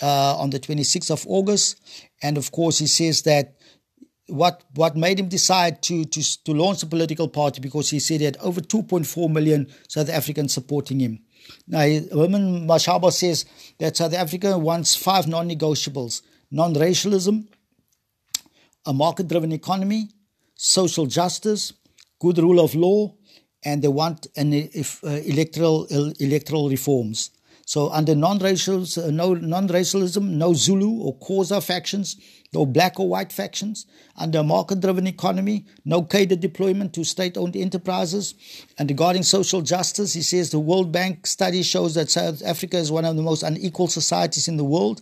[0.00, 1.80] uh, on the 26th of August.
[2.22, 3.56] And of course, he says that
[4.28, 8.20] what what made him decide to to to launch a political party because he said
[8.20, 11.18] he had over 2.4 million South Africans supporting him.
[11.66, 13.44] Now, Herman Mashaba says
[13.80, 16.22] that South Africa wants five non-negotiables:
[16.52, 17.48] non-racialism,
[18.86, 20.10] a market-driven economy,
[20.54, 21.72] social justice,
[22.20, 23.12] good rule of law,
[23.64, 25.86] and they want an if, uh, electoral
[26.20, 27.30] electoral reforms.
[27.66, 32.16] So under non-racial, uh, no non-racialism, no Zulu or Xhosa factions,
[32.52, 33.86] no black or white factions.
[34.16, 38.34] Under a market-driven economy, no cadre deployment to state-owned enterprises.
[38.78, 42.92] And regarding social justice, he says the World Bank study shows that South Africa is
[42.92, 45.00] one of the most unequal societies in the world.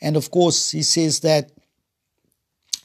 [0.00, 1.50] And of course, he says that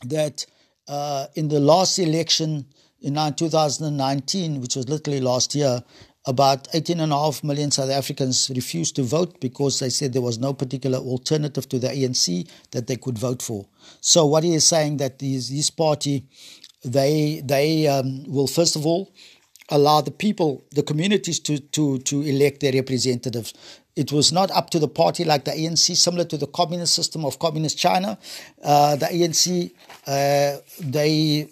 [0.06, 0.46] that
[0.88, 2.66] uh, in the last election
[3.02, 5.84] in 2019, which was literally last year,
[6.26, 11.00] about 18.5 million South Africans refused to vote because they said there was no particular
[11.00, 13.66] alternative to the ANC that they could vote for.
[14.02, 16.26] So what he is saying that this, this party,
[16.84, 19.12] they they um, will first of all
[19.70, 23.54] allow the people, the communities to to to elect their representatives.
[23.96, 27.26] It was not up to the party like the ANC, similar to the communist system
[27.26, 28.18] of communist China.
[28.64, 29.72] Uh, the ANC,
[30.08, 31.50] uh, they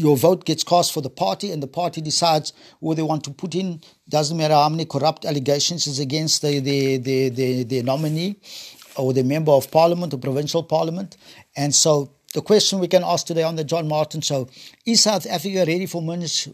[0.00, 3.30] your vote gets cast for the party and the party decides who they want to
[3.30, 3.80] put in.
[4.08, 8.36] Doesn't matter how many corrupt allegations is against the, the, the, the, the nominee.
[8.96, 11.16] or the member of parliament, or provincial parliament.
[11.56, 14.48] And so the question we can ask today on the John Martin show
[14.86, 16.02] is South Africa ready for,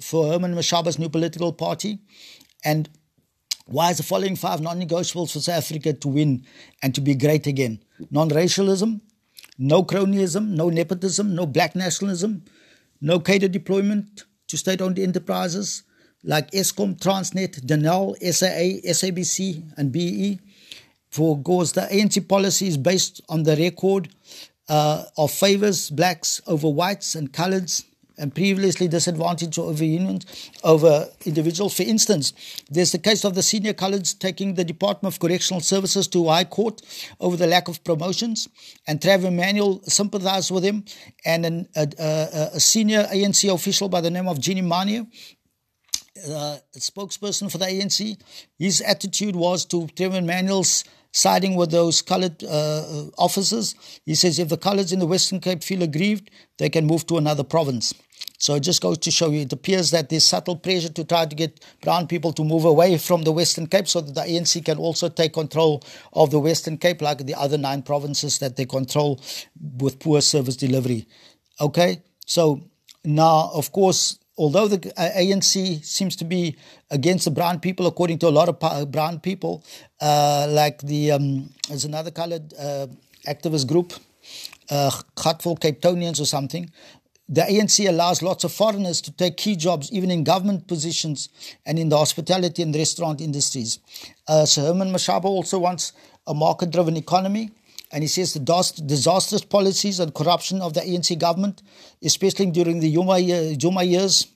[0.01, 1.99] for Herman Mashaba's new political party?
[2.64, 2.88] And
[3.66, 6.44] why is the following five non negotiables for South Africa to win
[6.82, 7.82] and to be great again?
[8.11, 9.01] Non racialism,
[9.59, 12.44] no cronyism, no nepotism, no black nationalism,
[13.01, 15.82] no cadre deployment to state owned enterprises
[16.22, 20.40] like Eskom, Transnet, Denel, SAA, SABC, and BE.
[21.11, 24.09] For course, the ANC policy is based on the record
[24.68, 27.84] uh, of favors blacks over whites and coloreds
[28.19, 31.77] and previously disadvantaged over unions over individuals.
[31.77, 32.33] For instance,
[32.71, 36.45] there's the case of the senior coloreds taking the Department of Correctional Services to High
[36.45, 36.83] Court
[37.21, 38.49] over the lack of promotions,
[38.87, 40.85] and Trevor Manuel sympathized with him,
[41.25, 45.07] and an, a, a, a, senior ANC official by the name of Jimmy Manyi.
[46.27, 48.19] Uh, spokesperson for the ANC,
[48.59, 50.83] his attitude was to Trevor Manuel's
[51.17, 53.75] siding with those coloured uh, officers.
[54.05, 57.17] He says if the coloureds in the Western Cape feel aggrieved, they can move to
[57.17, 57.95] another province.
[58.39, 61.25] So it just goes to show you, it appears that there's subtle pressure to try
[61.25, 64.62] to get brown people to move away from the Western Cape so that the ANC
[64.62, 68.67] can also take control of the Western Cape, like the other nine provinces that they
[68.67, 69.19] control
[69.79, 71.07] with poor service delivery.
[71.62, 72.61] Okay, so
[73.05, 76.57] now, of course, although the ANC seems to be
[76.91, 79.64] against the brown people, according to a lot of brown people,
[80.01, 82.87] uh, like the um, there's another coloured uh,
[83.26, 83.93] activist group,
[84.70, 86.70] uh, Gutful Capetonians or something,
[87.28, 91.28] the ANC allows lots of foreigners to take key jobs, even in government positions
[91.64, 93.80] and in the hospitality and restaurant industries.
[94.28, 95.93] Uh, Sir Herman Mashaba also wants
[96.26, 97.51] a market driven economy.
[97.97, 101.62] And he says the disastrous policies and corruption of the ANC government,
[102.05, 103.18] especially during the Zuma,
[103.59, 104.26] Zuma years,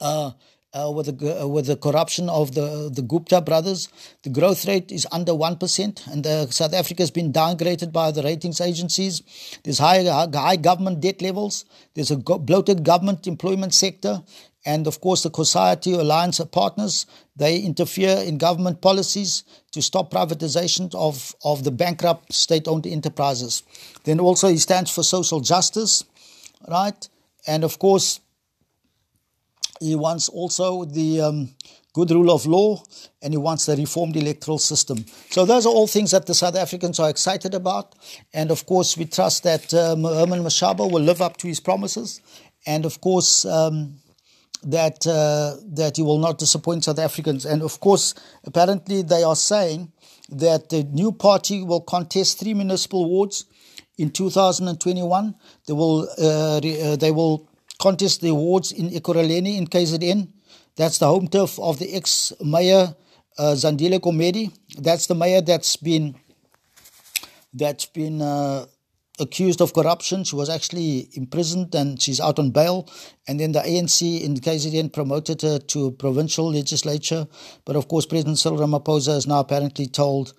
[0.00, 0.32] uh,
[0.72, 3.88] uh, with the uh, with the corruption of the the Gupta brothers,
[4.24, 8.10] the growth rate is under one percent, and uh, South Africa has been downgraded by
[8.10, 9.22] the ratings agencies.
[9.62, 11.66] There's high high government debt levels.
[11.94, 14.24] There's a bloated government employment sector,
[14.66, 17.06] and of course the COSATU Alliance of Partners.
[17.36, 23.62] They interfere in government policies to stop privatization of of the bankrupt state-owned enterprises.
[24.04, 26.04] Then also he stands for social justice,
[26.68, 27.08] right?
[27.46, 28.20] And of course
[29.80, 31.54] he wants also the um,
[31.92, 32.82] good rule of law,
[33.22, 35.04] and he wants the reformed electoral system.
[35.30, 37.94] So those are all things that the South Africans are excited about.
[38.32, 42.20] And of course, we trust that um, Herman Mashaba will live up to his promises.
[42.66, 44.00] And of course, um,
[44.64, 47.44] that uh, that he will not disappoint South Africans.
[47.44, 49.92] And of course, apparently they are saying
[50.30, 53.44] that the new party will contest three municipal wards
[53.98, 55.34] in 2021.
[55.66, 57.48] They will uh, re, uh, they will
[57.78, 60.28] contest the awards in Ekurhuleni in KZN.
[60.76, 62.94] That's the home turf of the ex-mayor
[63.38, 64.52] uh, Zandile Komedi.
[64.78, 66.16] That's the mayor that's been
[67.52, 68.66] that's been uh,
[69.20, 70.24] accused of corruption.
[70.24, 72.88] She was actually imprisoned and she's out on bail.
[73.28, 77.26] And then the ANC in KZN promoted her to provincial legislature.
[77.64, 80.34] But of course, President Cyril Ramaphosa is now apparently told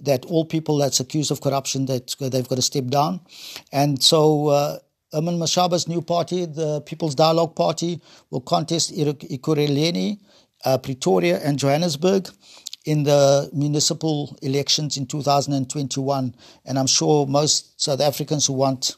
[0.00, 3.20] that all people that's accused of corruption that they've got to step down.
[3.72, 4.78] And so uh,
[5.14, 8.00] Mashaba's new party, the People's Dialogue Party,
[8.30, 10.18] will contest Ekurhuleni,
[10.64, 12.28] uh, Pretoria, and Johannesburg
[12.86, 16.34] in the municipal elections in 2021.
[16.64, 18.96] And I'm sure most South Africans who want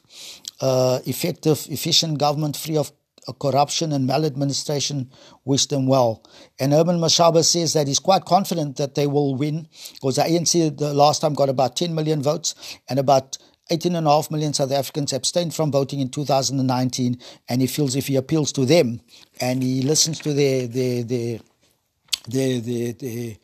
[0.61, 2.91] uh, effective, efficient government free of
[3.39, 5.11] corruption and maladministration
[5.45, 6.23] wish them well.
[6.59, 10.77] And Herman Mashaba says that he's quite confident that they will win because the ANC
[10.77, 13.37] the last time got about 10 million votes and about
[13.69, 18.51] 18.5 million South Africans abstained from voting in 2019, and he feels if he appeals
[18.53, 18.99] to them
[19.39, 21.39] and he listens to their their their
[22.27, 23.35] their their, their,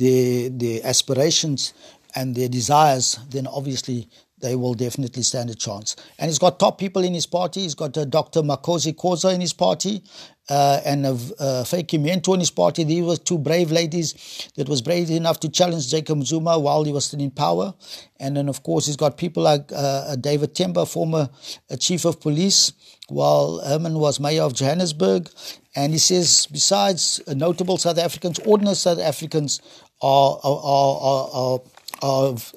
[0.00, 1.74] their, their aspirations
[2.14, 4.08] and their desires, then obviously
[4.40, 5.96] they will definitely stand a chance.
[6.18, 7.60] And he's got top people in his party.
[7.60, 8.40] He's got uh, Dr.
[8.40, 10.02] Makhosi Khoza in his party
[10.48, 12.84] uh, and uh, uh, Vytjie Mentor in his party.
[12.84, 16.92] These were two brave ladies that was brave enough to challenge Jacob Zuma while he
[16.92, 17.74] was still in power.
[18.18, 21.28] And then, of course, he's got people like uh, uh David Tembe, former
[21.70, 22.72] uh, chief of police,
[23.08, 25.28] while Herman was mayor of Johannesburg.
[25.76, 29.60] And he says, besides notable South Africans, ordinary South Africans
[30.02, 31.60] are, are, are,
[32.02, 32.54] of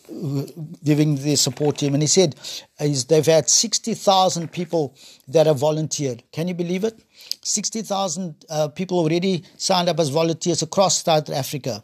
[0.83, 1.93] giving their support to him.
[1.93, 2.35] And he said
[2.79, 4.95] is they've had 60,000 people
[5.27, 6.23] that have volunteered.
[6.31, 7.03] Can you believe it?
[7.43, 11.83] 60,000 uh, people already signed up as volunteers across South Africa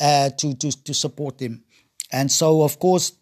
[0.00, 1.62] uh, to, to, to support them.
[2.10, 3.12] And so, of course,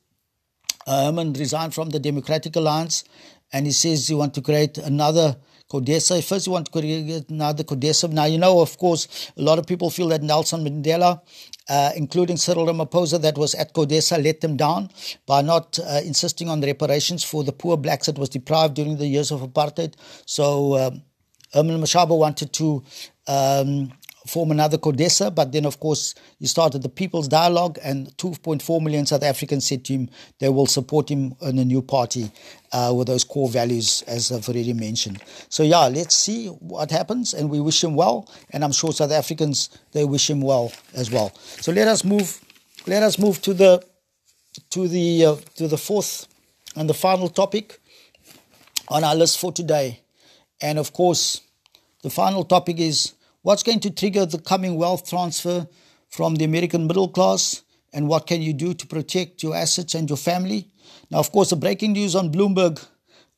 [0.87, 3.05] uh, Herman resigned from the Democratic Alliance
[3.53, 5.37] and he says he wants to create another
[5.71, 6.23] CODESA.
[6.27, 8.13] First, you want to create another CODESA.
[8.13, 11.21] Now, you know, of course, a lot of people feel that Nelson Mandela,
[11.69, 14.91] uh, including Cyril Ramaphosa, that was at CODESA, let them down
[15.27, 19.07] by not uh, insisting on reparations for the poor blacks that was deprived during the
[19.07, 19.95] years of apartheid.
[20.27, 21.03] So, um,
[21.53, 22.83] Herman Mashaba wanted to
[23.29, 23.93] um,
[24.27, 29.07] form another CODESA, but then, of course, he started the People's Dialogue, and 2.4 million
[29.07, 32.31] South Africans said to him they will support him in a new party
[32.73, 35.23] uh, with those core values, as I've already mentioned.
[35.49, 39.13] So, yeah, let's see what happens, and we wish him well, and I'm sure South
[39.13, 41.35] Africans they wish him well as well.
[41.61, 42.41] So, let us move.
[42.87, 43.85] Let us move to the
[44.71, 46.27] to the uh, to the fourth
[46.77, 47.81] and the final topic
[48.89, 50.01] on our list for today,
[50.61, 51.41] and of course,
[52.03, 53.13] the final topic is
[53.47, 55.69] What's going to trigger the coming wealth transfer
[56.11, 57.63] from the American middle class?
[57.93, 60.67] And what can you do to protect your assets and your family?
[61.13, 62.85] Now, of course, the breaking news on Bloomberg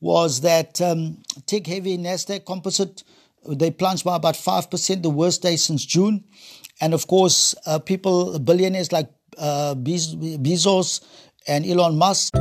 [0.01, 3.03] was that um, tech heavy NASDAQ composite,
[3.47, 6.23] they plunged by about 5%, the worst day since June.
[6.81, 11.01] And of course, uh, people, billionaires like uh, Bezos
[11.47, 12.33] and Elon Musk.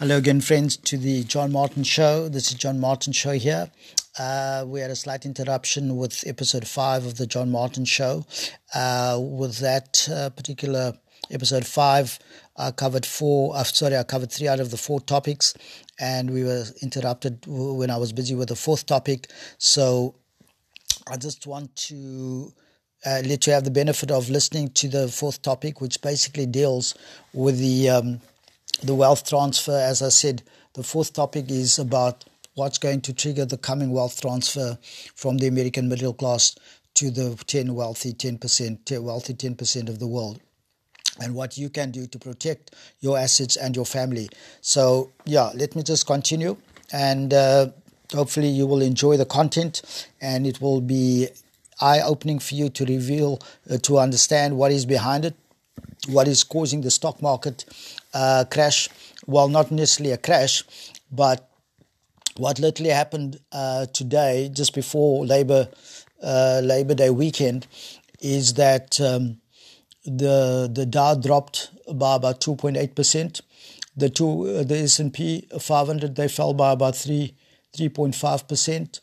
[0.00, 2.30] Hello again, friends, to the John Martin Show.
[2.30, 3.70] This is John Martin Show here.
[4.18, 8.24] Uh, we had a slight interruption with episode five of the John Martin Show.
[8.74, 10.94] Uh, with that uh, particular
[11.30, 12.18] episode five,
[12.56, 13.54] I covered four.
[13.54, 15.52] Uh, sorry, I covered three out of the four topics,
[15.98, 19.26] and we were interrupted when I was busy with the fourth topic.
[19.58, 20.14] So
[21.10, 22.54] I just want to.
[23.04, 26.94] Uh, let you have the benefit of listening to the fourth topic, which basically deals
[27.32, 28.20] with the um,
[28.82, 30.42] the wealth transfer, as I said,
[30.74, 32.24] the fourth topic is about
[32.54, 34.78] what's going to trigger the coming wealth transfer
[35.14, 36.56] from the American middle class
[36.94, 40.40] to the 10 wealthy 10%, wealthy 10% of the world
[41.20, 44.28] and what you can do to protect your assets and your family.
[44.60, 46.56] So, yeah, let me just continue
[46.92, 47.68] and uh,
[48.12, 51.28] hopefully you will enjoy the content and it will be
[51.80, 55.34] eye opening for you to reveal, uh, to understand what is behind it,
[56.08, 57.64] what is causing the stock market
[58.14, 58.88] uh, crash.
[59.26, 60.64] Well, not necessarily a crash,
[61.10, 61.48] but
[62.36, 65.68] what literally happened uh, today, just before Labor
[66.22, 67.66] uh, Labor Day weekend,
[68.20, 69.40] is that um,
[70.04, 73.40] the the Dow dropped by about two point eight percent.
[73.96, 77.34] The two uh, the S and P 500 they fell by about three
[77.76, 79.00] three point five percent,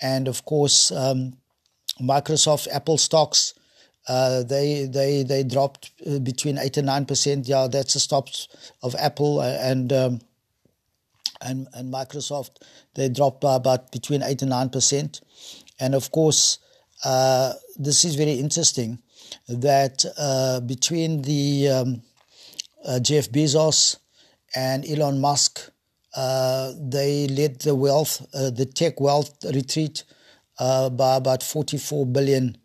[0.00, 1.34] and of course um,
[2.00, 3.54] Microsoft Apple stocks
[4.10, 7.46] uh, they they they dropped uh, between eight and nine percent.
[7.46, 8.48] Yeah, that's the stops
[8.82, 10.20] of Apple and um,
[11.40, 12.62] and and Microsoft.
[12.94, 15.20] They dropped by about between eight and nine percent.
[15.78, 16.58] And of course,
[17.04, 18.98] uh, this is very interesting
[19.48, 22.02] that uh, between the um,
[22.84, 23.96] uh, Jeff Bezos
[24.56, 25.70] and Elon Musk,
[26.16, 30.02] they led the wealth, the tech wealth retreat
[30.58, 32.56] by about forty four billion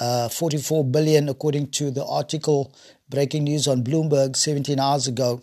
[0.00, 2.74] uh, 44 billion, according to the article
[3.08, 5.42] breaking news on Bloomberg 17 hours ago.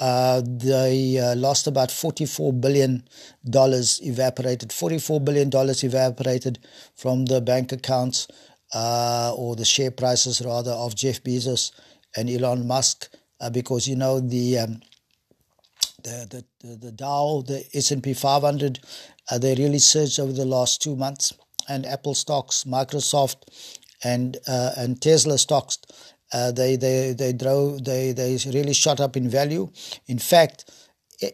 [0.00, 3.04] Uh, they uh, lost about 44 billion
[3.48, 4.72] dollars evaporated.
[4.72, 6.58] 44 billion dollars evaporated
[6.96, 8.26] from the bank accounts
[8.74, 11.70] uh, or the share prices rather of Jeff Bezos
[12.16, 13.08] and Elon Musk,
[13.40, 14.58] uh, because you know the.
[14.58, 14.80] Um,
[16.04, 18.80] the, the, the Dow, the S&P 500,
[19.30, 21.32] uh, they really surged over the last two months.
[21.68, 23.36] And Apple stocks, Microsoft,
[24.04, 25.78] and uh, and Tesla stocks
[26.32, 29.70] uh, they they they drove they they really shot up in value.
[30.06, 30.70] In fact,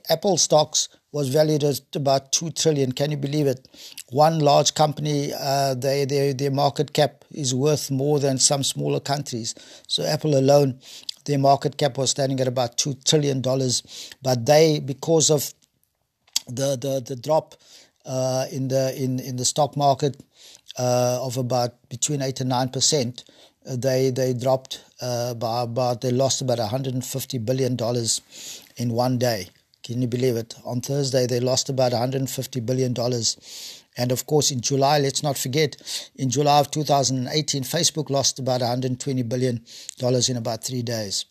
[0.08, 2.92] Apple stocks was valued at about two trillion.
[2.92, 3.66] Can you believe it?
[4.10, 9.00] One large company, uh, they, their their market cap is worth more than some smaller
[9.00, 9.54] countries.
[9.86, 10.80] So Apple alone,
[11.24, 13.82] their market cap was standing at about two trillion dollars.
[14.20, 15.54] But they, because of
[16.48, 17.54] the the the drop
[18.04, 20.16] uh, in the in in the stock market,
[20.78, 23.24] uh, of about between eight and nine percent.
[23.68, 29.18] Uh, they they dropped uh, by about they lost about 150 billion dollars in one
[29.18, 29.48] day.
[29.82, 30.54] Can you believe it?
[30.64, 33.74] On Thursday they lost about 150 billion dollars.
[33.96, 35.76] And of course, in July, let's not forget,
[36.14, 39.64] in July of 2018, Facebook lost about 120 billion
[39.98, 41.24] dollars in about three days.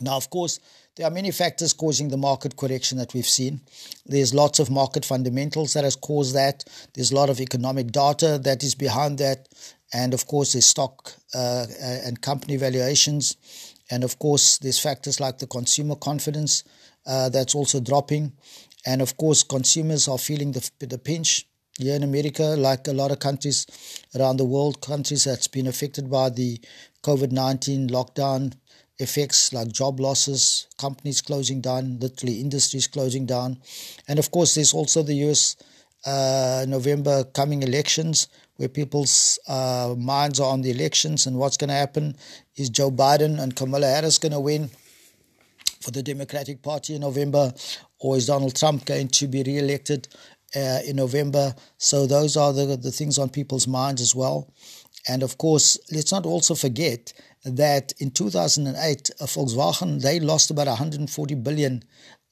[0.00, 0.60] Now, of course,
[0.96, 3.60] there are many factors causing the market correction that we've seen.
[4.06, 6.64] There's lots of market fundamentals that has caused that.
[6.94, 9.48] There's a lot of economic data that is behind that.
[9.92, 13.36] And of course, there's stock uh, and company valuations.
[13.90, 16.62] And of course, there's factors like the consumer confidence
[17.06, 18.32] uh, that's also dropping.
[18.86, 21.46] And of course, consumers are feeling the, the pinch
[21.78, 23.66] here in America, like a lot of countries
[24.14, 26.60] around the world, countries that's been affected by the
[27.02, 28.54] COVID 19 lockdown
[28.98, 33.58] effects like job losses, companies closing down, literally industries closing down.
[34.08, 35.56] And of course, there's also the US
[36.06, 41.68] uh, November coming elections where people's uh, minds are on the elections and what's going
[41.68, 42.16] to happen.
[42.56, 44.70] Is Joe Biden and Kamala Harris going to win
[45.80, 47.52] for the Democratic Party in November,
[47.98, 50.08] or is Donald Trump going to be re-elected
[50.54, 51.54] uh, in November?
[51.78, 54.52] So those are the the things on people's minds as well.
[55.08, 57.12] And of course, let's not also forget
[57.44, 61.82] that in 2008, uh, Volkswagen they lost about 140 billion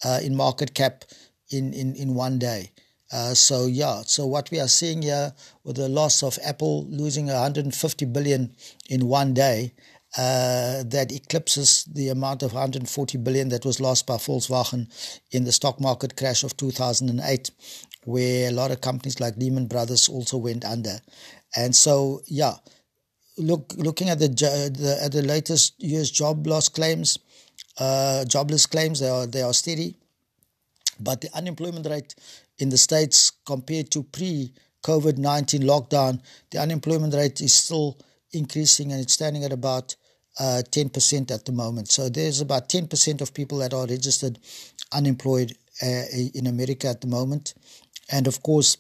[0.05, 1.05] uh, in market cap
[1.51, 2.71] in, in, in one day.
[3.13, 5.33] Uh, so yeah, so what we are seeing here
[5.65, 8.55] with the loss of Apple losing 150 billion
[8.89, 9.75] in one day,
[10.17, 14.87] uh, that eclipses the amount of 140 billion that was lost by Volkswagen
[15.31, 17.51] in the stock market crash of 2008,
[18.05, 20.99] where a lot of companies like Lehman Brothers also went under.
[21.57, 22.57] And so yeah,
[23.39, 26.11] look looking at the, the at the latest U.S.
[26.11, 27.19] job loss claims,
[27.79, 29.97] uh, jobless claims, they are they are steady,
[31.01, 32.15] but the unemployment rate
[32.59, 34.53] in the States compared to pre
[34.83, 36.21] COVID 19 lockdown,
[36.51, 37.99] the unemployment rate is still
[38.33, 39.97] increasing and it's standing at about
[40.41, 41.89] uh, 10% at the moment.
[41.89, 44.39] So there's about 10% of people that are registered
[44.93, 45.53] unemployed
[45.83, 46.05] uh,
[46.35, 47.55] in America at the moment.
[48.11, 48.77] And of course,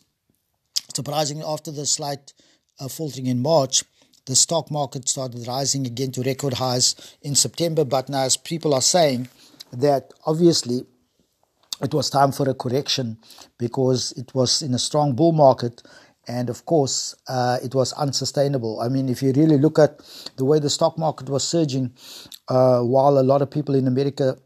[0.95, 2.33] surprisingly, after the slight
[2.81, 3.85] uh, faltering in March,
[4.27, 7.85] the stock market started rising again to record highs in September.
[7.85, 9.29] But now, as people are saying,
[9.73, 10.85] that obviously
[11.81, 13.19] it was time for a correction
[13.59, 15.83] because it was in a strong bull market
[16.29, 19.99] and of course uh, it was unsustainable i mean if you really look at
[20.37, 21.93] the way the stock market was surging
[22.49, 24.37] uh, while a lot of people in america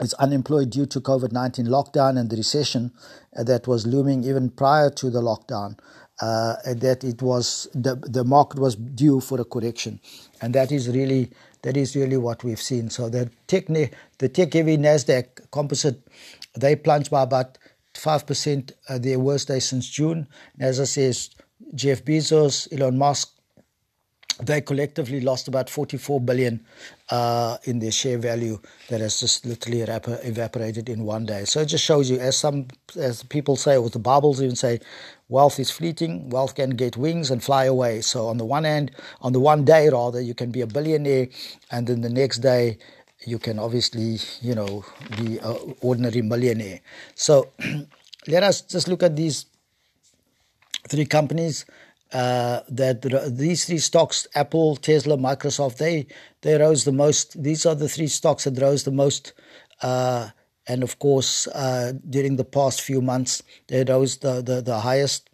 [0.00, 2.92] is unemployed due to covid-19 lockdown and the recession
[3.32, 5.76] that was looming even prior to the lockdown
[6.20, 10.00] uh, that it was the, the market was due for a correction
[10.40, 11.30] and that is really
[11.62, 16.00] that is really what we've seen so the tech the tech heavy nasdaq composite
[16.56, 17.58] they plunged by about
[17.94, 20.26] 5%, uh, their worst day since June.
[20.54, 21.16] And as I said,
[21.74, 23.30] Jeff Bezos, Elon Musk,
[24.42, 26.64] they collectively lost about 44 billion
[27.10, 28.58] uh, in their share value
[28.88, 31.44] that has just literally evaporated in one day.
[31.44, 34.80] So it just shows you, as some as people say, or the Bibles even say,
[35.34, 36.30] wealth is fleeting.
[36.30, 38.00] Wealth can get wings and fly away.
[38.02, 41.26] So on the one hand, on the one day rather, you can be a billionaire,
[41.72, 42.78] and then the next day
[43.26, 44.84] you can obviously, you know,
[45.18, 46.80] be an ordinary millionaire.
[47.16, 47.48] So
[48.28, 49.46] let us just look at these
[50.88, 51.66] three companies.
[52.12, 53.02] Uh, that
[53.36, 56.06] these three stocks, Apple, Tesla, Microsoft, they
[56.42, 57.42] they rose the most.
[57.42, 59.32] These are the three stocks that rose the most.
[59.82, 60.28] Uh,
[60.66, 65.28] and of course, uh, during the past few months, they rose the, the, the highest.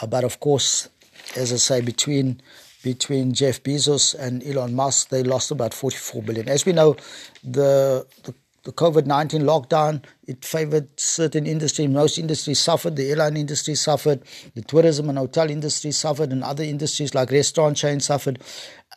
[0.00, 0.88] Uh, but of course,
[1.36, 2.40] as I say, between
[2.82, 6.48] between Jeff Bezos and Elon Musk, they lost about 44 billion.
[6.48, 6.96] As we know,
[7.44, 11.88] the, the, the COVID 19 lockdown, it favored certain industries.
[11.90, 12.96] Most industries suffered.
[12.96, 14.22] The airline industry suffered.
[14.54, 16.32] The tourism and hotel industry suffered.
[16.32, 18.40] And other industries like restaurant chains suffered.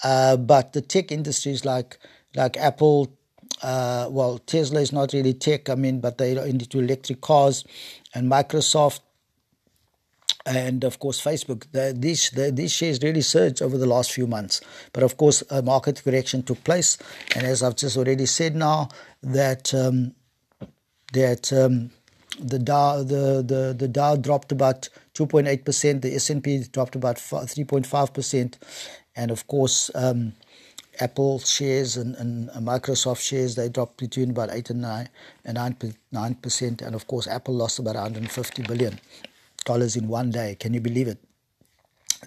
[0.01, 1.97] Uh, but the tech industries like,
[2.35, 3.13] like Apple,
[3.63, 7.63] uh, well, Tesla is not really tech, I mean, but they are into electric cars.
[8.13, 8.99] And Microsoft,
[10.45, 11.65] and of course Facebook.
[11.71, 14.61] The, these the, these shares really surged over the last few months,
[14.91, 16.97] but of course a market correction took place,
[17.35, 18.89] and as I've just already said now
[19.21, 20.13] that um,
[21.13, 21.91] that um,
[22.39, 26.95] the Dow the, the, the Dow dropped about 2.8 percent, the S and P dropped
[26.95, 28.57] about 3.5 percent,
[29.15, 29.89] and of course.
[29.95, 30.33] Um,
[30.99, 35.09] Apple shares and, and Microsoft shares they dropped between about eight and nine
[35.45, 35.57] and
[36.11, 38.99] nine percent, and of course Apple lost about 150 billion
[39.65, 40.55] dollars in one day.
[40.59, 41.17] Can you believe it?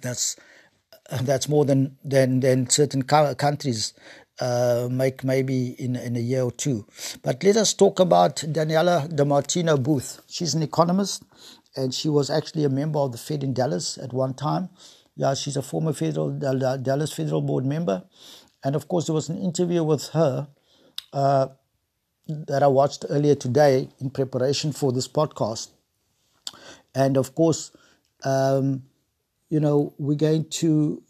[0.03, 0.37] That's
[1.23, 3.95] that's more than than than certain countries
[4.41, 6.87] uh, make maybe in in a year or two.
[7.23, 10.21] But let us talk about Daniela DiMartino Booth.
[10.29, 11.23] She's an economist,
[11.77, 14.71] and she was actually a member of the Fed in Dallas at one time.
[15.17, 18.05] Yeah, she's a former federal Dallas Federal Board member,
[18.67, 20.49] and of course there was an interview with her.
[21.13, 21.47] Uh,
[22.29, 25.69] that I watched earlier today in preparation for this podcast.
[26.95, 27.71] And of course,
[28.25, 28.83] um,
[29.49, 31.03] you know, we're going to,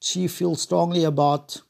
[0.00, 1.60] she feels strongly about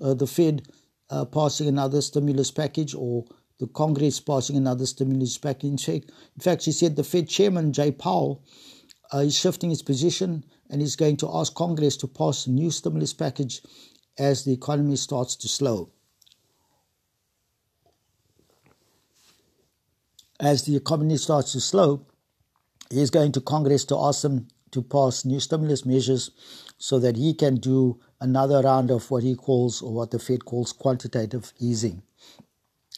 [0.00, 0.68] uh, the Fed
[1.10, 3.24] uh, passing another stimulus package or
[3.58, 5.88] the Congress passing another stimulus package.
[5.88, 6.08] In
[6.40, 8.44] fact, she said the Fed chairman, Jay Powell,
[9.12, 12.70] uh, is shifting his position and is going to ask Congress to pass a new
[12.70, 13.62] stimulus package
[14.18, 15.90] as the economy starts to slow.
[20.40, 22.06] As the economy starts to slow,
[22.90, 26.30] he is going to Congress to ask them to pass new stimulus measures
[26.78, 30.44] so that he can do another round of what he calls or what the Fed
[30.44, 32.02] calls quantitative easing.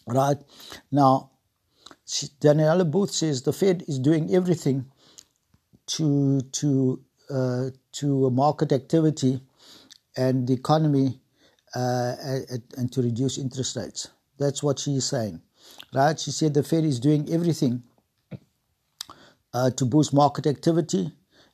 [0.06, 0.38] Right
[0.90, 1.30] now,
[2.40, 4.86] Daniela Booth says the Fed is doing everything
[5.86, 9.40] to to uh, to market activity
[10.16, 11.20] and the economy
[11.74, 12.14] uh,
[12.76, 14.09] and, to reduce interest rates.
[14.38, 15.40] That's what she is saying,
[15.94, 16.18] right?
[16.18, 17.82] She said the Fed is doing everything
[19.52, 21.12] uh, to boost market activity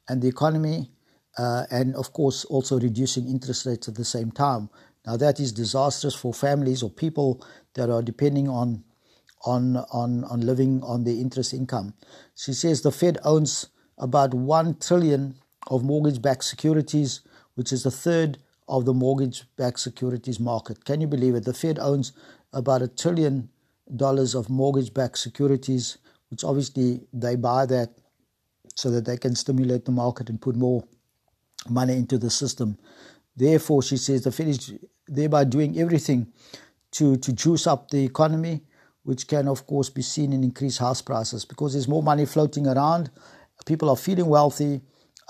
[0.09, 0.91] and the economy,
[1.39, 4.69] uh, and of course also reducing interest rates at the same time.
[5.07, 7.45] Now that is disastrous for families or people
[7.75, 8.85] that are depending on
[9.45, 11.95] on on on living on the interest income.
[12.37, 13.69] She says the Fed owns
[13.99, 15.37] about one trillion
[15.69, 17.21] of mortgage-backed securities,
[17.55, 20.85] which is a third of the mortgage-backed securities market.
[20.85, 21.45] Can you believe it?
[21.45, 22.13] The Fed owns
[22.53, 23.49] about a trillion
[23.97, 25.99] dollars of mortgage-backed securities,
[26.31, 27.91] which obviously they buy that
[28.75, 30.85] so that they can stimulate the market and put more
[31.69, 32.79] money into the system.
[33.37, 34.73] Therefore, she says the Fed is
[35.07, 36.33] thereby doing everything
[36.93, 38.63] to, to juice up the economy,
[39.03, 42.67] which can, of course, be seen in increased house prices because there's more money floating
[42.67, 43.11] around.
[43.67, 44.81] People are feeling wealthy.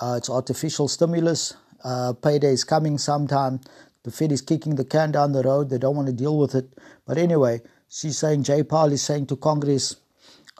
[0.00, 1.54] Uh, it's artificial stimulus.
[1.84, 3.60] Uh, payday is coming sometime.
[4.04, 5.70] The Fed is kicking the can down the road.
[5.70, 6.72] They don't want to deal with it.
[7.06, 9.96] But anyway, she's saying, Jay Powell is saying to Congress,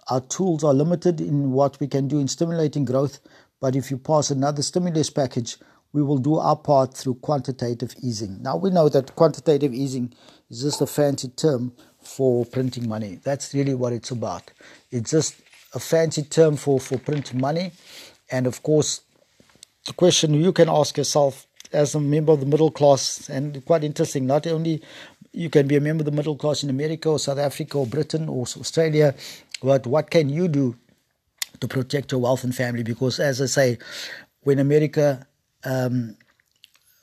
[0.09, 3.21] our tools are limited in what we can do in stimulating growth.
[3.61, 5.57] But if you pass another stimulus package,
[5.93, 8.43] we will do our part through quantitative easing.
[8.43, 10.13] Now, we know that quantitative easing
[10.51, 13.21] is just a fancy term for printing money.
[13.23, 14.51] That's really what it's about.
[14.91, 15.37] It's just
[15.75, 17.73] a fancy term for, for printing money.
[18.31, 19.03] And of course,
[19.87, 23.83] the question you can ask yourself as a member of the middle class, and quite
[23.85, 24.83] interesting, not only
[25.33, 27.87] you can be a member of the middle class in America or South Africa or
[27.87, 29.15] Britain or Australia,
[29.63, 30.77] but what can you do
[31.61, 32.83] to protect your wealth and family?
[32.83, 33.79] Because as I say,
[34.43, 35.27] when America
[35.65, 36.17] um,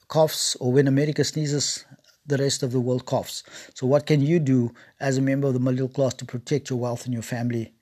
[0.08, 1.86] coughs or when America sneezes,
[2.26, 3.44] the rest of the world coughs.
[3.74, 6.80] So, what can you do as a member of the middle class to protect your
[6.80, 7.74] wealth and your family?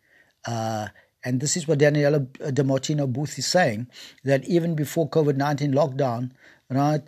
[0.45, 0.87] Uh,
[1.27, 2.25] and this is what Daniela
[2.57, 3.87] DiMartino Booth is saying
[4.23, 6.31] that even before COVID 19 lockdown,
[6.69, 7.01] right,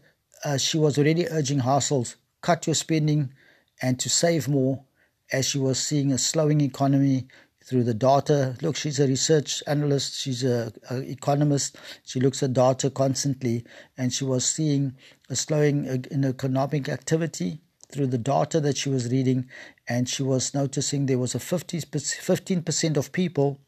[0.44, 3.34] uh, she was already urging households cut your spending
[3.82, 4.84] and to save more
[5.32, 7.28] as she was seeing a slowing economy
[7.64, 8.58] through the data.
[8.62, 11.78] Look, she's a research analyst, she's a, a, economist.
[12.04, 13.64] She looks at data constantly,
[13.98, 14.98] and she was seeing
[15.30, 19.48] a slowing in economic activity through the data that she was reading,
[19.88, 23.62] and she was noticing there was a 50, 15% of people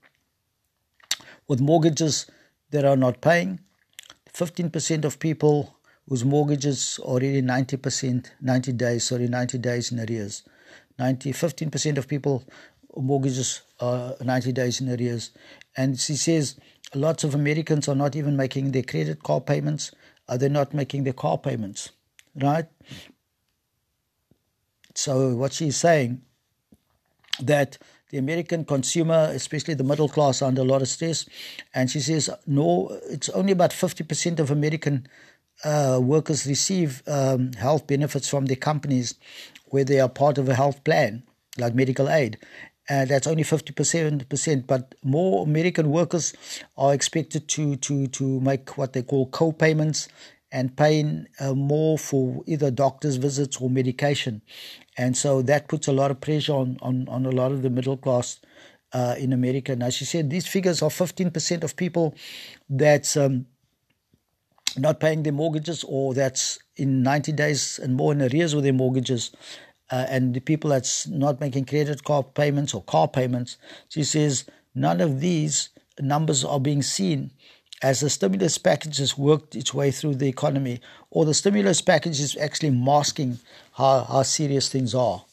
[1.48, 2.26] with mortgages
[2.72, 3.60] that are not paying,
[4.34, 5.76] 15% of people
[6.08, 10.44] whose mortgages are already 90%, 90 days, sorry, 90 days in arrears.
[11.00, 12.44] 90, 15% of people
[12.96, 15.32] mortgages are 90 days in arrears.
[15.76, 16.60] And she says
[16.94, 19.92] lots of Americans are not even making their credit card payments.
[20.28, 21.92] Are they not making their car payments?
[22.36, 22.68] Right?
[24.96, 26.22] So what she's saying
[27.40, 27.78] that
[28.12, 31.26] the American consumer, especially the middle class, are under a lot of stress.
[31.74, 35.08] And she says, no, it's only about 50% of American
[35.64, 39.16] uh, workers receive um, health benefits from their companies
[39.68, 41.24] where they are part of a health plan,
[41.58, 42.38] like medical aid.
[42.90, 46.34] And that's only 50%, but more American workers
[46.78, 50.10] are expected to, to, to make what they call co payments
[50.52, 54.42] and paying uh, more for either doctor's visits or medication.
[54.98, 57.70] And so that puts a lot of pressure on, on, on a lot of the
[57.70, 58.40] middle class
[58.94, 59.76] uh, in America.
[59.76, 62.16] Now, she said these figures are 15% of people
[62.70, 63.46] that's um,
[64.78, 68.74] not paying their mortgages or that's in 90 days and more in arrears with their
[68.74, 69.32] mortgages.
[69.90, 73.58] Uh, and the people that's not making credit card payments or car payments,
[73.90, 75.70] she says none of these
[76.00, 77.32] numbers are being seen
[77.82, 80.80] as the stimulus package has worked its way through the economy,
[81.10, 83.40] or the stimulus package is actually masking
[83.74, 85.24] how, how serious things are,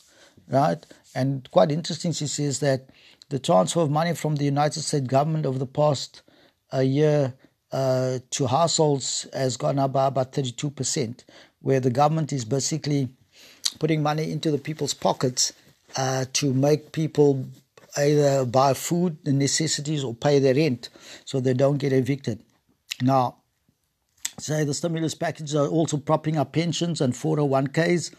[0.48, 0.84] right?
[1.14, 2.88] And quite interesting, she says that
[3.28, 6.22] the transfer of money from the United States government over the past
[6.72, 7.34] uh, year
[7.72, 11.24] uh, to households has gone up by about 32%,
[11.60, 13.08] where the government is basically
[13.78, 15.52] putting money into the people's pockets
[15.96, 17.46] uh, to make people
[17.98, 20.88] either buy food, the necessities, or pay their rent
[21.24, 22.40] so they don't get evicted.
[23.02, 23.42] Now,
[24.38, 28.14] say the stimulus packages are also propping up pensions and 401ks,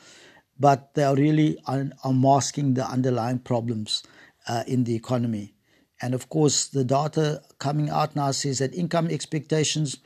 [0.59, 1.57] but they are really
[2.03, 4.03] unmasking the underlying problems
[4.47, 5.53] uh, in the economy.
[6.01, 9.97] And of course, the data coming out now says that income expectations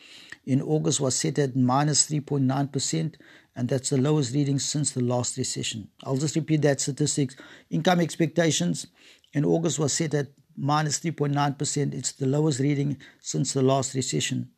[0.45, 3.15] in August was set at minus 3.9%,
[3.55, 5.89] and that's the lowest reading since the last recession.
[6.03, 7.31] I'll just repeat that statistic.
[7.69, 8.87] Income expectations
[9.33, 11.93] in August was set at minus 3.9%.
[11.93, 14.49] It's the lowest reading since the last recession.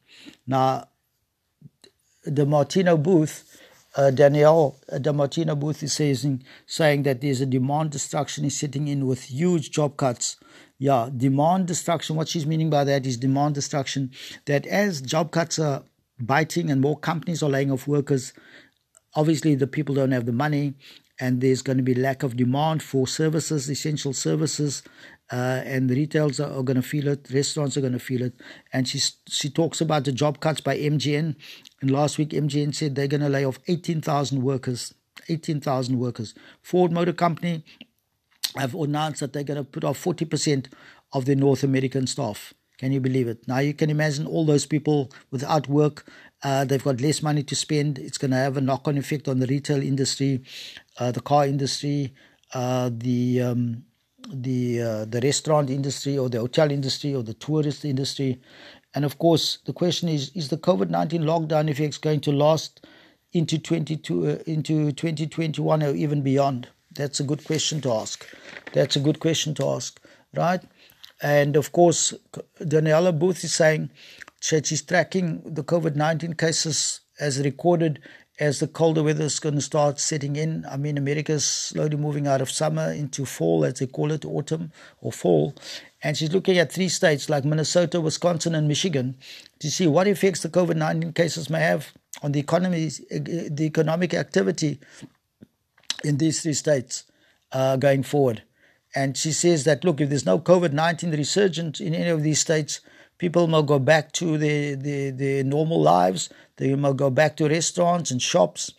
[0.45, 0.89] Now,
[2.27, 3.59] DiMartino Booth,
[3.95, 8.87] uh, Danielle uh, Martino Booth is saying, saying that there's a demand destruction is sitting
[8.87, 10.37] in with huge job cuts.
[10.77, 12.17] Yeah, demand destruction.
[12.17, 14.11] What she's meaning by that is demand destruction.
[14.45, 15.83] That as job cuts are
[16.19, 18.33] biting and more companies are laying off workers,
[19.15, 20.73] obviously the people don't have the money
[21.19, 24.83] and there's going to be lack of demand for services, essential services,
[25.31, 27.27] uh, and the retailers are, are going to feel it.
[27.31, 28.33] Restaurants are going to feel it.
[28.71, 31.35] And she she talks about the job cuts by MGM.
[31.81, 34.93] And last week, MGM said they're going to lay off 18,000 workers.
[35.29, 36.35] 18,000 workers.
[36.61, 37.63] Ford Motor Company
[38.55, 40.67] have announced that they're going to put off 40%
[41.13, 42.53] of their North American staff.
[42.77, 43.47] Can you believe it?
[43.47, 46.05] Now you can imagine all those people without work.
[46.43, 47.97] Uh, they've got less money to spend.
[47.97, 50.43] It's going to have a knock-on effect on the retail industry,
[50.99, 52.13] uh, the car industry,
[52.53, 53.83] uh, the um,
[54.31, 58.39] the uh, the restaurant industry, or the hotel industry, or the tourist industry.
[58.93, 62.85] And of course, the question is: Is the COVID nineteen lockdown effects going to last
[63.33, 66.67] into twenty two uh, into twenty twenty one or even beyond?
[66.93, 68.25] That's a good question to ask.
[68.73, 69.99] That's a good question to ask,
[70.33, 70.61] right?
[71.21, 72.13] And of course,
[72.59, 73.89] Daniela Booth is saying
[74.51, 78.01] that she's tracking the COVID 19 cases as recorded
[78.39, 80.65] as the colder weather is going to start setting in.
[80.69, 84.71] I mean, America's slowly moving out of summer into fall, as they call it, autumn
[84.99, 85.55] or fall.
[86.03, 89.15] And she's looking at three states like Minnesota, Wisconsin, and Michigan
[89.59, 94.13] to see what effects the COVID 19 cases may have on the economy, the economic
[94.13, 94.79] activity
[96.03, 97.05] in these three states
[97.51, 98.43] uh, going forward.
[98.93, 102.39] And she says that, look, if there's no COVID 19 resurgence in any of these
[102.39, 102.81] states,
[103.17, 106.29] people will go back to their, their, their normal lives.
[106.57, 108.73] They will go back to restaurants and shops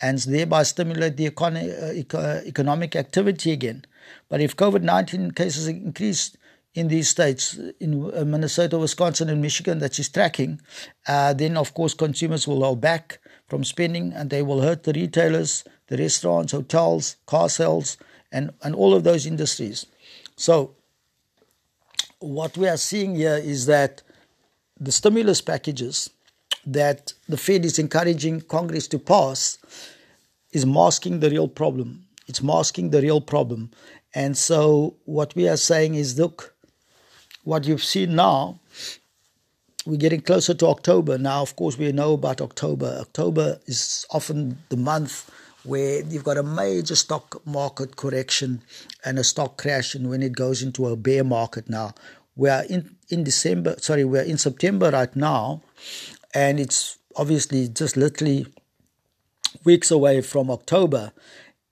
[0.00, 3.84] and thereby stimulate the econ- uh, economic activity again.
[4.28, 6.36] But if COVID 19 cases increase
[6.74, 10.60] in these states, in uh, Minnesota, Wisconsin, and Michigan, that she's tracking,
[11.06, 13.18] uh, then of course consumers will hold back
[13.48, 17.96] from spending and they will hurt the retailers, the restaurants, hotels, car sales,
[18.30, 19.86] and, and all of those industries.
[20.36, 20.76] So,
[22.20, 24.02] what we are seeing here is that
[24.78, 26.10] the stimulus packages
[26.66, 29.58] that the Fed is encouraging Congress to pass
[30.52, 32.06] is masking the real problem.
[32.26, 33.70] It's masking the real problem.
[34.14, 36.54] And so, what we are saying is look,
[37.44, 38.60] what you've seen now,
[39.86, 41.16] we're getting closer to October.
[41.16, 42.98] Now, of course, we know about October.
[43.00, 45.30] October is often the month
[45.64, 48.62] where you've got a major stock market correction
[49.04, 51.94] and a stock crash, and when it goes into a bear market now.
[52.36, 55.62] We are in, in December, sorry, we're in September right now,
[56.32, 58.46] and it's obviously just literally
[59.64, 61.12] weeks away from October.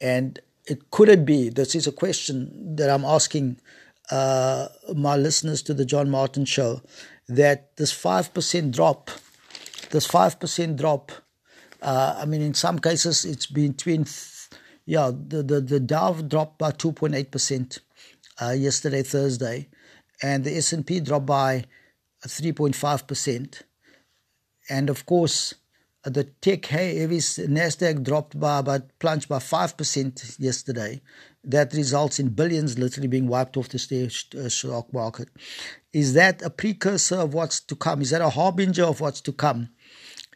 [0.00, 3.58] And it could it be, this is a question that I'm asking
[4.10, 6.82] uh, my listeners to the John Martin show,
[7.28, 9.10] that this 5% drop,
[9.90, 11.12] this 5% drop
[11.80, 14.06] uh, I mean, in some cases, it's between,
[14.88, 17.78] yeah, the, the, the Dow dropped by 2.8%
[18.40, 19.68] uh, yesterday, Thursday,
[20.22, 21.66] and the S&P dropped by
[22.26, 23.62] 3.5%.
[24.70, 25.52] And of course,
[26.04, 31.02] the tech heavy NASDAQ dropped by about, plunged by 5% yesterday.
[31.44, 34.06] That results in billions literally being wiped off the
[34.42, 35.28] uh, stock market.
[35.92, 38.00] Is that a precursor of what's to come?
[38.00, 39.68] Is that a harbinger of what's to come?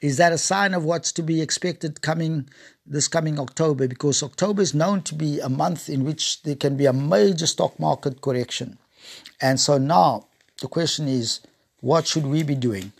[0.03, 2.49] Is that a sign of what's to be expected coming
[2.85, 3.87] this coming October?
[3.87, 7.47] Because October is known to be a month in which there can be a major
[7.47, 8.79] stock market correction.
[9.41, 10.27] And so now
[10.61, 11.41] the question is,
[11.81, 12.93] what should we be doing?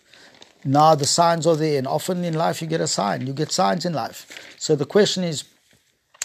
[0.65, 3.51] Now the signs are there, and often in life you get a sign, you get
[3.51, 4.55] signs in life.
[4.57, 5.43] So the question is,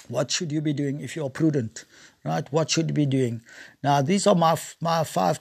[0.09, 1.85] what should you be doing if you're prudent,
[2.23, 2.47] right?
[2.53, 3.41] What should you be doing?
[3.83, 5.39] Now these are my my five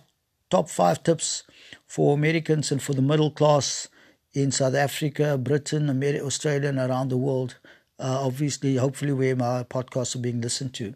[0.48, 1.42] top five tips
[1.86, 3.88] for Americans and for the middle class
[4.36, 7.56] in South Africa, Britain, America, Australia, and around the world.
[7.98, 10.94] Uh, obviously, hopefully, where my podcasts are being listened to.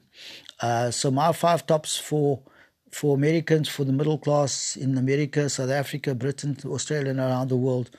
[0.61, 2.43] Uh, so, my five tops for
[2.93, 7.57] for Americans, for the middle class in America, South Africa, Britain, Australia, and around the
[7.57, 7.91] world.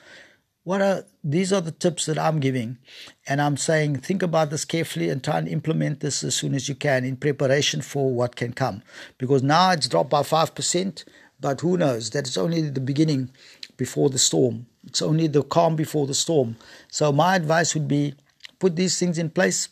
[0.62, 2.78] What are these are the tips that I'm giving,
[3.26, 6.68] and I'm saying think about this carefully and try and implement this as soon as
[6.68, 8.84] you can in preparation for what can come.
[9.18, 11.04] Because now it's dropped by five percent,
[11.40, 12.10] but who knows?
[12.10, 13.32] That it's only the beginning
[13.76, 14.66] before the storm.
[14.86, 16.56] It's only the calm before the storm.
[16.88, 18.14] So my advice would be
[18.58, 19.68] put these things in place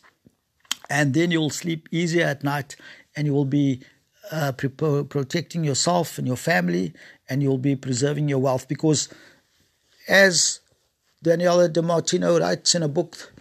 [0.89, 2.75] and then you'll sleep easier at night
[3.15, 3.81] and you will be
[4.31, 6.93] uh, pre- protecting yourself and your family
[7.29, 9.09] and you'll be preserving your wealth because
[10.07, 10.59] as
[11.23, 13.33] Daniela De Martino writes in a book,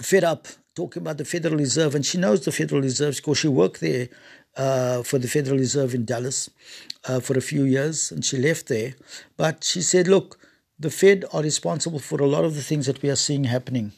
[0.00, 3.48] Fed Up, talking about the Federal Reserve, and she knows the Federal Reserve because she
[3.48, 4.08] worked there
[4.56, 6.50] uh, for the Federal Reserve in Dallas
[7.06, 8.94] uh, for a few years, and she left there.
[9.36, 10.38] But she said, look,
[10.78, 13.92] the Fed are responsible for a lot of the things that we are seeing happening.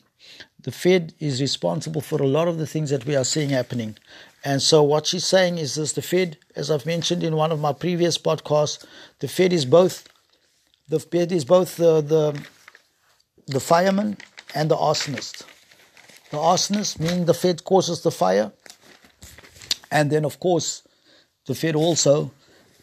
[0.62, 3.96] The Fed is responsible for a lot of the things that we are seeing happening.
[4.44, 7.60] And so, what she's saying is this the Fed, as I've mentioned in one of
[7.60, 8.84] my previous podcasts,
[9.18, 10.08] the Fed is both
[10.88, 12.38] the Fed is both the, the,
[13.46, 14.18] the fireman
[14.54, 15.44] and the arsonist.
[16.30, 18.52] The arsonist meaning the Fed causes the fire,
[19.94, 20.82] and then, of course,
[21.46, 22.32] the Fed also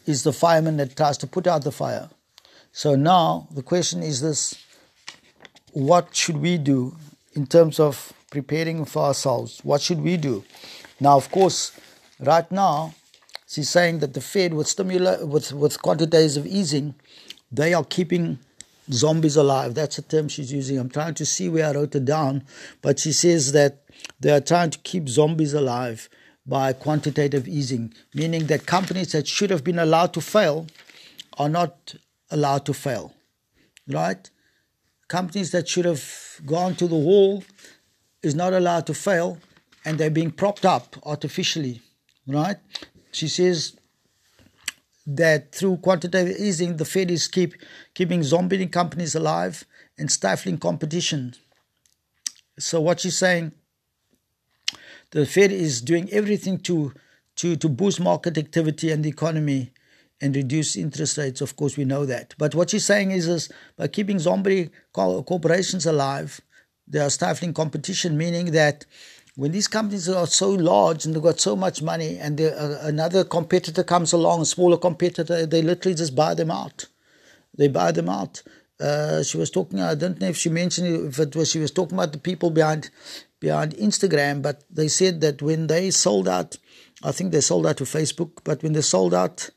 [0.06, 2.08] is the fireman that tries to put out the fire.
[2.72, 4.54] So now the question is this
[5.74, 6.96] what should we do
[7.34, 9.60] in terms of preparing for ourselves?
[9.62, 10.42] What should we do?
[11.00, 11.78] Now, of course,
[12.18, 12.94] right now,
[13.46, 16.94] she's saying that the Fed, with stimuli- with, with quantitative easing,
[17.50, 18.38] they are keeping
[18.90, 19.74] zombies alive.
[19.74, 20.78] That's the term she's using.
[20.78, 22.44] I'm trying to see where I wrote it down,
[22.80, 23.82] but she says that
[24.20, 26.08] they are trying to keep zombies alive
[26.46, 30.66] by quantitative easing, meaning that companies that should have been allowed to fail
[31.38, 31.94] are not
[32.30, 33.14] allowed to fail.
[33.88, 34.28] Right?
[35.08, 36.04] Companies that should have
[36.46, 37.44] gone to the wall
[38.22, 39.38] is not allowed to fail
[39.84, 41.80] and they're being propped up artificially.
[42.26, 42.56] Right?
[43.12, 43.76] She says
[45.06, 47.54] that through quantitative easing, the Fed is keep,
[47.94, 49.64] keeping zombie companies alive
[49.98, 51.34] and stifling competition.
[52.58, 53.52] So, what she's saying
[55.12, 56.92] the Fed is doing everything to,
[57.36, 59.72] to, to boost market activity and the economy
[60.20, 61.40] and reduce interest rates.
[61.40, 62.34] Of course, we know that.
[62.38, 66.40] But what she's saying is, is by keeping zombie corporations alive,
[66.86, 68.86] they are stifling competition, meaning that
[69.34, 73.24] when these companies are so large and they've got so much money and uh, another
[73.24, 76.86] competitor comes along, a smaller competitor, they literally just buy them out.
[77.56, 78.42] They buy them out.
[78.82, 81.70] Uh, she was talking, I don't know if she mentioned if it was, she was
[81.70, 82.90] talking about the people behind
[83.38, 86.56] behind Instagram, but they said that when they sold out,
[87.02, 89.50] I think they sold out to Facebook, but when they sold out,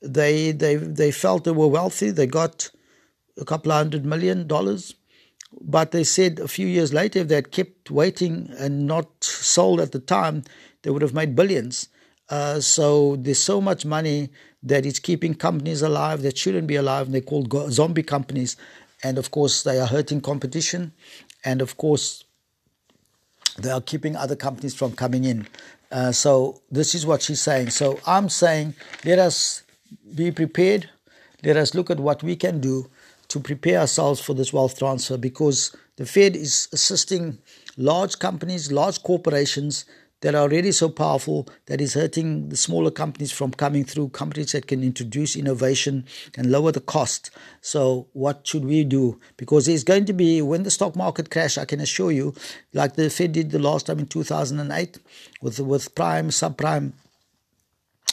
[0.00, 2.10] they they they felt they were wealthy.
[2.10, 2.70] They got
[3.36, 4.94] a couple of hundred million dollars,
[5.60, 9.80] but they said a few years later, if they had kept waiting and not sold
[9.80, 10.42] at the time,
[10.82, 11.88] they would have made billions.
[12.30, 14.30] Uh, so there's so much money
[14.62, 18.56] that is keeping companies alive that shouldn't be alive, and they're called zombie companies.
[19.02, 20.92] And of course, they are hurting competition.
[21.44, 22.24] And of course,
[23.58, 25.46] they are keeping other companies from coming in.
[25.90, 27.70] Uh, so this is what she's saying.
[27.70, 28.74] So I'm saying
[29.04, 29.62] let us
[30.14, 30.88] be prepared.
[31.42, 32.88] Let us look at what we can do
[33.28, 37.38] to prepare ourselves for this wealth transfer because the Fed is assisting
[37.76, 39.84] large companies, large corporations
[40.20, 44.52] that are already so powerful that is hurting the smaller companies from coming through, companies
[44.52, 46.04] that can introduce innovation
[46.36, 47.30] and lower the cost.
[47.60, 49.18] So, what should we do?
[49.36, 52.34] Because it's going to be, when the stock market crash, I can assure you,
[52.74, 54.98] like the Fed did the last time in 2008
[55.40, 56.92] with, with prime, subprime,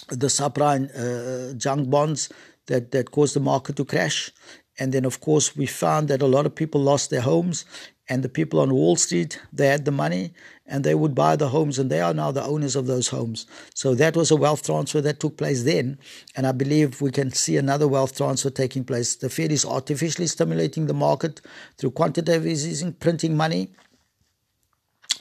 [0.09, 2.29] the subprime uh, junk bonds
[2.67, 4.31] that, that caused the market to crash.
[4.79, 7.65] And then, of course, we found that a lot of people lost their homes
[8.09, 10.33] and the people on Wall Street, they had the money
[10.65, 13.47] and they would buy the homes, and they are now the owners of those homes.
[13.73, 15.97] So that was a wealth transfer that took place then,
[16.35, 19.15] and I believe we can see another wealth transfer taking place.
[19.15, 21.39] The Fed is artificially stimulating the market
[21.77, 23.69] through quantitative easing, printing money.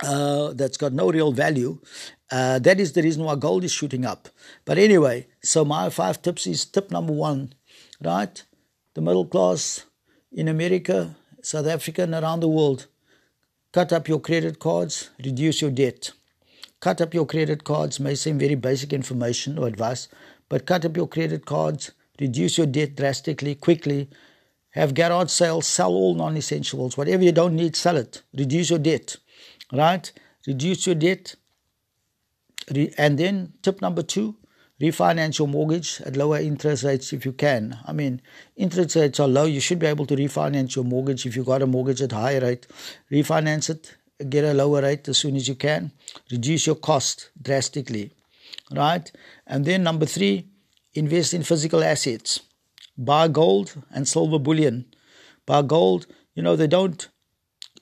[0.03, 1.79] Uh, that's got no real value.
[2.31, 4.29] Uh, that is the reason why gold is shooting up.
[4.65, 7.55] But anyway, so my five tips is tip number one,
[8.03, 8.43] right?
[8.95, 9.87] The middle class
[10.33, 11.15] in America
[11.47, 12.89] South Africa and around the world.
[13.71, 16.11] Cut up your credit cards, reduce your debt.
[16.81, 20.09] Cut up your credit cards may seem very basic information or advice,
[20.49, 24.11] but cut up your credit cards, reduce your debt drastically, quickly.
[24.71, 26.97] Have garage sales, sell all non essentials.
[26.97, 28.23] Whatever you don't need, sell it.
[28.37, 29.17] Reduce your debt,
[29.73, 30.11] right?
[30.49, 31.37] Reduce your debt.
[32.99, 34.35] And then, tip number two,
[34.81, 37.79] refinance your mortgage at lower interest rates if you can.
[37.87, 38.21] I mean,
[38.57, 39.45] interest rates are low.
[39.45, 42.41] You should be able to refinance your mortgage if you got a mortgage at higher
[42.41, 42.67] rate.
[43.11, 43.97] Refinance it,
[44.29, 45.93] get a lower rate as soon as you can.
[46.31, 48.13] Reduce your cost drastically,
[48.71, 49.11] right?
[49.47, 50.47] And then number three,
[50.95, 52.41] invest in physical assets.
[52.99, 54.87] Buy gold and silver bullion.
[55.45, 56.07] Buy gold.
[56.35, 57.09] You know they don't.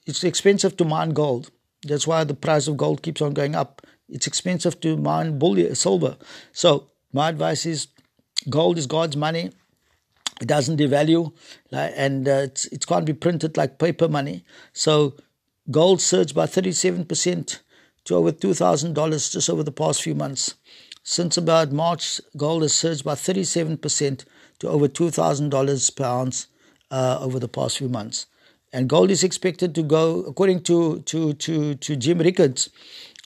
[0.07, 1.51] It's expensive to mine gold.
[1.83, 5.74] That's why the price of gold keeps on going up it's expensive to mine bullion,
[5.74, 6.16] silver.
[6.52, 7.89] So my advice is
[8.48, 9.51] gold is God's money.
[10.40, 11.32] It doesn't devalue,
[11.70, 14.44] and uh, it can't be printed like paper money.
[14.72, 15.14] So
[15.70, 17.60] gold surged by 37%
[18.05, 20.55] to over $2,000 just over the past few months.
[21.02, 24.24] Since about March, gold has surged by 37%
[24.59, 26.47] to over $2,000 per ounce
[26.90, 28.26] uh, over the past few months.
[28.72, 32.70] And gold is expected to go, according to, to, to, to Jim Rickards,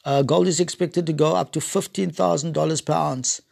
[0.09, 3.43] uh, gold is expected to go up to $15,000 per ounce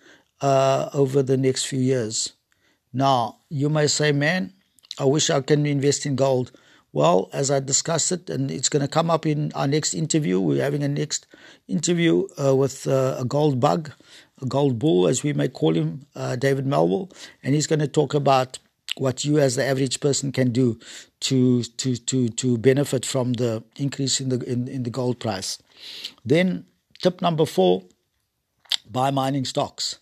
[0.41, 2.33] uh, over the next few years.
[2.95, 4.55] Now, you may say, man,
[4.99, 6.53] I wish I can invest in gold.
[6.95, 10.41] Well, as I discussed it, and it's going to come up in our next interview.
[10.41, 11.27] We're having a next
[11.69, 13.93] interview uh, with uh, a gold bug,
[14.41, 17.11] a gold bull, as we may call him, uh, David Melville,
[17.43, 18.59] and he's going to talk about
[18.97, 20.79] what you, as the average person, can do
[21.21, 25.59] to to to to benefit from the increase in the in, in the gold price.
[26.25, 26.67] Then,
[27.03, 27.85] tip number four:
[28.91, 29.99] buy mining stocks.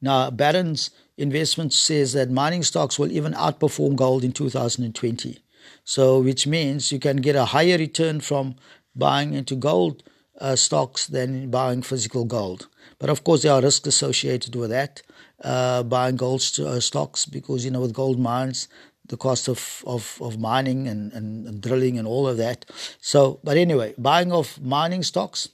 [0.00, 5.38] Now, Barron's Investment says that mining stocks will even outperform gold in 2020.
[5.84, 8.56] So, which means you can get a higher return from
[8.96, 10.02] buying into gold
[10.40, 12.68] uh, stocks than buying physical gold.
[12.98, 15.02] But of course, there are risks associated with that,
[15.44, 18.68] uh, buying gold st- uh, stocks, because, you know, with gold mines,
[19.06, 22.64] the cost of, of, of mining and, and, and, drilling and all of that.
[23.00, 25.48] So, but anyway, buying of mining stocks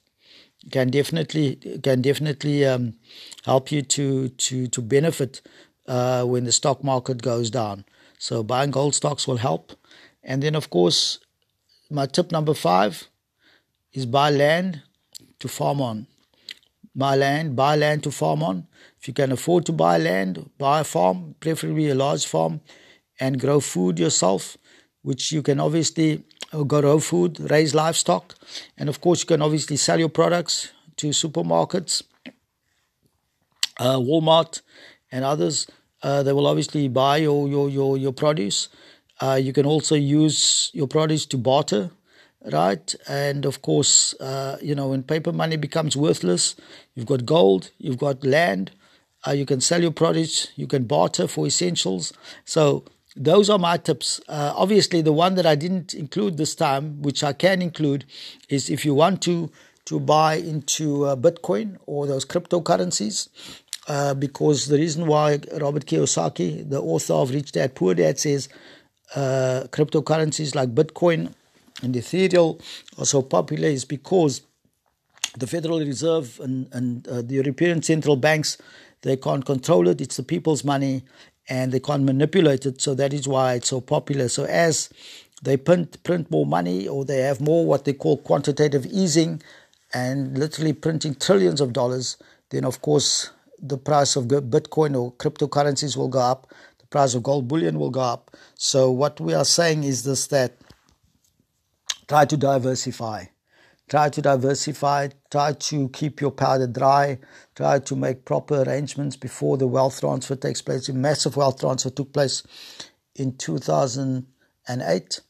[0.71, 2.95] can definitely can definitely um,
[3.45, 5.41] help you to to to benefit
[5.87, 7.85] uh, when the stock market goes down.
[8.19, 9.73] So buying gold stocks will help,
[10.23, 11.21] and then of course,
[11.91, 13.09] my tip number five
[13.93, 14.83] is buy land
[15.39, 16.07] to farm on.
[16.95, 18.67] Buy land, buy land to farm on.
[19.01, 22.61] If you can afford to buy land, buy a farm, preferably a large farm,
[23.21, 24.57] and grow food yourself,
[25.03, 26.25] which you can obviously
[26.67, 28.35] grow food, raise livestock,
[28.77, 32.03] and of course, you can obviously sell your products to supermarkets,
[33.79, 34.63] uh, Walmart,
[35.13, 35.67] and others.
[36.03, 38.69] Uh, they will obviously buy your your your, your produce.
[39.21, 41.91] Uh, you can also use your produce to barter,
[42.53, 42.95] right?
[43.09, 46.55] And of course, uh, you know when paper money becomes worthless,
[46.95, 48.71] you've got gold, you've got land.
[49.27, 52.13] Uh, you can sell your produce, you can barter for essentials.
[52.45, 52.85] So
[53.19, 54.21] those are my tips.
[54.29, 58.05] Uh, obviously, the one that I didn't include this time, which I can include,
[58.49, 59.51] is if you want to
[59.87, 63.29] to buy into uh, Bitcoin or those cryptocurrencies.
[63.87, 68.51] Uh, because the reason why Robert Kiyosaki, the author of Rich Dad Poor Dad, says
[69.17, 71.33] uh, cryptocurrencies like Bitcoin
[71.83, 72.61] and Ethereum
[72.99, 74.43] are so popular is because
[75.39, 78.59] the Federal Reserve and, and uh, the European central banks
[79.03, 80.01] they can't control it.
[80.01, 81.05] It's the people's money,
[81.49, 82.81] and they can't manipulate it.
[82.81, 84.29] So that is why it's so popular.
[84.29, 84.91] So as
[85.43, 89.43] they print print more money, or they have more what they call quantitative easing,
[89.95, 92.17] and literally printing trillions of dollars,
[92.51, 93.31] then of course
[93.61, 96.53] the price of Bitcoin or cryptocurrencies will go up.
[96.79, 98.37] The price of gold bullion will go up.
[98.55, 100.57] So what we are saying is this: that
[102.07, 103.27] try to diversify
[103.89, 107.19] Try to diversify, try to keep your powder dry,
[107.55, 110.89] try to make proper arrangements before the wealth transfer takes place.
[110.91, 112.43] A massive wealth transfer took place
[113.15, 115.21] in 2008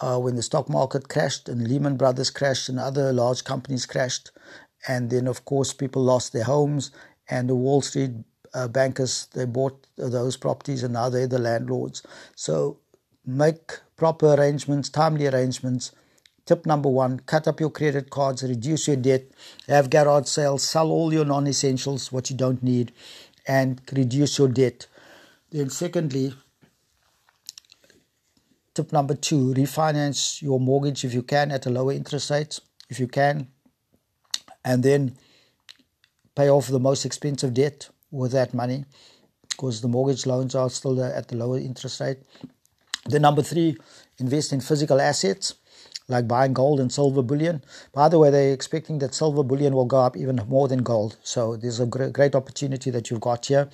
[0.00, 4.32] uh, when the stock market crashed and Lehman Brothers crashed and other large companies crashed.
[4.88, 6.90] And then, of course, people lost their homes
[7.30, 8.10] and the Wall Street
[8.52, 12.02] uh, bankers, they bought those properties and now they're the landlords.
[12.34, 12.80] So
[13.24, 15.92] make proper arrangements, timely arrangements
[16.44, 19.24] Tip number one cut up your credit cards, reduce your debt,
[19.68, 22.92] have garage sales, sell all your non essentials, what you don't need,
[23.46, 24.86] and reduce your debt.
[25.50, 26.34] Then, secondly,
[28.74, 32.58] tip number two refinance your mortgage if you can at a lower interest rate,
[32.88, 33.46] if you can,
[34.64, 35.16] and then
[36.34, 38.84] pay off the most expensive debt with that money
[39.48, 42.18] because the mortgage loans are still at the lower interest rate.
[43.06, 43.76] Then, number three,
[44.18, 45.54] invest in physical assets
[46.12, 47.64] like buying gold and silver bullion.
[47.92, 51.16] By the way, they're expecting that silver bullion will go up even more than gold.
[51.22, 53.68] So there's a great opportunity that you've got here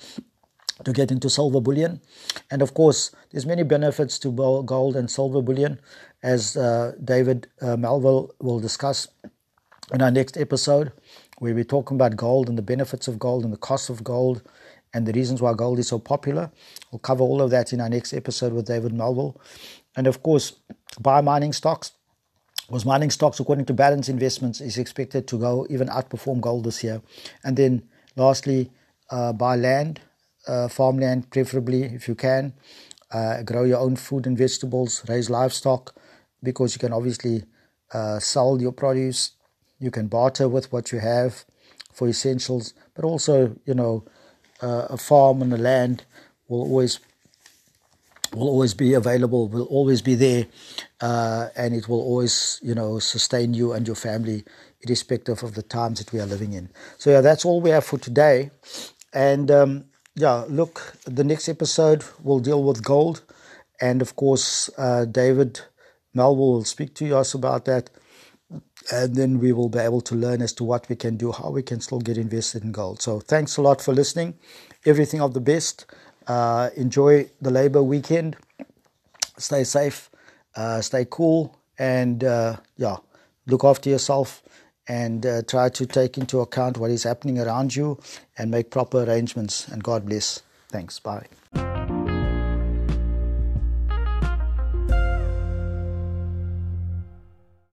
[0.83, 2.01] to get into silver bullion.
[2.49, 4.31] And of course, there's many benefits to
[4.65, 5.79] gold and silver bullion,
[6.23, 9.07] as uh, David uh, Melville will discuss
[9.93, 10.91] in our next episode,
[11.39, 14.41] where we're talking about gold and the benefits of gold and the cost of gold
[14.93, 16.51] and the reasons why gold is so popular.
[16.91, 19.39] We'll cover all of that in our next episode with David Melville.
[19.95, 20.53] And of course,
[20.99, 21.91] buy mining stocks
[22.69, 26.83] was mining stocks, according to Barron's Investments, is expected to go even outperform gold this
[26.83, 27.01] year.
[27.43, 27.83] And then
[28.15, 28.71] lastly,
[29.09, 30.01] uh, buy land,
[30.47, 32.53] uh, farmland, preferably if you can.
[33.11, 35.95] Uh, grow your own food and vegetables, raise livestock,
[36.43, 37.43] because you can obviously
[37.91, 39.31] uh, sell your produce.
[39.79, 41.43] You can barter with what you have
[41.91, 44.05] for essentials, but also, you know,
[44.61, 46.05] uh, a farm and a land
[46.47, 46.99] will always
[48.33, 50.47] will always be available, will always be there,
[51.01, 54.43] uh, and it will always, you know, sustain you and your family,
[54.81, 56.69] irrespective of the times that we are living in.
[56.97, 58.51] So yeah, that's all we have for today,
[59.13, 59.85] and um,
[60.15, 63.23] yeah, look, the next episode will deal with gold,
[63.81, 65.61] and of course, uh, David
[66.13, 67.89] Melville will speak to us about that.
[68.91, 71.49] and then we will be able to learn as to what we can do, how
[71.49, 73.01] we can still get invested in gold.
[73.01, 74.35] So thanks a lot for listening.
[74.85, 75.85] Everything of the best.
[76.29, 78.37] Uh, enjoy the Labor weekend.
[79.37, 80.11] Stay safe.
[80.55, 81.57] Uh, stay cool.
[81.79, 82.97] And uh, yeah,
[83.47, 84.43] look after yourself
[84.87, 87.99] and uh, try to take into account what is happening around you
[88.37, 89.67] and make proper arrangements.
[89.67, 90.43] And God bless.
[90.69, 90.99] Thanks.
[90.99, 91.38] Bye.